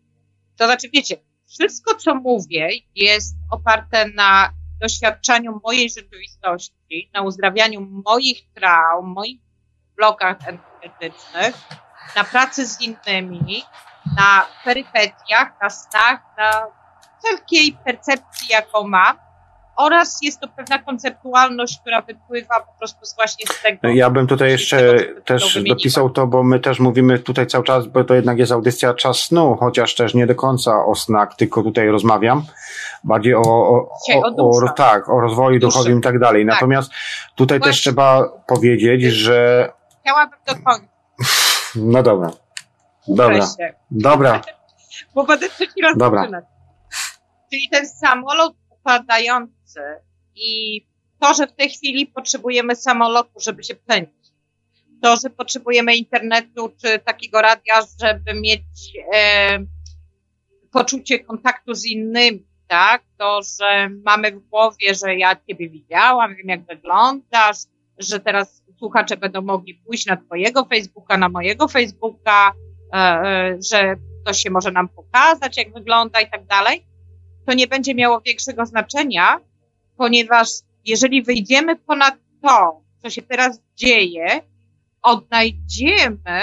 [0.56, 1.16] to znaczy wiecie,
[1.48, 4.50] wszystko co mówię jest oparte na
[4.80, 9.40] doświadczeniu mojej rzeczywistości, na uzdrawianiu moich traum, moich
[9.96, 11.54] blokach energetycznych,
[12.16, 13.62] na pracy z innymi,
[14.16, 16.66] na perypetiach, na snach, na
[17.26, 19.16] wszelkiej percepcji, jaką mam,
[19.76, 23.88] oraz jest to pewna konceptualność, która wypływa po prostu właśnie z tego.
[23.88, 27.86] Ja bym tutaj jeszcze tego, też dopisał to, bo my też mówimy tutaj cały czas,
[27.86, 31.62] bo to jednak jest audycja czas snu, chociaż też nie do końca o snach, tylko
[31.62, 32.42] tutaj rozmawiam
[33.04, 33.88] bardziej o, o,
[34.38, 36.46] o, o tak, o rozwoju duchowym i tak dalej.
[36.46, 36.54] Tak.
[36.54, 36.90] Natomiast
[37.34, 37.72] tutaj właśnie.
[37.72, 39.72] też trzeba powiedzieć, że.
[40.00, 40.90] Chciałabym dokończyć.
[41.76, 42.30] No dobra.
[43.08, 43.46] Dobra.
[43.90, 44.40] Dobra.
[45.14, 46.28] Bo będę trzeci raz Dobra.
[47.50, 49.80] Czyli ten samolot upadający
[50.34, 50.80] i
[51.20, 54.32] to, że w tej chwili potrzebujemy samolotu, żeby się przenieść.
[55.02, 58.62] To, że potrzebujemy internetu czy takiego radia, żeby mieć
[59.14, 59.58] e,
[60.72, 63.02] poczucie kontaktu z innymi, tak?
[63.18, 67.56] To, że mamy w głowie, że ja ciebie widziałam, wiem jak wyglądasz,
[67.98, 72.52] że teraz słuchacze będą mogli pójść na twojego Facebooka, na mojego Facebooka,
[72.92, 76.86] e, e, że to się może nam pokazać, jak wygląda i tak dalej
[77.46, 79.40] to nie będzie miało większego znaczenia,
[79.96, 80.48] ponieważ
[80.84, 84.26] jeżeli wyjdziemy ponad to, co się teraz dzieje,
[85.02, 86.40] odnajdziemy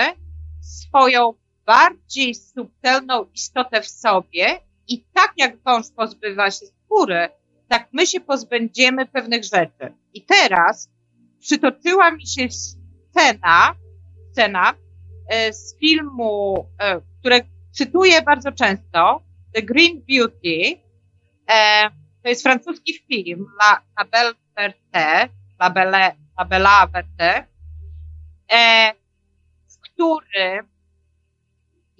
[0.62, 1.34] swoją
[1.66, 7.30] bardziej subtelną istotę w sobie i tak jak wąż pozbywa się skóry,
[7.68, 9.94] tak my się pozbędziemy pewnych rzeczy.
[10.14, 10.90] I teraz
[11.40, 13.76] przytoczyła mi się scena,
[14.32, 14.74] scena
[15.30, 19.24] e, z filmu, e, które cytuję bardzo często,
[19.54, 20.83] The Green Beauty,
[21.48, 21.90] E,
[22.24, 25.30] to jest francuski film La, Belle Verte,
[25.60, 27.48] La Belle, La Bella Verte,
[28.54, 28.94] e,
[29.70, 30.68] w którym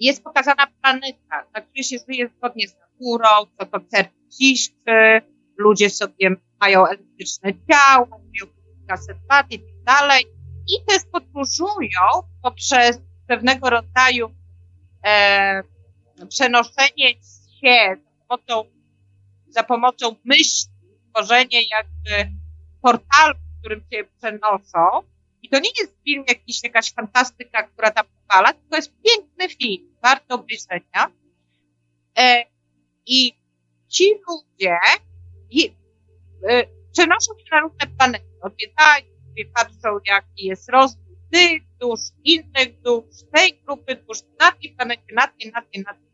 [0.00, 3.80] jest pokazana planeta, na której się żyje zgodnie z naturą, to
[4.38, 5.22] ciszczy,
[5.56, 10.24] ludzie sobie mają elektryczne ciała, mają kilkaset lat i tak dalej.
[10.68, 12.00] I też podróżują
[12.42, 14.34] poprzez pewnego rodzaju
[15.06, 15.62] e,
[16.28, 17.14] przenoszenie
[17.60, 18.70] się za pomocą
[19.54, 20.72] za pomocą myśli,
[21.10, 22.32] tworzenie jakby
[22.82, 25.02] portalu, w którym się przenoszą.
[25.42, 29.96] I to nie jest film jakiś, jakaś fantastyka, która tam powala, tylko jest piękny film,
[30.02, 31.10] warto obejrzenia.
[32.18, 32.44] E,
[33.06, 33.34] I
[33.88, 34.78] ci ludzie
[35.50, 35.74] i,
[36.48, 39.14] e, przenoszą się na różne planety, odwiedzają,
[39.54, 43.04] patrzą jaki jest rozwój tych dusz, innych dusz,
[43.34, 46.04] tej grupy dusz, na tej planecie, na tej, na tej, na tej.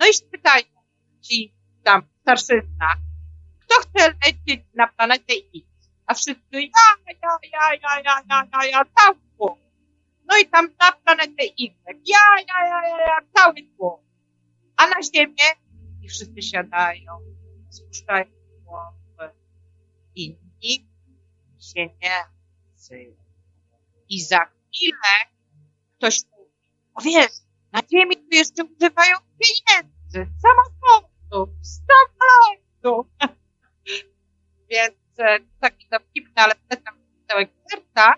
[0.00, 0.64] No i pytają
[1.22, 1.55] ci
[1.86, 2.90] tam starszyzna.
[3.62, 5.66] Kto chce lecieć na planetę X?
[6.06, 9.58] A wszyscy ja, ja, ja, ja, ja, ja, ja, ja cały tłum.
[10.28, 11.74] No i tam na planetę Y.
[11.86, 14.00] Ja, ja, ja, ja, ja, cały tłum.
[14.76, 15.48] A na Ziemię
[16.02, 17.12] i wszyscy siadają,
[17.70, 18.24] spuszczają
[18.64, 19.34] głowy
[20.14, 20.90] i nikt
[21.60, 22.24] się nie
[22.74, 23.26] odzywa.
[24.08, 25.14] I za chwilę
[25.96, 26.50] ktoś mówi,
[26.94, 27.32] o wiesz,
[27.72, 31.15] na Ziemi tu jeszcze używają pieniędzy, samochodów
[31.62, 33.06] samolotów.
[34.70, 38.14] Więc e, taki dowcipny, ale wtedy tam pisał eksperta.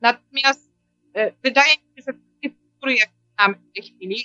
[0.00, 0.70] Natomiast
[1.14, 4.24] e, wydaje mi się, że wszystkie struktury, jak znamy w tej chwili,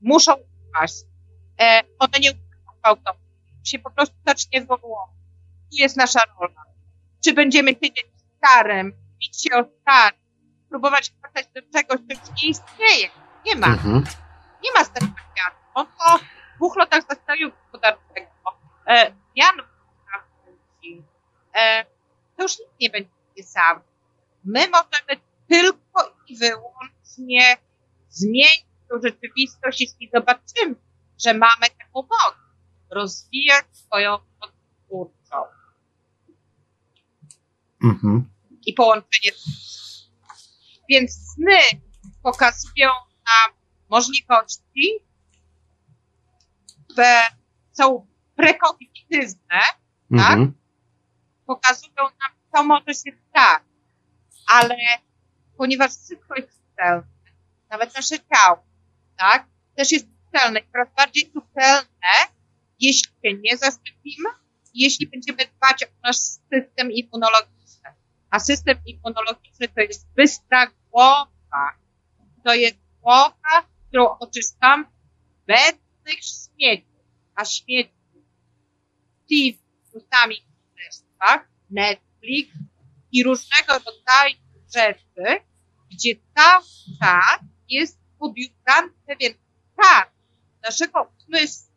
[0.00, 0.94] muszą upaść.
[1.60, 2.42] E, one nie upaść
[2.80, 3.22] gwałtownie.
[3.64, 5.16] się po prostu zacznie ewoluować.
[5.70, 6.62] Tu jest nasza rola.
[7.24, 8.06] Czy będziemy siedzieć
[8.36, 10.20] starym, bić się o starym,
[10.68, 13.08] próbować wracać do czegoś, co już nie istnieje.
[13.46, 13.66] Nie ma.
[13.66, 14.04] Mhm.
[14.64, 15.56] Nie ma starego świata.
[15.74, 16.18] On po
[16.62, 18.28] dwóch latach zastoju gospodarczego,
[18.86, 21.04] e, zmian gospodarczych,
[21.54, 21.84] e,
[22.36, 23.80] to już nikt nie będzie sam.
[24.44, 27.56] My możemy tylko i wyłącznie
[28.08, 30.74] zmienić tę rzeczywistość, jeśli zobaczymy,
[31.24, 32.34] że mamy taką moc.
[32.90, 34.52] Rozwijać swoją moc
[34.86, 35.36] twórczą
[37.84, 38.30] Mhm.
[38.66, 39.32] i połączenie.
[40.88, 41.80] Więc sny
[42.22, 42.88] pokazują
[43.26, 43.56] nam
[43.88, 44.98] możliwości,
[46.92, 47.22] które
[47.72, 48.06] są
[48.36, 49.60] prekognitywne,
[50.12, 50.52] Mhm.
[51.46, 53.62] pokazują nam, co może się stać.
[54.48, 54.76] Ale
[55.56, 57.06] ponieważ wszystko jest subtelne,
[57.70, 58.64] nawet nasze ciało,
[59.16, 59.46] tak,
[59.76, 62.12] też jest subtelne i coraz bardziej subtelne,
[62.80, 64.28] jeśli się nie zaszczepimy,
[64.74, 67.90] jeśli będziemy dbać o nasz system immunologiczny.
[68.30, 71.72] A system immunologiczny to jest bystra głowa.
[72.44, 74.86] To jest głowa, którą oczyszczam
[76.04, 76.86] beznych śmieci.
[77.34, 77.92] A śmieci
[79.28, 79.58] TV,
[79.94, 82.50] newsami w królestwach, Netflix
[83.12, 84.36] i różnego rodzaju
[84.74, 85.44] rzeczy,
[85.90, 86.64] gdzie cały
[87.00, 89.34] czas jest podjutany pewien
[89.72, 90.04] stan
[90.62, 91.72] naszego umysłu,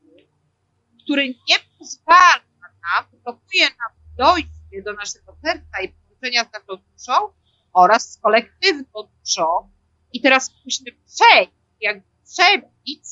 [1.03, 7.33] który nie pozwala nam, blokuje nam dojście do naszego serca i połączenia z naszą duszą
[7.73, 9.71] oraz z kolektywną duszą.
[10.13, 13.03] I teraz musimy przejść, jak przebić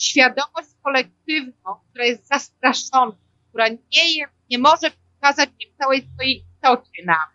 [0.00, 3.16] świadomość kolektywną, która jest zastraszona,
[3.48, 7.28] która nie, je, nie może pokazać w całej swojej istocie nam.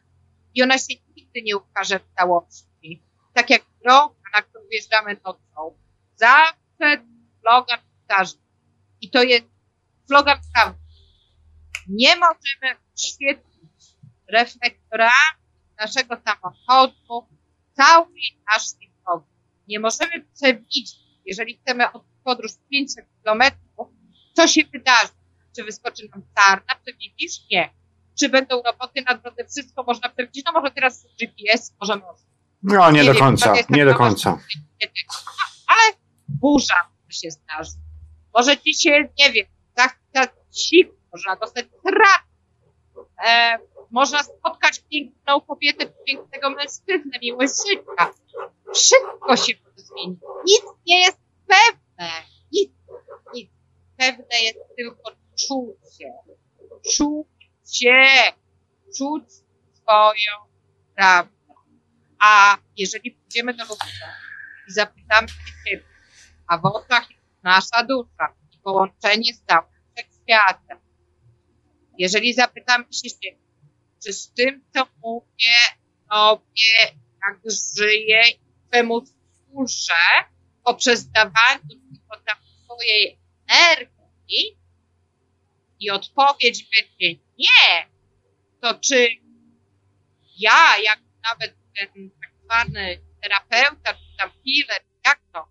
[0.53, 3.03] I ona się nigdy nie ukaże w całości.
[3.33, 5.77] Tak jak droga, na którą wjeżdżamy nocą.
[6.15, 7.05] Zawsze
[7.39, 8.37] slogan powtarza.
[9.01, 9.45] I to jest
[10.07, 10.79] slogan prawdy.
[11.87, 13.95] Nie możemy świetlić
[14.29, 15.41] reflektorami
[15.79, 17.27] naszego samochodu
[17.73, 19.25] całej naszej drogi.
[19.67, 20.91] Nie możemy przewidzieć,
[21.25, 23.87] jeżeli chcemy od podróż 500 kilometrów,
[24.33, 25.13] co się wydarzy.
[25.55, 26.75] Czy wyskoczy nam sarna?
[26.85, 27.33] Przewidzisz?
[27.51, 27.73] Nie.
[28.19, 29.45] Czy będą roboty na drodze?
[29.45, 30.45] Wszystko można przewidzieć.
[30.45, 32.23] No może teraz GPS, może może.
[32.63, 34.39] No, nie, Nie do wiem, końca, nie do końca.
[35.67, 35.97] Ale
[36.27, 37.71] burza się zdarzy.
[38.33, 39.45] Może ci się, nie wiem,
[39.77, 42.25] zachciać siku, można dostać trak.
[43.27, 43.57] E,
[43.91, 48.11] można spotkać piękną kobietę, pięknego mężczyznę, miłość życia.
[48.73, 50.19] Wszystko się może zmienić.
[50.45, 51.84] Nic nie jest pewne.
[52.51, 52.71] Nic,
[53.33, 53.51] nic.
[53.97, 55.11] Pewne jest tylko
[55.47, 56.13] czucie.
[56.95, 58.33] Czucie.
[58.97, 59.23] Czuć
[59.73, 60.33] swoją
[60.95, 61.35] prawdę.
[62.19, 63.87] A jeżeli pójdziemy do Lubka
[64.67, 65.35] i zapytamy się
[65.65, 65.83] Ciebie,
[66.47, 70.79] a w oczach jest nasza dusza i połączenie z całym wszechświatem.
[71.97, 73.37] Jeżeli zapytamy się Ciebie,
[74.03, 75.55] czy z tym, co mówię
[76.09, 78.39] Tobie, jak żyję i
[78.71, 79.93] czemu służę,
[80.65, 81.59] poprzez dawanie
[82.65, 84.57] swojej energii
[85.79, 87.89] i odpowiedź będzie nie,
[88.61, 89.07] to czy
[90.37, 95.47] ja, jak nawet ten tak zwany terapeuta, czy tam healer, jak to,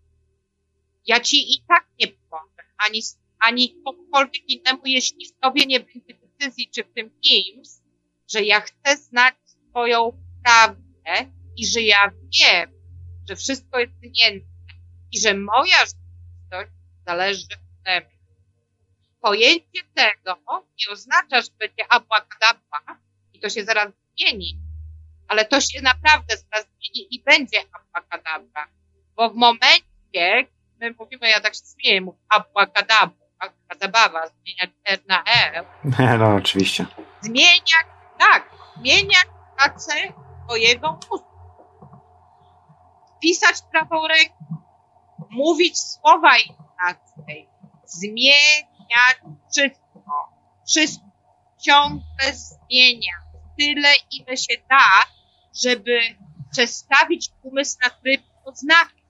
[1.07, 3.03] ja ci i tak nie pomogę, ani,
[3.39, 7.69] ani komukolwiek innemu, jeśli w tobie nie będzie decyzji, czy w tym kimś,
[8.33, 9.35] że ja chcę znać
[9.71, 12.11] swoją prawdę i że ja
[12.41, 12.73] wiem,
[13.29, 14.54] że wszystko jest zmienne
[15.15, 16.71] i że moja rzeczywistość
[17.07, 17.47] zależy
[17.81, 18.15] ode mnie.
[19.21, 22.99] Pojęcie tego nie oznacza, że będzie abracadabra
[23.33, 23.89] i to się zaraz
[24.19, 24.59] zmieni,
[25.29, 28.69] ale to się naprawdę zaraz zmieni i będzie abracadabra,
[29.17, 30.47] bo w momencie,
[30.81, 35.65] my mówimy, ja tak się śmieję, mówię abracadabra, zmieniać R na E.
[36.19, 36.87] No, oczywiście.
[37.21, 37.79] Zmienia,
[38.19, 39.19] tak, zmienia
[39.57, 39.93] pracę
[40.47, 41.35] twojego mózgu.
[43.23, 44.34] Pisać prawą ręką,
[45.35, 47.49] mówić słowa inaczej,
[47.87, 49.17] zmieniać
[49.51, 50.33] wszystko,
[50.69, 51.05] wszystko,
[51.63, 53.13] ciągle zmienia,
[53.59, 54.85] tyle ile się da,
[55.65, 56.01] żeby
[56.53, 59.05] przestawić umysł na tryb poznania.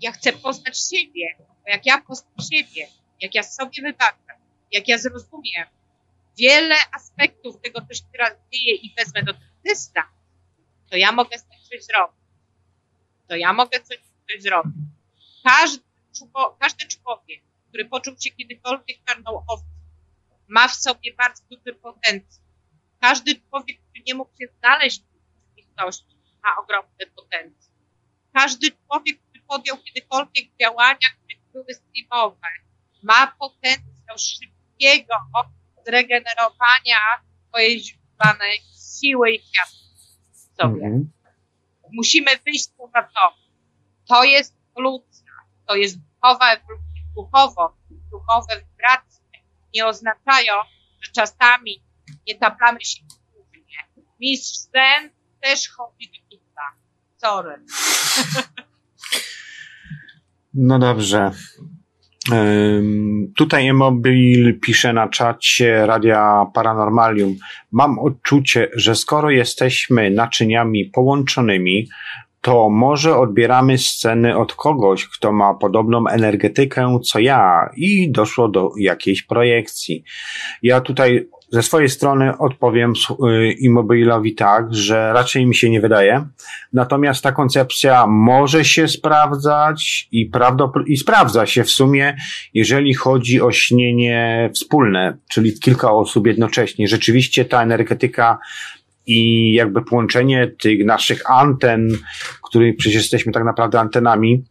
[0.00, 2.88] Ja chcę poznać siebie, bo jak ja poznam siebie,
[3.20, 4.32] jak ja sobie wybaczę,
[4.72, 5.66] jak ja zrozumiem
[6.38, 10.00] wiele aspektów tego, co się teraz dzieje i wezmę do dentysty,
[10.90, 12.16] to ja mogę z tym coś zrobić.
[13.28, 13.98] To ja mogę coś,
[14.30, 14.72] coś zrobić.
[15.46, 15.82] Każdy,
[16.60, 19.66] każdy człowiek, który poczuł się kiedykolwiek czarną owcą,
[20.48, 22.44] ma w sobie bardzo duży potencjał.
[23.00, 27.74] Każdy człowiek, który nie mógł się znaleźć w rzeczywistości, ma ogromny potencjał.
[28.32, 32.48] Każdy człowiek, który podjął kiedykolwiek działania, które były streamowe,
[33.02, 35.14] ma potencjał szybkiego
[35.86, 36.98] zregenerowania
[37.48, 38.60] swojej źródlanej
[39.00, 39.76] siły i kwiatu
[40.32, 40.86] w sobie.
[40.86, 41.10] Mm.
[41.92, 43.34] Musimy wyjść poza to.
[44.08, 45.25] To jest ewolucja,
[45.66, 47.76] to jest ewolucja, duchowo,
[48.10, 49.40] duchowe wibracje
[49.74, 50.52] nie oznaczają,
[51.00, 51.82] że czasami
[52.26, 53.02] nie taplamy się
[53.32, 54.06] głównie.
[54.20, 55.10] Mistrz Zen
[55.40, 56.62] też chodzi do pizza.
[57.16, 57.64] Sorry.
[60.54, 61.30] No dobrze.
[63.36, 67.36] Tutaj Emobil pisze na czacie Radia Paranormalium.
[67.72, 71.88] Mam odczucie, że skoro jesteśmy naczyniami połączonymi,
[72.46, 78.70] to może odbieramy sceny od kogoś, kto ma podobną energetykę co ja i doszło do
[78.78, 80.04] jakiejś projekcji.
[80.62, 86.26] Ja tutaj ze swojej strony odpowiem y, Immobilowi tak, że raczej mi się nie wydaje.
[86.72, 90.30] Natomiast ta koncepcja może się sprawdzać i,
[90.86, 92.16] i sprawdza się w sumie,
[92.54, 96.88] jeżeli chodzi o śnienie wspólne, czyli kilka osób jednocześnie.
[96.88, 98.38] Rzeczywiście ta energetyka
[99.06, 101.88] i jakby połączenie tych naszych anten,
[102.46, 104.44] których przecież jesteśmy tak naprawdę antenami,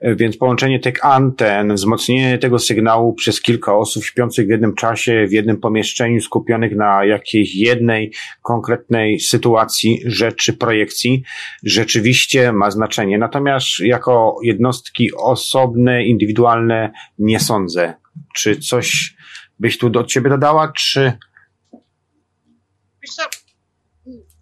[0.00, 5.26] e, więc połączenie tych anten, wzmocnienie tego sygnału przez kilka osób śpiących w jednym czasie,
[5.28, 8.12] w jednym pomieszczeniu, skupionych na jakiejś jednej
[8.42, 11.22] konkretnej sytuacji, rzeczy, projekcji,
[11.62, 13.18] rzeczywiście ma znaczenie.
[13.18, 17.94] Natomiast jako jednostki osobne, indywidualne nie sądzę.
[18.34, 19.16] Czy coś
[19.58, 21.12] byś tu do ciebie dodała, czy...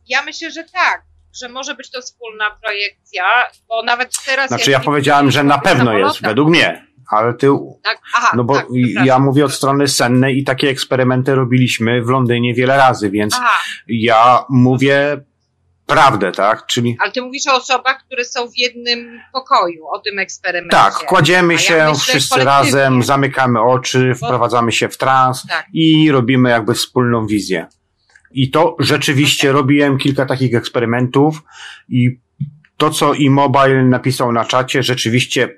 [0.09, 1.03] Ja myślę, że tak,
[1.40, 3.24] że może być to wspólna projekcja,
[3.69, 4.48] bo nawet teraz.
[4.48, 6.86] Znaczy, ja powiedziałem, że na pewno jest, według mnie.
[7.11, 7.48] Ale ty.
[7.82, 7.98] Tak?
[8.15, 8.66] Aha, no bo tak,
[9.05, 13.59] ja mówię od strony sennej i takie eksperymenty robiliśmy w Londynie wiele razy, więc Aha.
[13.86, 15.24] ja mówię
[15.86, 16.66] prawdę, tak?
[16.66, 16.97] Czyli...
[17.01, 20.77] Ale ty mówisz o osobach, które są w jednym pokoju, o tym eksperymencie.
[20.77, 24.27] Tak, kładziemy się ja wszyscy razem, zamykamy oczy, bo...
[24.27, 25.66] wprowadzamy się w trans tak.
[25.73, 27.66] i robimy jakby wspólną wizję.
[28.35, 31.43] I to rzeczywiście robiłem kilka takich eksperymentów
[31.89, 32.20] i
[32.77, 35.48] to, co Immobile napisał na czacie, rzeczywiście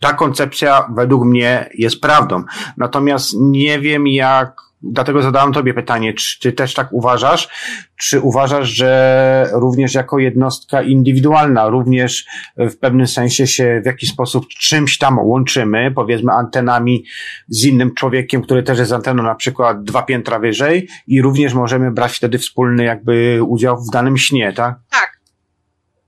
[0.00, 2.44] ta koncepcja według mnie jest prawdą.
[2.76, 7.48] Natomiast nie wiem, jak Dlatego zadałem Tobie pytanie, czy Ty też tak uważasz?
[7.96, 12.26] Czy uważasz, że również jako jednostka indywidualna, również
[12.56, 17.04] w pewnym sensie się w jakiś sposób czymś tam łączymy, powiedzmy antenami
[17.48, 21.90] z innym człowiekiem, który też jest anteną na przykład dwa piętra wyżej i również możemy
[21.90, 24.74] brać wtedy wspólny jakby udział w danym śnie, tak?
[24.90, 25.20] Tak.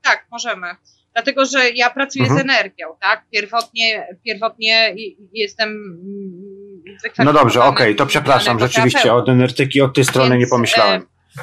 [0.02, 0.66] Tak, możemy
[1.14, 2.40] dlatego że ja pracuję mhm.
[2.40, 3.24] z energią, tak?
[3.32, 4.94] Pierwotnie, pierwotnie
[5.32, 5.98] jestem
[7.18, 11.02] no dobrze, okej, okay, to przepraszam, rzeczywiście od energetyki od tej strony więc, nie pomyślałem.
[11.02, 11.42] E,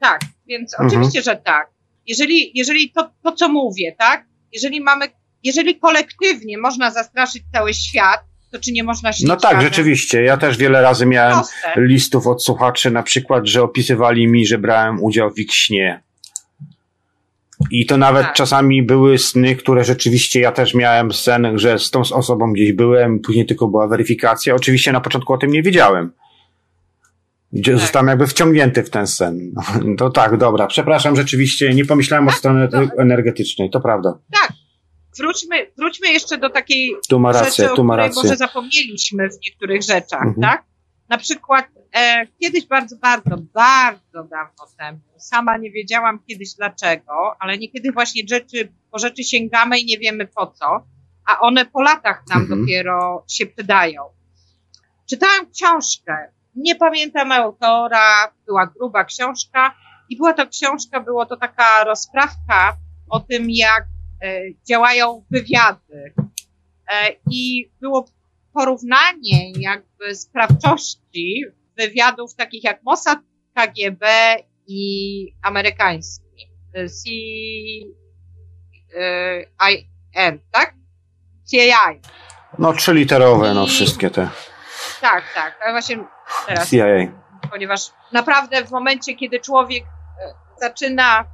[0.00, 0.88] tak, więc mhm.
[0.88, 1.70] oczywiście, że tak.
[2.06, 4.24] Jeżeli, jeżeli to, to, co mówię, tak?
[4.52, 5.06] Jeżeli mamy,
[5.44, 8.20] jeżeli kolektywnie można zastraszyć cały świat,
[8.52, 9.68] to czy nie można No tak, razem?
[9.68, 10.22] rzeczywiście.
[10.22, 11.72] Ja też wiele razy miałem Proste.
[11.76, 16.02] listów od słuchaczy, na przykład, że opisywali mi, że brałem udział w ich śnie.
[17.70, 18.34] I to nawet tak.
[18.34, 23.20] czasami były sny, które rzeczywiście ja też miałem sen, że z tą osobą gdzieś byłem,
[23.20, 24.54] później tylko była weryfikacja.
[24.54, 26.12] Oczywiście na początku o tym nie wiedziałem.
[27.64, 27.78] Tak.
[27.78, 29.52] Zostałem jakby wciągnięty w ten sen.
[29.98, 30.66] To tak, dobra.
[30.66, 32.68] Przepraszam, rzeczywiście nie pomyślałem tak, o stronie
[32.98, 34.18] energetycznej, to prawda.
[34.32, 34.52] Tak.
[35.18, 38.22] Wróćmy, wróćmy jeszcze do takiej tu ma rację, rzeczy, tu ma rację.
[38.22, 40.40] może zapomnieliśmy w niektórych rzeczach, mhm.
[40.40, 40.64] tak?
[41.08, 47.58] Na przykład e, kiedyś bardzo, bardzo, bardzo dawno temu, sama nie wiedziałam kiedyś dlaczego, ale
[47.58, 50.86] niekiedy właśnie rzeczy, po rzeczy sięgamy i nie wiemy po co,
[51.26, 52.60] a one po latach nam mhm.
[52.60, 54.02] dopiero się przydają.
[55.10, 59.74] Czytałam książkę, nie pamiętam autora, była gruba książka
[60.08, 62.76] i była to książka, było to taka rozprawka
[63.10, 63.86] o tym, jak
[64.22, 66.14] e, działają wywiady
[67.30, 68.04] i było
[68.52, 71.44] porównanie jakby sprawczości
[71.76, 73.18] wywiadów takich jak Mossad,
[73.54, 74.06] KGB
[74.70, 76.50] i amerykański.
[76.74, 77.94] CIN,
[80.50, 80.74] tak?
[81.50, 81.94] CIA.
[82.58, 83.54] No, trzy literowe, I...
[83.54, 84.28] no wszystkie te.
[85.00, 85.58] Tak, tak.
[85.66, 86.04] A właśnie
[86.46, 86.70] teraz.
[86.70, 86.86] CIA.
[87.50, 87.80] Ponieważ
[88.12, 89.88] naprawdę w momencie, kiedy człowiek e,
[90.60, 91.24] zaczyna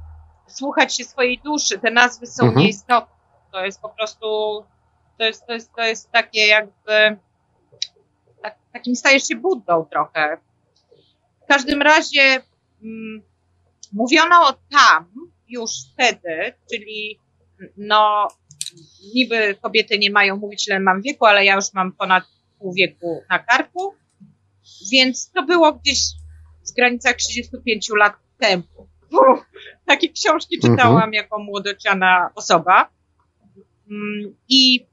[0.47, 2.65] słuchać się swojej duszy, te nazwy są mhm.
[2.65, 3.15] nieistotne.
[3.51, 4.25] To jest po prostu,
[5.17, 7.17] to jest, to jest, to jest takie jakby,
[8.41, 10.37] tak, takim stajesz się Buddą trochę.
[11.43, 12.41] W każdym razie
[13.93, 15.05] mówiono tam
[15.47, 17.19] już wtedy, czyli
[17.77, 18.27] no
[19.15, 22.23] niby kobiety nie mają mówić, ile mam wieku, ale ja już mam ponad
[22.59, 23.93] pół wieku na karku,
[24.91, 25.99] więc to było gdzieś
[26.69, 28.63] w granicach 35 lat temu.
[29.85, 30.73] Takie książki mhm.
[30.73, 31.13] czytałam mhm.
[31.13, 32.89] jako młodociana osoba.
[33.91, 34.85] Mm, I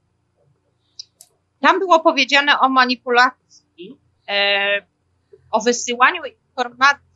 [1.59, 3.97] tam było powiedziane o manipulacji,
[4.29, 4.85] e,
[5.51, 7.14] o wysyłaniu informacji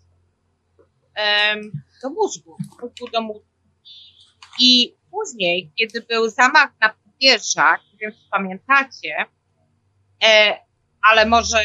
[2.04, 3.50] do mózgu, mózgu do mózgu.
[4.60, 9.26] I później, kiedy był zamach na Papieża, nie wiem, czy pamiętacie,
[10.24, 10.60] e,
[11.02, 11.58] ale może,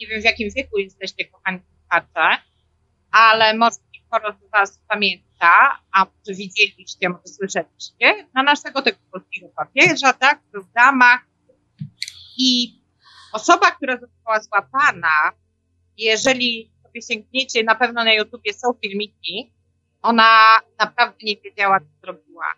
[0.00, 2.42] nie wiem w jakim wieku jesteście, kochani słuchacze,
[3.10, 3.76] ale może
[4.06, 10.40] sporo z Was pamięta, a może widzieliście, może słyszeliście, na naszego tego polskiego papieża, tak,
[10.52, 11.20] był w zamach
[12.38, 12.78] i
[13.32, 15.32] osoba, która została złapana,
[15.96, 19.52] jeżeli sobie sięgniecie, na pewno na YouTubie są filmiki,
[20.02, 22.54] ona naprawdę nie wiedziała, co zrobiła.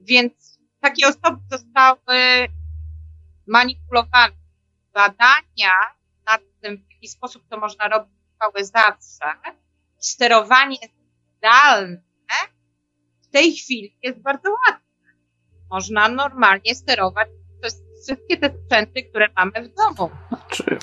[0.00, 2.48] Więc takie osoby zostały
[3.46, 4.34] manipulowane.
[4.92, 5.72] Badania
[6.26, 8.12] nad tym, w jaki sposób to można robić
[8.54, 9.24] w zawsze,
[9.98, 10.76] sterowanie
[11.36, 12.02] zdalne
[13.22, 14.82] w tej chwili jest bardzo łatwe.
[15.70, 17.28] Można normalnie sterować
[18.06, 20.10] wszystkie te sprzęty, które mamy w domu.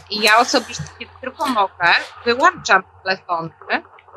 [0.09, 1.93] I ja osobiście, kiedy tylko mogę,
[2.25, 3.49] wyłączam telefony,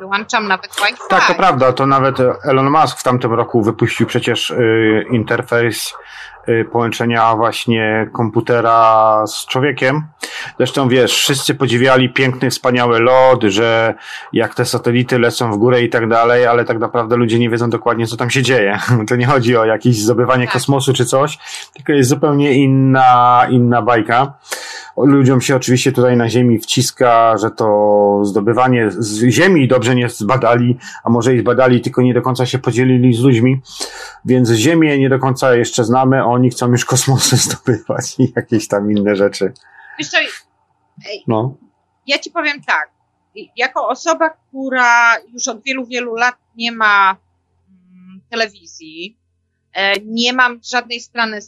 [0.01, 0.94] wyłączam nawet Wi-Fi.
[1.09, 5.94] Tak, to prawda, to nawet Elon Musk w tamtym roku wypuścił przecież y, interfejs
[6.48, 10.02] y, połączenia właśnie komputera z człowiekiem.
[10.56, 13.94] Zresztą wiesz, wszyscy podziwiali piękny, wspaniały lot, że
[14.32, 17.70] jak te satelity lecą w górę i tak dalej, ale tak naprawdę ludzie nie wiedzą
[17.70, 18.78] dokładnie, co tam się dzieje.
[19.09, 20.52] To nie chodzi o jakieś zdobywanie tak.
[20.52, 21.39] kosmosu czy coś,
[21.74, 24.32] tylko jest zupełnie inna, inna bajka.
[24.97, 30.78] Ludziom się oczywiście tutaj na Ziemi wciska, że to zdobywanie z Ziemi dobrze nie zbadali,
[31.05, 33.60] a może i zbadali, tylko nie do końca się podzielili z ludźmi,
[34.24, 38.93] więc Ziemię nie do końca jeszcze znamy, oni chcą już kosmosy zdobywać i jakieś tam
[38.93, 39.52] inne rzeczy.
[39.98, 40.16] Wiesz co,
[41.27, 41.55] no.
[42.06, 42.90] ja ci powiem tak,
[43.56, 47.16] jako osoba, która już od wielu, wielu lat nie ma
[47.68, 49.16] mm, telewizji,
[50.05, 51.39] nie mam żadnej strony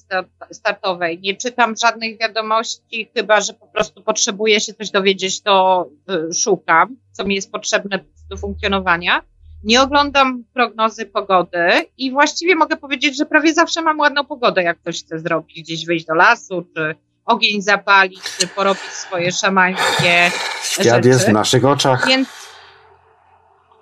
[0.51, 6.33] startowej, nie czytam żadnych wiadomości, chyba że po prostu potrzebuję się coś dowiedzieć, to e,
[6.35, 7.99] szukam, co mi jest potrzebne
[8.31, 9.23] do funkcjonowania.
[9.65, 14.79] Nie oglądam prognozy pogody i właściwie mogę powiedzieć, że prawie zawsze mam ładną pogodę, jak
[14.79, 16.95] ktoś chce zrobić, gdzieś wyjść do lasu, czy
[17.25, 20.31] ogień zapalić, czy porobić swoje szamańskie
[20.63, 21.09] Świat rzeczy.
[21.09, 22.07] jest w naszych oczach.
[22.07, 22.29] Więc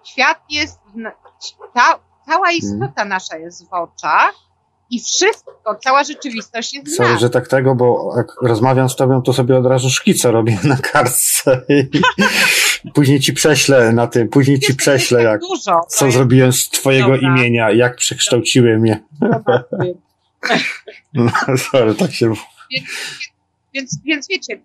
[0.04, 0.78] świat jest,
[1.74, 2.56] ta, cała mhm.
[2.56, 4.34] istota nasza jest w oczach
[4.90, 9.32] i wszystko, cała rzeczywistość jest Sorry, że tak tego, bo jak rozmawiam z tobą, to
[9.32, 11.62] sobie od razu szkice robię na kartce
[12.94, 17.12] później ci prześlę na tym, później ci prześlę, tak jak, dużo, co zrobiłem z twojego
[17.12, 17.36] Dobra.
[17.36, 18.98] imienia, jak przekształciłem je.
[21.14, 22.32] no, sorry, tak się...
[22.70, 22.86] Więc,
[23.74, 24.60] więc, więc wiecie,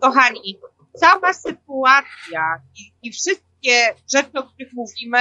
[0.00, 0.58] kochani,
[0.96, 5.18] cała sytuacja i, i wszystkie rzeczy, o których mówimy,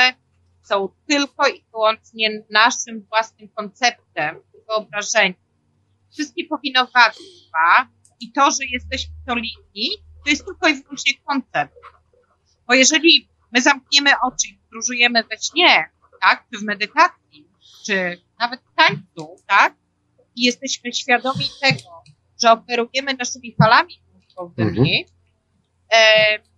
[0.64, 4.36] są tylko i wyłącznie naszym własnym konceptem,
[4.68, 5.34] wyobrażeniem.
[6.12, 7.90] Wszystkie powinowactwa
[8.20, 9.90] i to, że jesteśmy solidni,
[10.24, 11.74] to jest tylko i wyłącznie koncept.
[12.68, 15.90] Bo jeżeli my zamkniemy oczy i podróżujemy we śnie,
[16.22, 17.48] tak, czy w medytacji,
[17.86, 19.76] czy nawet w tańcu, tak,
[20.36, 22.04] i jesteśmy świadomi tego,
[22.42, 25.06] że operujemy naszymi falami mózgowymi, mhm.
[25.92, 26.51] e,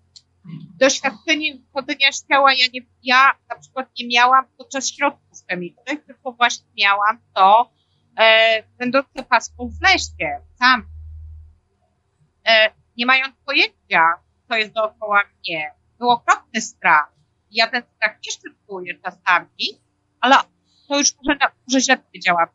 [0.80, 6.32] doświadczenie wchodzenia z ciała ja, nie, ja na przykład nie miałam podczas środków chemicznych, tylko
[6.32, 7.72] właśnie miałam to
[8.20, 10.86] e, będące paską w lesie, sam.
[12.48, 14.14] E, nie mając pojęcia,
[14.50, 15.72] co jest dookoła mnie.
[16.00, 17.14] Był okropny strach.
[17.52, 19.80] Ja ten strach jeszcze czuję czasami,
[20.20, 20.36] ale
[20.88, 22.48] to już może, może źle powiedziałam.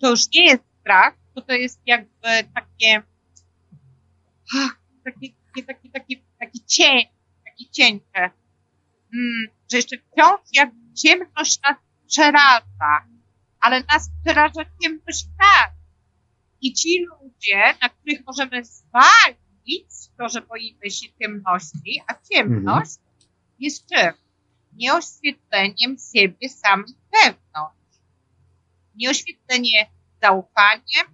[0.00, 3.02] To już nie jest strach, to to jest jakby takie,
[5.04, 7.06] taki, taki, taki, taki, taki cień,
[7.60, 8.30] i cienkie.
[9.14, 10.70] Mm, że jeszcze wciąż jak
[11.02, 11.76] ciemność nas
[12.06, 13.06] przeraża,
[13.60, 15.72] ale nas przeraża ciemność tak.
[16.60, 23.26] I ci ludzie, na których możemy zwalić to, że boimy się ciemności, a ciemność mhm.
[23.58, 24.12] jest czym?
[24.72, 27.98] Nieoświetleniem siebie samych wewnątrz.
[28.94, 29.90] Nieoświetlenie
[30.22, 31.06] zaufaniem,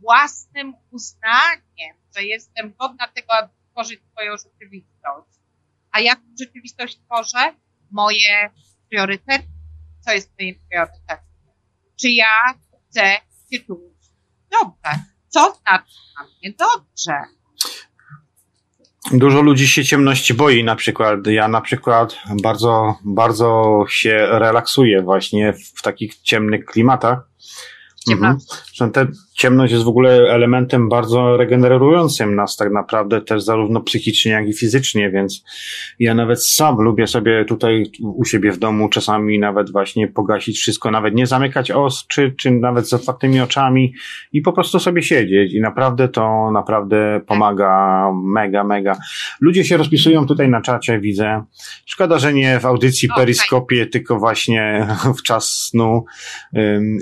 [0.00, 5.43] własnym uznaniem, że jestem godna tego, aby tworzyć swoją rzeczywistość.
[5.94, 7.54] A jak rzeczywistość tworzę?
[7.90, 8.50] Moje
[8.90, 9.44] priorytety.
[10.00, 11.18] Co jest moim priorytetem?
[12.00, 12.26] Czy ja
[12.90, 13.16] chcę
[13.52, 13.78] się czuć
[14.50, 15.02] dobrze?
[15.28, 17.12] Co znaczy dla mnie dobrze?
[19.12, 21.26] Dużo ludzi się ciemności boi, na przykład.
[21.26, 27.18] Ja na przykład bardzo, bardzo się relaksuję właśnie w takich ciemnych klimatach
[28.10, 28.38] Mhm.
[28.92, 34.48] Te, ciemność jest w ogóle elementem bardzo regenerującym nas tak naprawdę też zarówno psychicznie, jak
[34.48, 35.44] i fizycznie, więc
[35.98, 40.90] ja nawet sam lubię sobie tutaj u siebie w domu czasami nawet właśnie pogasić wszystko,
[40.90, 43.94] nawet nie zamykać os, czy, nawet z otwartymi oczami
[44.32, 48.96] i po prostu sobie siedzieć i naprawdę to naprawdę pomaga mega, mega.
[49.40, 51.44] Ludzie się rozpisują tutaj na czacie, widzę.
[51.86, 54.86] Szkoda, że nie w audycji Periskopie, tylko właśnie
[55.18, 56.04] w czas snu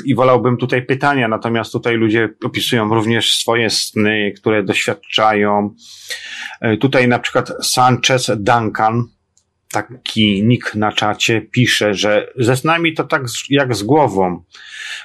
[0.04, 5.74] i wolałbym tutaj pytania, natomiast tutaj ludzie opisują również swoje sny, które doświadczają.
[6.60, 9.04] E, tutaj na przykład Sanchez Duncan,
[9.72, 14.42] taki nick na czacie, pisze, że ze snami to tak jak z głową.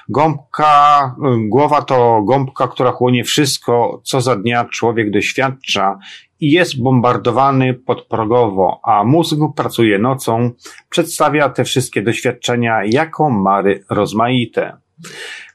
[0.08, 5.98] Gąbka, e, głowa to gąbka, która chłonie wszystko, co za dnia człowiek doświadcza
[6.40, 10.50] i jest bombardowany podprogowo, a mózg pracuje nocą,
[10.90, 14.87] przedstawia te wszystkie doświadczenia jako mary rozmaite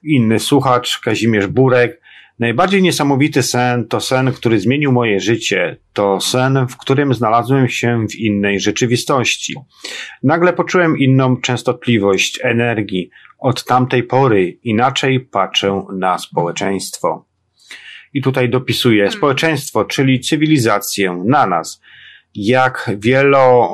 [0.04, 2.02] inny słuchacz, Kazimierz Burek.
[2.40, 5.78] Najbardziej niesamowity sen to sen, który zmienił moje życie.
[5.94, 9.56] To sen, w którym znalazłem się w innej rzeczywistości.
[10.24, 13.10] Nagle poczułem inną częstotliwość energii.
[13.40, 17.26] Od tamtej pory inaczej patrzę na społeczeństwo.
[18.14, 19.18] I tutaj dopisuję hmm.
[19.18, 21.82] społeczeństwo, czyli cywilizację na nas.
[22.36, 23.70] Jak wielo,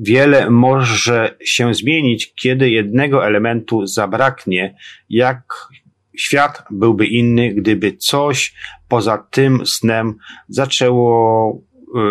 [0.00, 4.76] wiele może się zmienić, kiedy jednego elementu zabraknie,
[5.10, 5.68] jak
[6.16, 8.54] świat byłby inny, gdyby coś
[8.88, 10.16] poza tym snem
[10.48, 11.62] zaczęło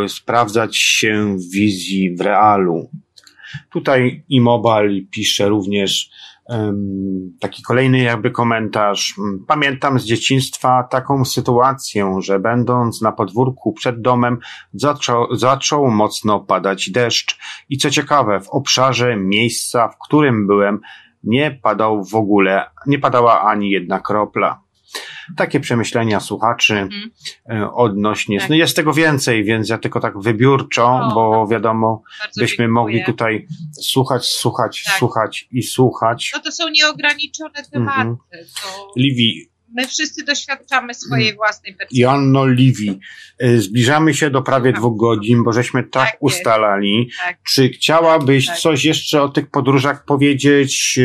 [0.06, 2.90] y, sprawdzać się w wizji w realu.
[3.72, 6.10] Tutaj Immobile pisze również
[7.40, 9.16] taki kolejny jakby komentarz.
[9.48, 14.38] Pamiętam z dzieciństwa taką sytuację, że będąc na podwórku przed domem
[14.74, 17.38] zaczął, zaczął mocno padać deszcz
[17.70, 20.80] i co ciekawe w obszarze miejsca, w którym byłem
[21.24, 24.67] nie padał w ogóle, nie padała ani jedna kropla.
[25.36, 27.70] Takie przemyślenia słuchaczy mm.
[27.74, 28.40] odnośnie.
[28.40, 28.50] Tak.
[28.50, 32.04] No jest tego więcej, więc ja tylko tak wybiórczo, o, bo wiadomo,
[32.38, 32.68] byśmy dziękuję.
[32.68, 33.48] mogli tutaj
[33.82, 34.98] słuchać, słuchać, tak.
[34.98, 36.32] słuchać i słuchać.
[36.36, 38.02] No to są nieograniczone tematy.
[38.02, 38.18] Mm -hmm.
[38.96, 41.38] Livi, my wszyscy doświadczamy swojej mm.
[41.38, 42.00] własnej percepcji.
[42.00, 43.00] Joanno Livi,
[43.44, 44.80] y, zbliżamy się do prawie tak.
[44.80, 47.10] dwóch godzin, bo żeśmy tak, tak ustalali.
[47.26, 47.38] Tak.
[47.44, 48.58] Czy chciałabyś tak.
[48.58, 51.00] coś jeszcze o tych podróżach powiedzieć?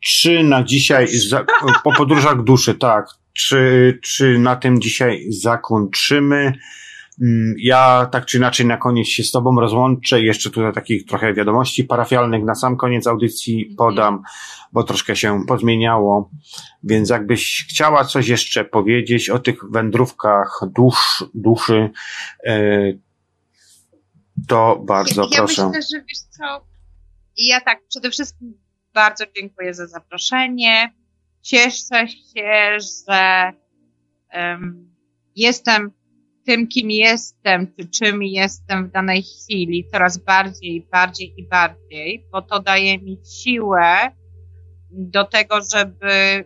[0.00, 1.44] Czy na dzisiaj, za,
[1.84, 3.06] po podróżach duszy, tak.
[3.32, 6.52] Czy, czy na tym dzisiaj zakończymy?
[7.22, 10.22] Mm, ja tak czy inaczej na koniec się z Tobą rozłączę.
[10.22, 13.76] Jeszcze tutaj takich trochę wiadomości parafialnych na sam koniec audycji mhm.
[13.76, 14.22] podam,
[14.72, 16.30] bo troszkę się pozmieniało.
[16.84, 21.90] Więc jakbyś chciała coś jeszcze powiedzieć o tych wędrówkach dusz, duszy,
[22.46, 22.92] e,
[24.48, 25.62] to bardzo ja, proszę.
[25.62, 26.64] Ja myślę, że wiesz co,
[27.36, 28.54] ja tak przede wszystkim
[28.98, 30.92] bardzo dziękuję za zaproszenie.
[31.42, 33.52] Cieszę się, że
[34.34, 34.94] um,
[35.36, 35.90] jestem
[36.46, 42.42] tym, kim jestem, czy czym jestem w danej chwili, coraz bardziej, bardziej i bardziej, bo
[42.42, 44.10] to daje mi siłę
[44.90, 46.44] do tego, żeby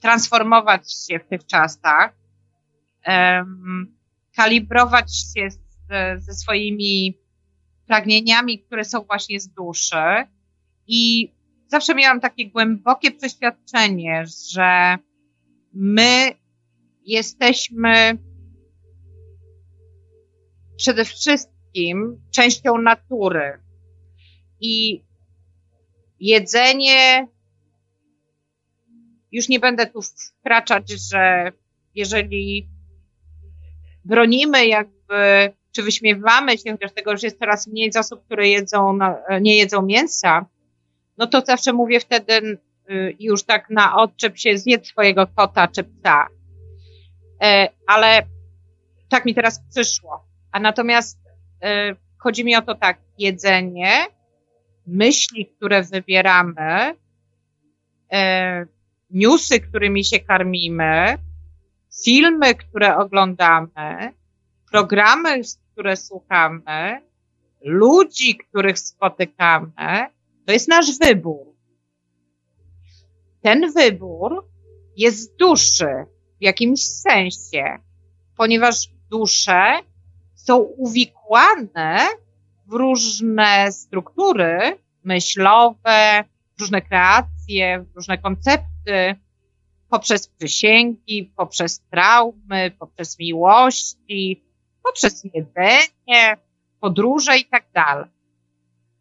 [0.00, 2.12] transformować się w tych czasach,
[4.36, 5.58] kalibrować się z,
[6.24, 7.18] ze swoimi
[7.86, 10.26] pragnieniami, które są właśnie z duszy.
[10.92, 11.32] I
[11.66, 14.96] zawsze miałam takie głębokie przeświadczenie, że
[15.72, 16.32] my
[17.04, 18.18] jesteśmy
[20.76, 23.58] przede wszystkim częścią natury.
[24.60, 25.04] I
[26.20, 27.26] jedzenie,
[29.32, 30.00] już nie będę tu
[30.40, 31.52] wkraczać, że
[31.94, 32.68] jeżeli
[34.04, 38.98] bronimy jakby, czy wyśmiewamy się, chociaż tego już jest coraz mniej osób, które jedzą,
[39.40, 40.46] nie jedzą mięsa,
[41.20, 42.32] no to zawsze mówię wtedy
[42.90, 46.26] y, już tak na odczep się zjedz swojego kota czy psa.
[47.42, 48.22] E, ale
[49.08, 50.26] tak mi teraz przyszło.
[50.52, 51.18] A natomiast
[51.64, 54.06] y, chodzi mi o to tak, jedzenie,
[54.86, 58.16] myśli, które wybieramy, y,
[59.10, 61.18] newsy, którymi się karmimy,
[62.04, 64.12] filmy, które oglądamy,
[64.70, 65.40] programy,
[65.72, 67.02] które słuchamy,
[67.64, 70.06] ludzi, których spotykamy,
[70.50, 71.46] to jest nasz wybór.
[73.42, 74.48] Ten wybór
[74.96, 76.04] jest duszy
[76.40, 77.78] w jakimś sensie,
[78.36, 79.78] ponieważ dusze
[80.34, 81.98] są uwikłane
[82.66, 86.24] w różne struktury myślowe,
[86.56, 89.14] w różne kreacje, w różne koncepty,
[89.88, 94.44] poprzez przysięgi, poprzez traumy, poprzez miłości,
[94.82, 96.36] poprzez jedzenie,
[96.80, 98.10] podróże i tak dalej.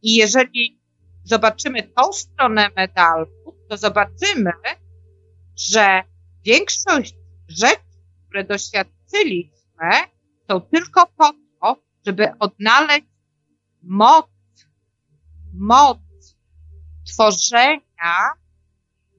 [0.02, 0.79] I jeżeli
[1.24, 3.26] zobaczymy tą stronę medalu,
[3.70, 4.52] to zobaczymy,
[5.56, 6.02] że
[6.46, 7.16] większość
[7.48, 7.82] rzeczy,
[8.28, 9.90] które doświadczyliśmy,
[10.48, 11.32] są tylko po
[11.62, 13.08] to, żeby odnaleźć
[13.84, 14.28] moc,
[15.54, 16.00] moc
[17.08, 18.30] tworzenia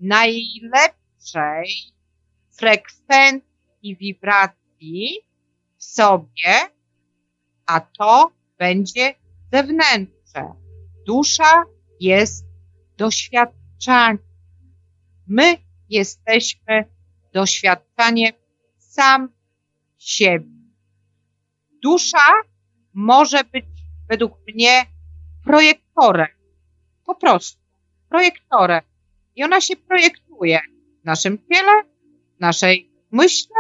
[0.01, 1.69] najlepszej
[2.59, 5.19] frekwencji wibracji
[5.77, 6.71] w sobie,
[7.67, 9.15] a to będzie
[9.53, 10.55] zewnętrzne.
[11.07, 11.65] Dusza
[12.01, 12.45] jest
[12.97, 14.19] doświadczaniem.
[15.27, 15.57] My
[15.89, 16.85] jesteśmy
[17.33, 18.33] doświadczaniem
[18.79, 19.29] sam
[19.99, 20.51] siebie.
[21.83, 22.33] Dusza
[22.95, 23.65] może być
[24.09, 24.87] według mnie
[25.45, 26.29] projektorem.
[27.07, 27.61] Po prostu.
[28.09, 28.81] Projektorem.
[29.37, 30.61] I ona się projektuje
[31.03, 31.83] w naszym ciele,
[32.37, 33.57] w naszej myśle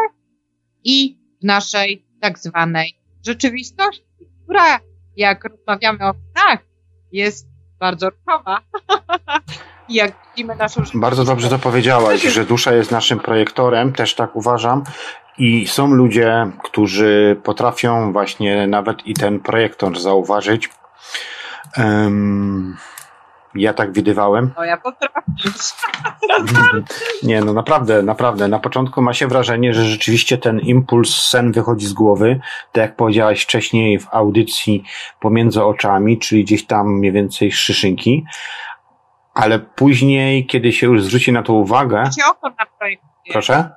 [0.84, 4.80] i w naszej tak zwanej rzeczywistości, która,
[5.16, 6.66] jak rozmawiamy o snach,
[7.12, 7.46] jest
[7.80, 8.60] bardzo ruchoma.
[9.88, 14.84] jak widzimy naszą Bardzo dobrze to powiedziałaś, że dusza jest naszym projektorem, też tak uważam.
[15.38, 20.70] I są ludzie, którzy potrafią właśnie nawet i ten projektor zauważyć.
[21.76, 22.76] Um,
[23.54, 24.50] ja tak widywałem.
[24.56, 25.22] No ja potrafię.
[27.22, 28.48] Nie, no naprawdę, naprawdę.
[28.48, 32.40] Na początku ma się wrażenie, że rzeczywiście ten impuls, sen wychodzi z głowy,
[32.72, 34.84] tak jak powiedziałaś wcześniej w audycji
[35.20, 38.24] pomiędzy oczami, czyli gdzieś tam mniej więcej szyszynki,
[39.34, 42.04] ale później, kiedy się już zwróci na to uwagę...
[42.06, 43.32] Gdzie oko na projektuje.
[43.32, 43.70] Proszę?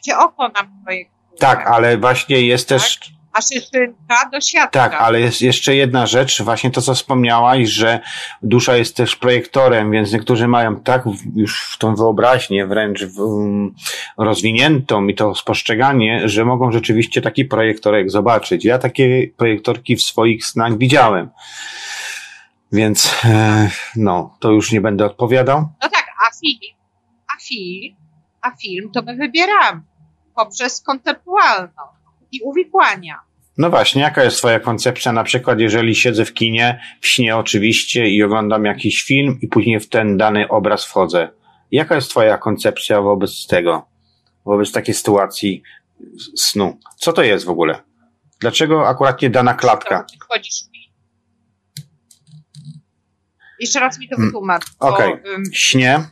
[0.00, 1.38] Gdzie oko na projektuje.
[1.38, 2.78] Tak, ale właśnie jest tak?
[2.78, 4.70] też a szynka do świata.
[4.70, 8.00] Tak, ale jest jeszcze jedna rzecz, właśnie to, co wspomniałaś, że
[8.42, 11.04] dusza jest też projektorem, więc niektórzy mają tak
[11.34, 13.74] już w tą wyobraźnię wręcz um,
[14.18, 18.64] rozwiniętą i to spostrzeganie, że mogą rzeczywiście taki projektorek zobaczyć.
[18.64, 21.30] Ja takie projektorki w swoich snach widziałem.
[22.72, 25.58] Więc e, no, to już nie będę odpowiadał.
[25.82, 26.76] No tak, a film,
[27.36, 27.96] a film,
[28.40, 29.80] a film to my wybieramy
[30.34, 31.95] poprzez konceptualną
[32.32, 33.20] i uwikłania.
[33.58, 35.12] No właśnie, jaka jest Twoja koncepcja?
[35.12, 39.80] Na przykład, jeżeli siedzę w kinie, w śnie oczywiście i oglądam jakiś film i później
[39.80, 41.28] w ten dany obraz wchodzę.
[41.70, 43.86] Jaka jest Twoja koncepcja wobec tego,
[44.44, 45.62] wobec takiej sytuacji
[46.36, 46.78] snu?
[46.96, 47.82] Co to jest w ogóle?
[48.40, 50.06] Dlaczego akurat nie dana klatka?
[50.22, 50.54] Wchodzisz
[53.60, 54.64] Jeszcze raz mi to mm, wytłumacz.
[54.78, 55.12] Okej.
[55.12, 55.42] Okay.
[55.52, 56.04] Śnie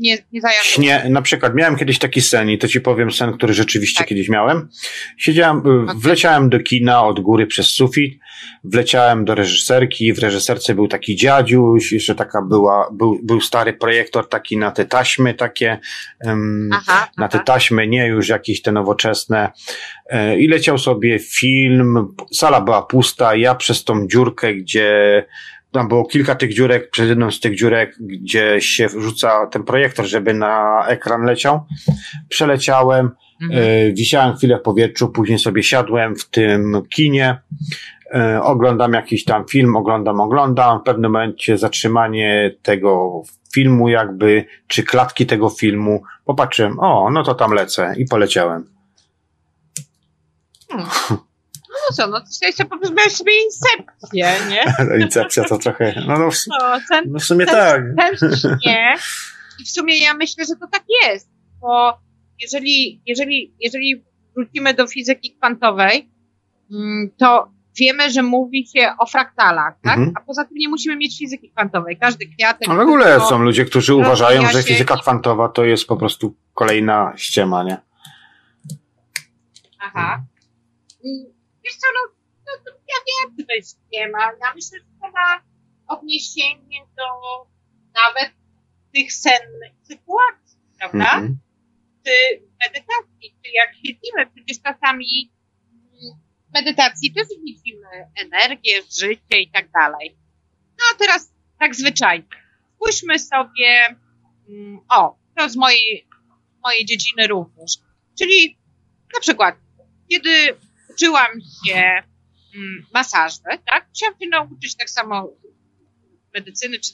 [0.00, 0.40] nie, nie.
[0.62, 4.08] Śnie, na przykład miałem kiedyś taki sen i to ci powiem sen, który rzeczywiście tak.
[4.08, 4.68] kiedyś miałem.
[5.16, 8.20] Siedziałem, y, wleciałem do kina od góry przez sufit,
[8.64, 14.28] wleciałem do reżyserki, w reżyserce był taki dziadziuś, jeszcze taka była, był, był stary projektor
[14.28, 15.78] taki na te taśmy takie,
[16.24, 19.50] um, aha, na te taśmy, nie już jakieś te nowoczesne
[20.06, 25.24] e, i leciał sobie film, sala była pusta, ja przez tą dziurkę, gdzie
[25.72, 30.06] tam było kilka tych dziurek, przez jedną z tych dziurek, gdzie się wrzuca ten projektor,
[30.06, 31.66] żeby na ekran leciał.
[32.28, 33.10] Przeleciałem,
[33.42, 33.62] mhm.
[33.62, 37.38] y, wisiałem chwilę w powietrzu, później sobie siadłem w tym kinie,
[38.14, 43.22] y, oglądam jakiś tam film, oglądam, oglądam, w pewnym momencie zatrzymanie tego
[43.54, 48.64] filmu jakby, czy klatki tego filmu, popatrzyłem, o, no to tam lecę i poleciałem.
[50.70, 51.29] Hmm.
[51.70, 54.64] No co, no to jeszcze powiesz sobie incepcję, nie?
[54.88, 57.54] No, incepcja to trochę, no, no, w, no, ten, no w sumie ten,
[57.96, 58.18] tak.
[58.20, 58.30] Ten
[58.66, 58.94] nie.
[59.60, 61.30] I w sumie ja myślę, że to tak jest,
[61.60, 61.98] bo
[62.40, 64.04] jeżeli, jeżeli, jeżeli
[64.36, 66.10] wrócimy do fizyki kwantowej,
[66.70, 69.96] mm, to wiemy, że mówi się o fraktalach, tak?
[69.96, 70.12] Mhm.
[70.16, 71.98] A poza tym nie musimy mieć fizyki kwantowej.
[71.98, 72.68] Każdy kwiatek...
[72.68, 77.12] Ale w ogóle są ludzie, którzy uważają, że fizyka kwantowa to jest po prostu kolejna
[77.16, 77.78] ściema, nie?
[79.80, 80.22] Aha.
[81.70, 82.14] Mm, Wiesz co, no,
[82.46, 84.18] no, ja wiem, to jest ściema.
[84.18, 85.42] Ja myślę, że to ma
[85.86, 87.06] odniesienie do
[87.94, 88.32] nawet
[88.94, 91.18] tych sennych sytuacji, prawda?
[91.18, 91.36] Mm -hmm.
[92.04, 95.32] Czy medytacji, czy jak siedzimy, przecież czasami
[96.50, 97.86] w medytacji też widzimy
[98.16, 100.16] energię, życie i tak dalej.
[100.78, 102.26] No a teraz tak zwyczajnie.
[102.74, 103.96] Spójrzmy sobie,
[104.48, 106.08] mm, o, to z mojej,
[106.62, 107.72] mojej dziedziny również.
[108.18, 108.58] Czyli
[109.14, 109.56] na przykład,
[110.10, 110.56] kiedy
[111.00, 112.02] uczyłam się
[112.54, 115.28] mm, masażu, tak, musiałam się nauczyć tak samo
[116.34, 116.92] medycyny, czy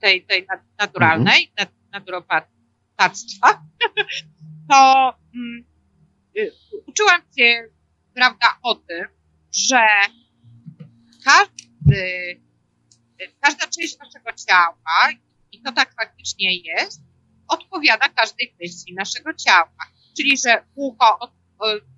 [0.00, 0.46] tej, tej
[0.78, 1.76] naturalnej, mhm.
[1.92, 3.64] naturopatstwa,
[4.70, 5.64] to um,
[6.86, 7.68] uczyłam się,
[8.14, 9.06] prawda, o tym,
[9.52, 9.86] że
[11.24, 12.40] każdy,
[13.40, 15.08] każda część naszego ciała,
[15.52, 17.00] i to tak faktycznie jest,
[17.48, 19.76] odpowiada każdej kwestii naszego ciała.
[20.16, 21.18] Czyli, że ucho,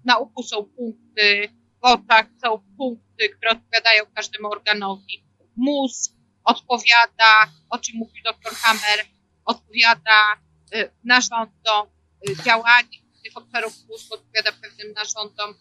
[0.05, 1.49] na uchu są punkty,
[1.83, 5.25] w oczach są punkty, które odpowiadają każdemu organowi.
[5.57, 6.13] Mózg
[6.45, 9.07] odpowiada, o czym mówił dr Hammer,
[9.45, 10.37] odpowiada
[10.75, 11.89] y, narządom,
[12.29, 15.55] y, działanie tych obszarów mózgu odpowiada pewnym narządom.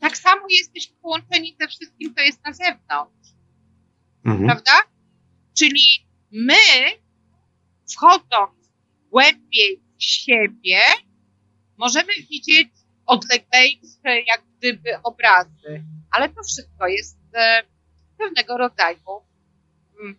[0.00, 3.28] Tak samo jesteśmy połączeni ze wszystkim, co jest na zewnątrz.
[4.24, 4.46] Mhm.
[4.46, 4.72] Prawda?
[5.58, 6.54] Czyli my,
[7.92, 8.70] wchodząc
[9.10, 10.80] głębiej w siebie,
[11.76, 12.68] możemy widzieć
[13.06, 17.62] odleglejsze jak gdyby obrazy, ale to wszystko jest e,
[18.18, 19.22] pewnego rodzaju
[20.00, 20.18] mm,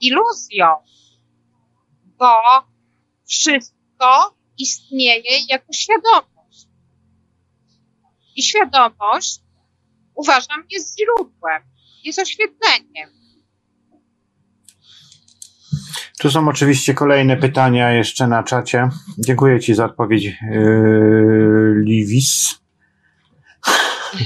[0.00, 0.66] iluzją,
[2.18, 2.34] bo
[3.28, 6.66] wszystko istnieje jako świadomość.
[8.36, 9.40] I świadomość,
[10.14, 11.62] uważam, jest źródłem,
[12.04, 13.21] jest oświetleniem.
[16.18, 18.88] Tu są oczywiście kolejne pytania jeszcze na czacie.
[19.18, 22.60] Dziękuję Ci za odpowiedź, yy, Liwis.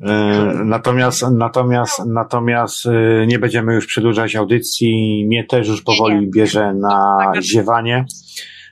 [0.00, 5.24] Yy, natomiast, natomiast, natomiast yy, nie będziemy już przedłużać audycji.
[5.26, 7.18] Mnie też już powoli bierze na
[7.52, 8.04] ziewanie,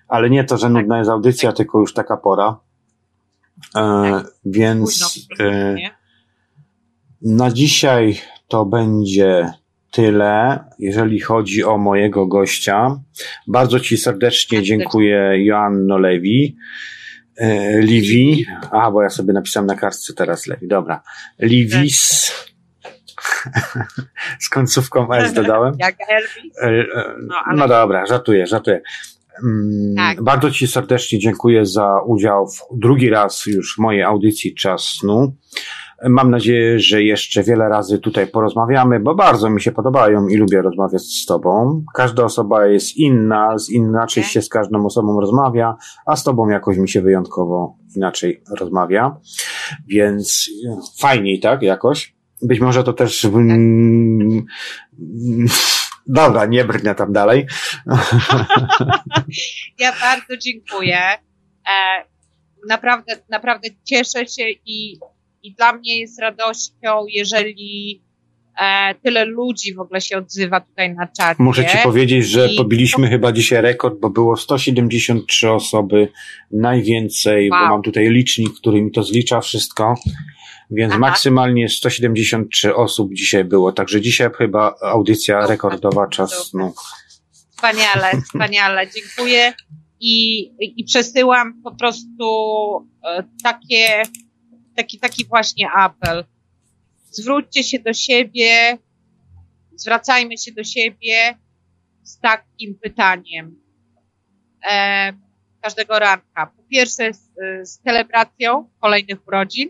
[0.08, 2.60] ale nie to, że nudna jest audycja, tylko już taka pora.
[3.72, 4.26] Tak.
[4.44, 5.18] Więc
[7.22, 9.52] na dzisiaj to będzie
[9.90, 13.00] tyle, jeżeli chodzi o mojego gościa.
[13.46, 16.56] Bardzo Ci serdecznie dziękuję, Joanno Lewi.
[17.36, 21.02] E, Liwi, a bo ja sobie napisałem na kartce teraz Lewi, dobra.
[21.38, 22.32] Liwis,
[24.44, 25.74] z końcówką S dodałem.
[25.78, 26.58] Jak Elvis?
[26.62, 26.84] E, e,
[27.26, 27.58] no, ale...
[27.58, 28.80] no dobra, żartuję, żartuję.
[29.44, 30.22] Mm, tak.
[30.22, 35.36] Bardzo Ci serdecznie dziękuję za udział w drugi raz już w mojej audycji Czas Snu.
[36.04, 40.62] Mam nadzieję, że jeszcze wiele razy tutaj porozmawiamy, bo bardzo mi się podobają i lubię
[40.62, 41.84] rozmawiać z Tobą.
[41.94, 45.76] Każda osoba jest inna, z inaczej się z każdą osobą rozmawia,
[46.06, 49.16] a z Tobą jakoś mi się wyjątkowo inaczej rozmawia.
[49.88, 50.50] Więc
[51.00, 51.62] fajniej, tak?
[51.62, 52.14] Jakoś.
[52.42, 53.24] Być może to też.
[53.24, 54.46] Mm,
[56.06, 57.46] dobra, nie brnę tam dalej.
[59.78, 60.98] Ja bardzo dziękuję.
[61.68, 62.04] E,
[62.68, 64.98] naprawdę, naprawdę cieszę się i
[65.42, 68.02] i dla mnie jest radością, jeżeli
[68.60, 71.42] e, tyle ludzi w ogóle się odzywa tutaj na czacie.
[71.42, 76.08] Muszę Ci powiedzieć, że I pobiliśmy chyba dzisiaj rekord, bo było 173 osoby,
[76.50, 77.60] najwięcej, wow.
[77.60, 79.94] bo mam tutaj licznik, który mi to zlicza wszystko.
[80.70, 81.00] Więc Aha.
[81.00, 83.72] maksymalnie 173 osób dzisiaj było.
[83.72, 86.50] Także dzisiaj chyba audycja rekordowa czas.
[86.54, 86.72] No.
[87.50, 88.86] Wspaniale, wspaniale.
[88.96, 89.52] Dziękuję.
[90.00, 92.24] I, I przesyłam po prostu
[93.04, 94.02] e, takie
[94.78, 96.24] taki, taki właśnie apel.
[97.10, 98.78] Zwróćcie się do siebie,
[99.76, 101.38] zwracajmy się do siebie
[102.02, 103.60] z takim pytaniem
[104.70, 105.12] e,
[105.60, 106.46] każdego ranka.
[106.46, 107.30] Po pierwsze z,
[107.62, 109.68] z celebracją kolejnych urodzin,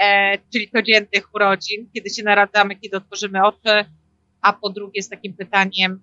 [0.00, 3.84] e, czyli codziennych urodzin, kiedy się naradzamy, kiedy otworzymy oczy,
[4.40, 6.00] a po drugie z takim pytaniem,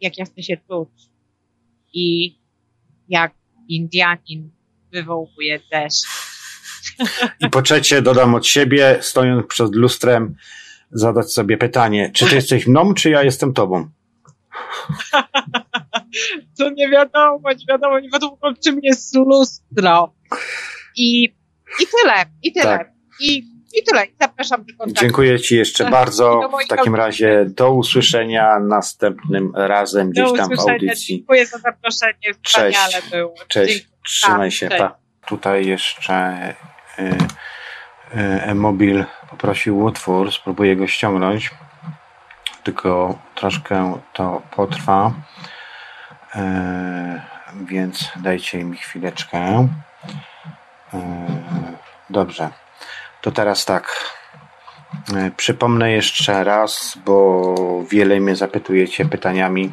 [0.00, 0.88] jak ja chcę się czuć
[1.92, 2.36] i
[3.08, 3.34] jak
[3.68, 4.50] Indianin
[4.92, 6.19] wywołuje deszcz.
[7.40, 10.34] I po trzecie, dodam od siebie, stojąc przed lustrem,
[10.90, 13.88] zadać sobie pytanie, czy ty jesteś mną, czy ja jestem tobą?
[16.58, 20.14] To nie wiadomo, nie wiadomo, nie wiadomo, czym jest lustro.
[20.96, 21.24] I,
[21.80, 22.64] i tyle, i tyle.
[22.78, 22.92] Tak.
[23.20, 23.36] I,
[23.78, 24.06] I tyle.
[24.20, 25.00] Zapraszam do kontaktu.
[25.00, 26.50] Dziękuję Ci jeszcze bardzo.
[26.64, 31.16] W takim razie do usłyszenia następnym razem gdzieś tam w audycji.
[31.16, 32.34] Dziękuję za zaproszenie.
[32.44, 33.10] Wspaniale Cześć.
[33.10, 33.34] było.
[33.48, 33.74] Cześć.
[33.74, 34.00] Dziękuję.
[34.06, 34.68] Trzymaj się.
[34.68, 34.98] Pa.
[35.26, 36.54] Tutaj jeszcze
[38.12, 41.50] e-mobil poprosił utwór, spróbuję go ściągnąć,
[42.62, 45.12] tylko troszkę to potrwa,
[46.36, 46.40] y,
[47.64, 49.68] więc dajcie mi chwileczkę.
[52.10, 52.50] Dobrze,
[53.20, 54.10] to teraz tak.
[55.36, 57.54] Przypomnę jeszcze raz, bo
[57.90, 59.72] wiele mnie zapytujecie pytaniami,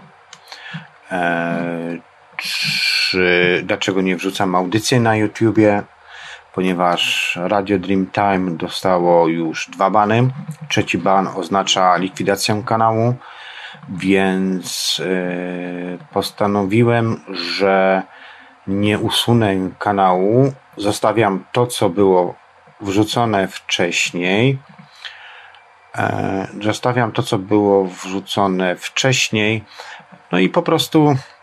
[2.37, 5.83] czy, dlaczego nie wrzucam audycji na YouTubie
[6.57, 10.29] ponieważ Radio Dreamtime dostało już dwa bany.
[10.69, 13.13] Trzeci ban oznacza likwidację kanału.
[13.89, 15.01] więc
[16.13, 18.03] postanowiłem, że
[18.67, 22.35] nie usunę kanału, zostawiam to, co było
[22.81, 24.59] wrzucone wcześniej.
[25.95, 29.63] E, zostawiam to, co było wrzucone wcześniej.
[30.31, 31.36] No i po prostu e,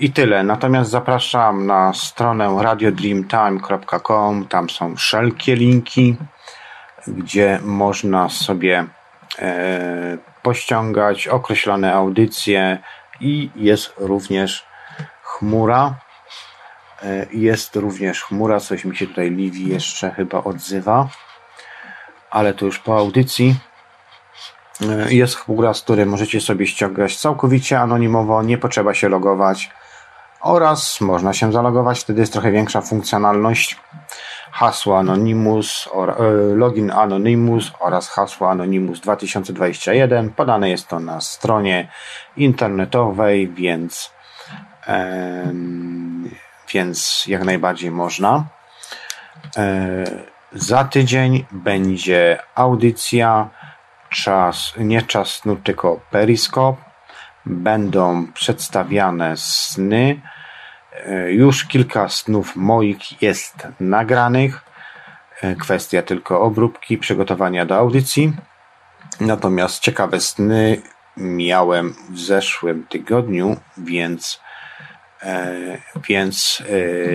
[0.00, 0.42] i tyle.
[0.42, 4.46] Natomiast zapraszam na stronę radiodreamtime.com.
[4.48, 6.16] Tam są wszelkie linki,
[7.06, 8.86] gdzie można sobie
[9.38, 12.78] e, pościągać określone audycje
[13.20, 14.66] i jest również
[15.22, 15.94] chmura.
[17.02, 21.08] E, jest również chmura, coś mi się tutaj Livi jeszcze chyba odzywa,
[22.30, 23.54] ale to już po audycji.
[24.88, 29.70] E, jest chmura, z której możecie sobie ściągać całkowicie anonimowo, nie potrzeba się logować
[30.40, 33.76] oraz można się zalogować, wtedy jest trochę większa funkcjonalność.
[34.52, 35.88] Hasło Anonymous,
[36.18, 36.22] e,
[36.54, 40.30] login Anonymous oraz hasło Anonymous 2021.
[40.30, 41.88] Podane jest to na stronie
[42.36, 44.12] internetowej, więc
[46.74, 48.44] więc jak najbardziej można.
[49.56, 50.04] E,
[50.52, 53.50] za tydzień będzie audycja,
[54.10, 56.76] czas, nie czas snu, tylko periskop.
[57.46, 60.20] Będą przedstawiane sny.
[61.06, 64.64] E, już kilka snów moich jest nagranych.
[65.42, 68.32] E, kwestia tylko obróbki, przygotowania do audycji.
[69.20, 70.82] Natomiast ciekawe sny
[71.16, 74.40] miałem w zeszłym tygodniu, więc
[75.22, 75.52] E,
[76.08, 76.62] więc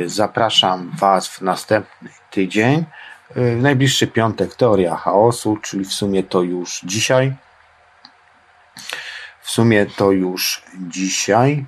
[0.06, 2.86] zapraszam Was w następny tydzień.
[3.36, 7.36] E, najbliższy piątek teoria chaosu, czyli w sumie to już dzisiaj.
[9.42, 11.66] W sumie to już dzisiaj.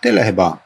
[0.00, 0.58] Tyle chyba.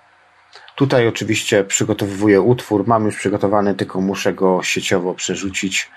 [0.77, 2.87] Tutaj oczywiście przygotowuję utwór.
[2.87, 5.91] Mam już przygotowany, tylko muszę go sieciowo przerzucić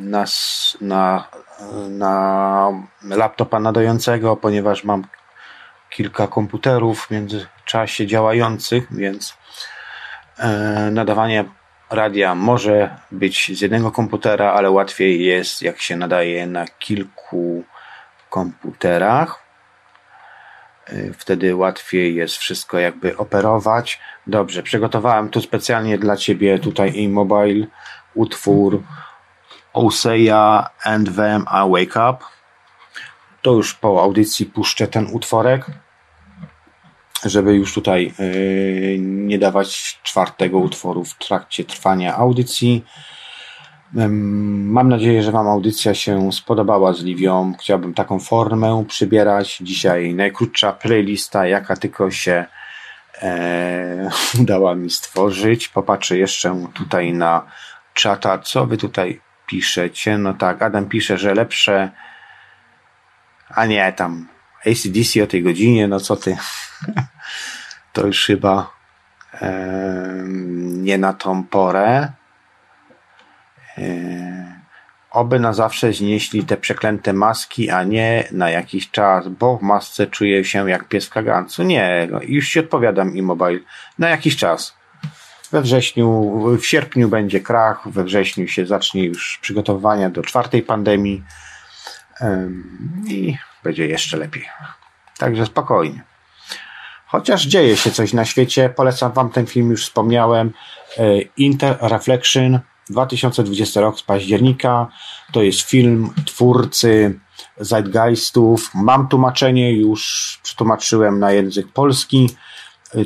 [0.00, 0.24] na,
[0.80, 1.28] na
[1.88, 5.04] na laptopa nadającego, ponieważ mam
[5.90, 9.37] kilka komputerów w międzyczasie działających, więc
[10.90, 11.44] nadawanie
[11.90, 17.64] radia może być z jednego komputera, ale łatwiej jest, jak się nadaje na kilku
[18.30, 19.42] komputerach.
[20.86, 24.00] E, wtedy łatwiej jest wszystko jakby operować.
[24.26, 27.66] Dobrze, przygotowałem tu specjalnie dla Ciebie tutaj e-mobile
[28.14, 28.82] utwór
[29.72, 32.24] Oseja and Them I Wake Up.
[33.42, 35.66] To już po audycji puszczę ten utworek,
[37.24, 42.84] żeby już tutaj yy, nie dawać czwartego utworu w trakcie trwania audycji.
[43.92, 47.54] Mam nadzieję, że Wam audycja się spodobała z Liwią.
[47.60, 49.56] Chciałbym taką formę przybierać.
[49.56, 52.44] Dzisiaj najkrótsza playlista, jaka tylko się
[53.22, 55.68] e, mi stworzyć.
[55.68, 57.46] Popatrzę jeszcze tutaj na
[57.94, 60.18] czata, co Wy tutaj piszecie.
[60.18, 61.90] No tak, Adam pisze, że lepsze.
[63.48, 64.28] A nie, tam
[64.70, 66.36] ACDC o tej godzinie, no co ty.
[67.92, 68.70] to już chyba
[69.34, 70.24] e,
[70.66, 72.12] nie na tą porę.
[73.78, 74.58] E,
[75.10, 80.06] oby na zawsze znieśli te przeklęte maski, a nie na jakiś czas, bo w masce
[80.06, 81.62] czuję się jak pies w kagancu.
[81.62, 83.60] Nie, no, już ci odpowiadam iMobile.
[83.98, 84.78] Na jakiś czas.
[85.52, 91.22] We wrześniu, w sierpniu będzie krach, we wrześniu się zacznie już przygotowania do czwartej pandemii
[93.06, 94.44] i będzie jeszcze lepiej.
[95.18, 96.04] Także spokojnie.
[97.06, 100.52] Chociaż dzieje się coś na świecie, polecam Wam ten film, już wspomniałem.
[100.98, 102.60] E, Inter Reflection
[102.90, 104.86] 2020 rok z października.
[105.32, 107.20] To jest film twórcy
[107.56, 108.70] Zeitgeistów.
[108.74, 112.30] Mam tłumaczenie, już przetłumaczyłem na język polski.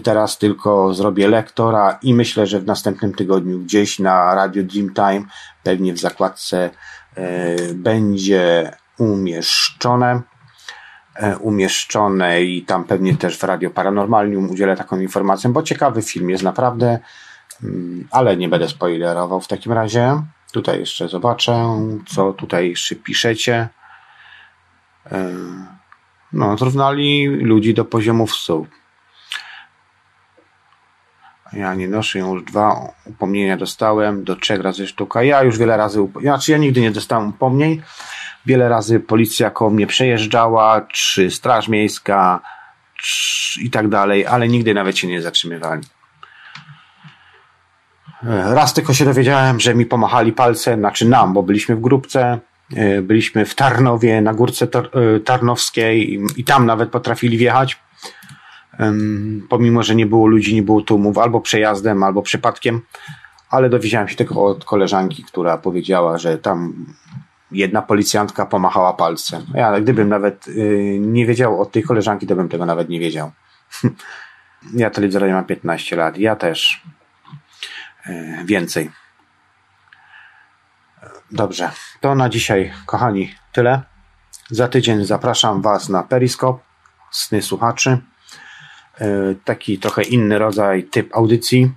[0.02, 5.24] Teraz tylko zrobię lektora i myślę, że w następnym tygodniu gdzieś na Radio Dreamtime,
[5.62, 6.70] pewnie w zakładce
[7.14, 10.31] e, będzie umieszczone e,
[11.40, 16.42] umieszczone i tam pewnie też w Radio Paranormalium udzielę taką informację, bo ciekawy film jest
[16.42, 16.98] naprawdę,
[17.62, 20.22] mm, ale nie będę spoilerował w takim razie.
[20.52, 21.66] Tutaj jeszcze zobaczę,
[22.06, 23.68] co tutaj jeszcze piszecie.
[25.12, 25.32] E,
[26.32, 28.68] no, zrównali ludzi do poziomów stóp.
[31.52, 35.22] Ja nie noszę już dwa upomnienia dostałem, do trzech razy sztuka.
[35.22, 37.82] Ja już wiele razy, znaczy ja nigdy nie dostałem upomnień.
[38.46, 42.40] Wiele razy policja koło mnie przejeżdżała, czy straż miejska,
[43.02, 45.82] czy i tak dalej, ale nigdy nawet się nie zatrzymywali.
[48.54, 52.38] Raz tylko się dowiedziałem, że mi pomachali palce, znaczy nam, bo byliśmy w grupce,
[52.76, 57.78] e, byliśmy w Tarnowie, na górce e, Tarnowskiej i tam nawet potrafili wjechać
[59.48, 62.80] pomimo, że nie było ludzi, nie było tłumów, albo przejazdem, albo przypadkiem,
[63.50, 66.86] ale dowiedziałem się tego od koleżanki, która powiedziała, że tam
[67.52, 69.46] jedna policjantka pomachała palcem.
[69.54, 73.30] Ja, gdybym nawet y, nie wiedział o tej koleżanki, to bym tego nawet nie wiedział.
[74.74, 76.18] ja telewizorowi mam 15 lat.
[76.18, 76.82] Ja też
[78.06, 78.90] y, więcej.
[81.30, 81.70] Dobrze.
[82.00, 83.82] To na dzisiaj, kochani, tyle.
[84.50, 86.62] Za tydzień zapraszam Was na Periskop,
[87.10, 87.98] sny słuchaczy.
[89.00, 91.72] Y, taki trochę inny rodzaj, typ audycji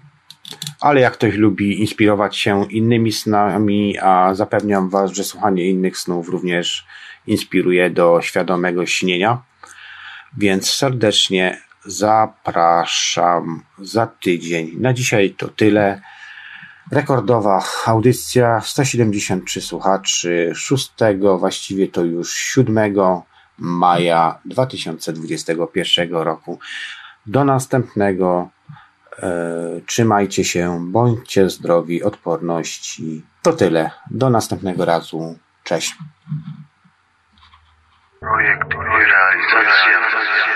[0.82, 6.30] ale jak ktoś lubi inspirować się innymi snami, a zapewniam Was, że słuchanie innych snów
[6.30, 6.86] również
[7.28, 9.42] inspiruje do świadomego śnienia.
[10.38, 14.72] Więc serdecznie zapraszam za tydzień.
[14.80, 16.02] Na dzisiaj to tyle.
[16.92, 20.92] Rekordowa audycja 173 słuchaczy 6,
[21.40, 22.96] właściwie to już 7
[23.58, 26.60] maja 2021 roku.
[27.26, 28.50] Do następnego
[29.86, 33.26] trzymajcie się, bądźcie zdrowi, odporności.
[33.42, 33.92] To tyle.
[34.12, 35.38] Do następnego razu.
[35.64, 35.96] Cześć.
[38.20, 40.55] Projekt realizacja.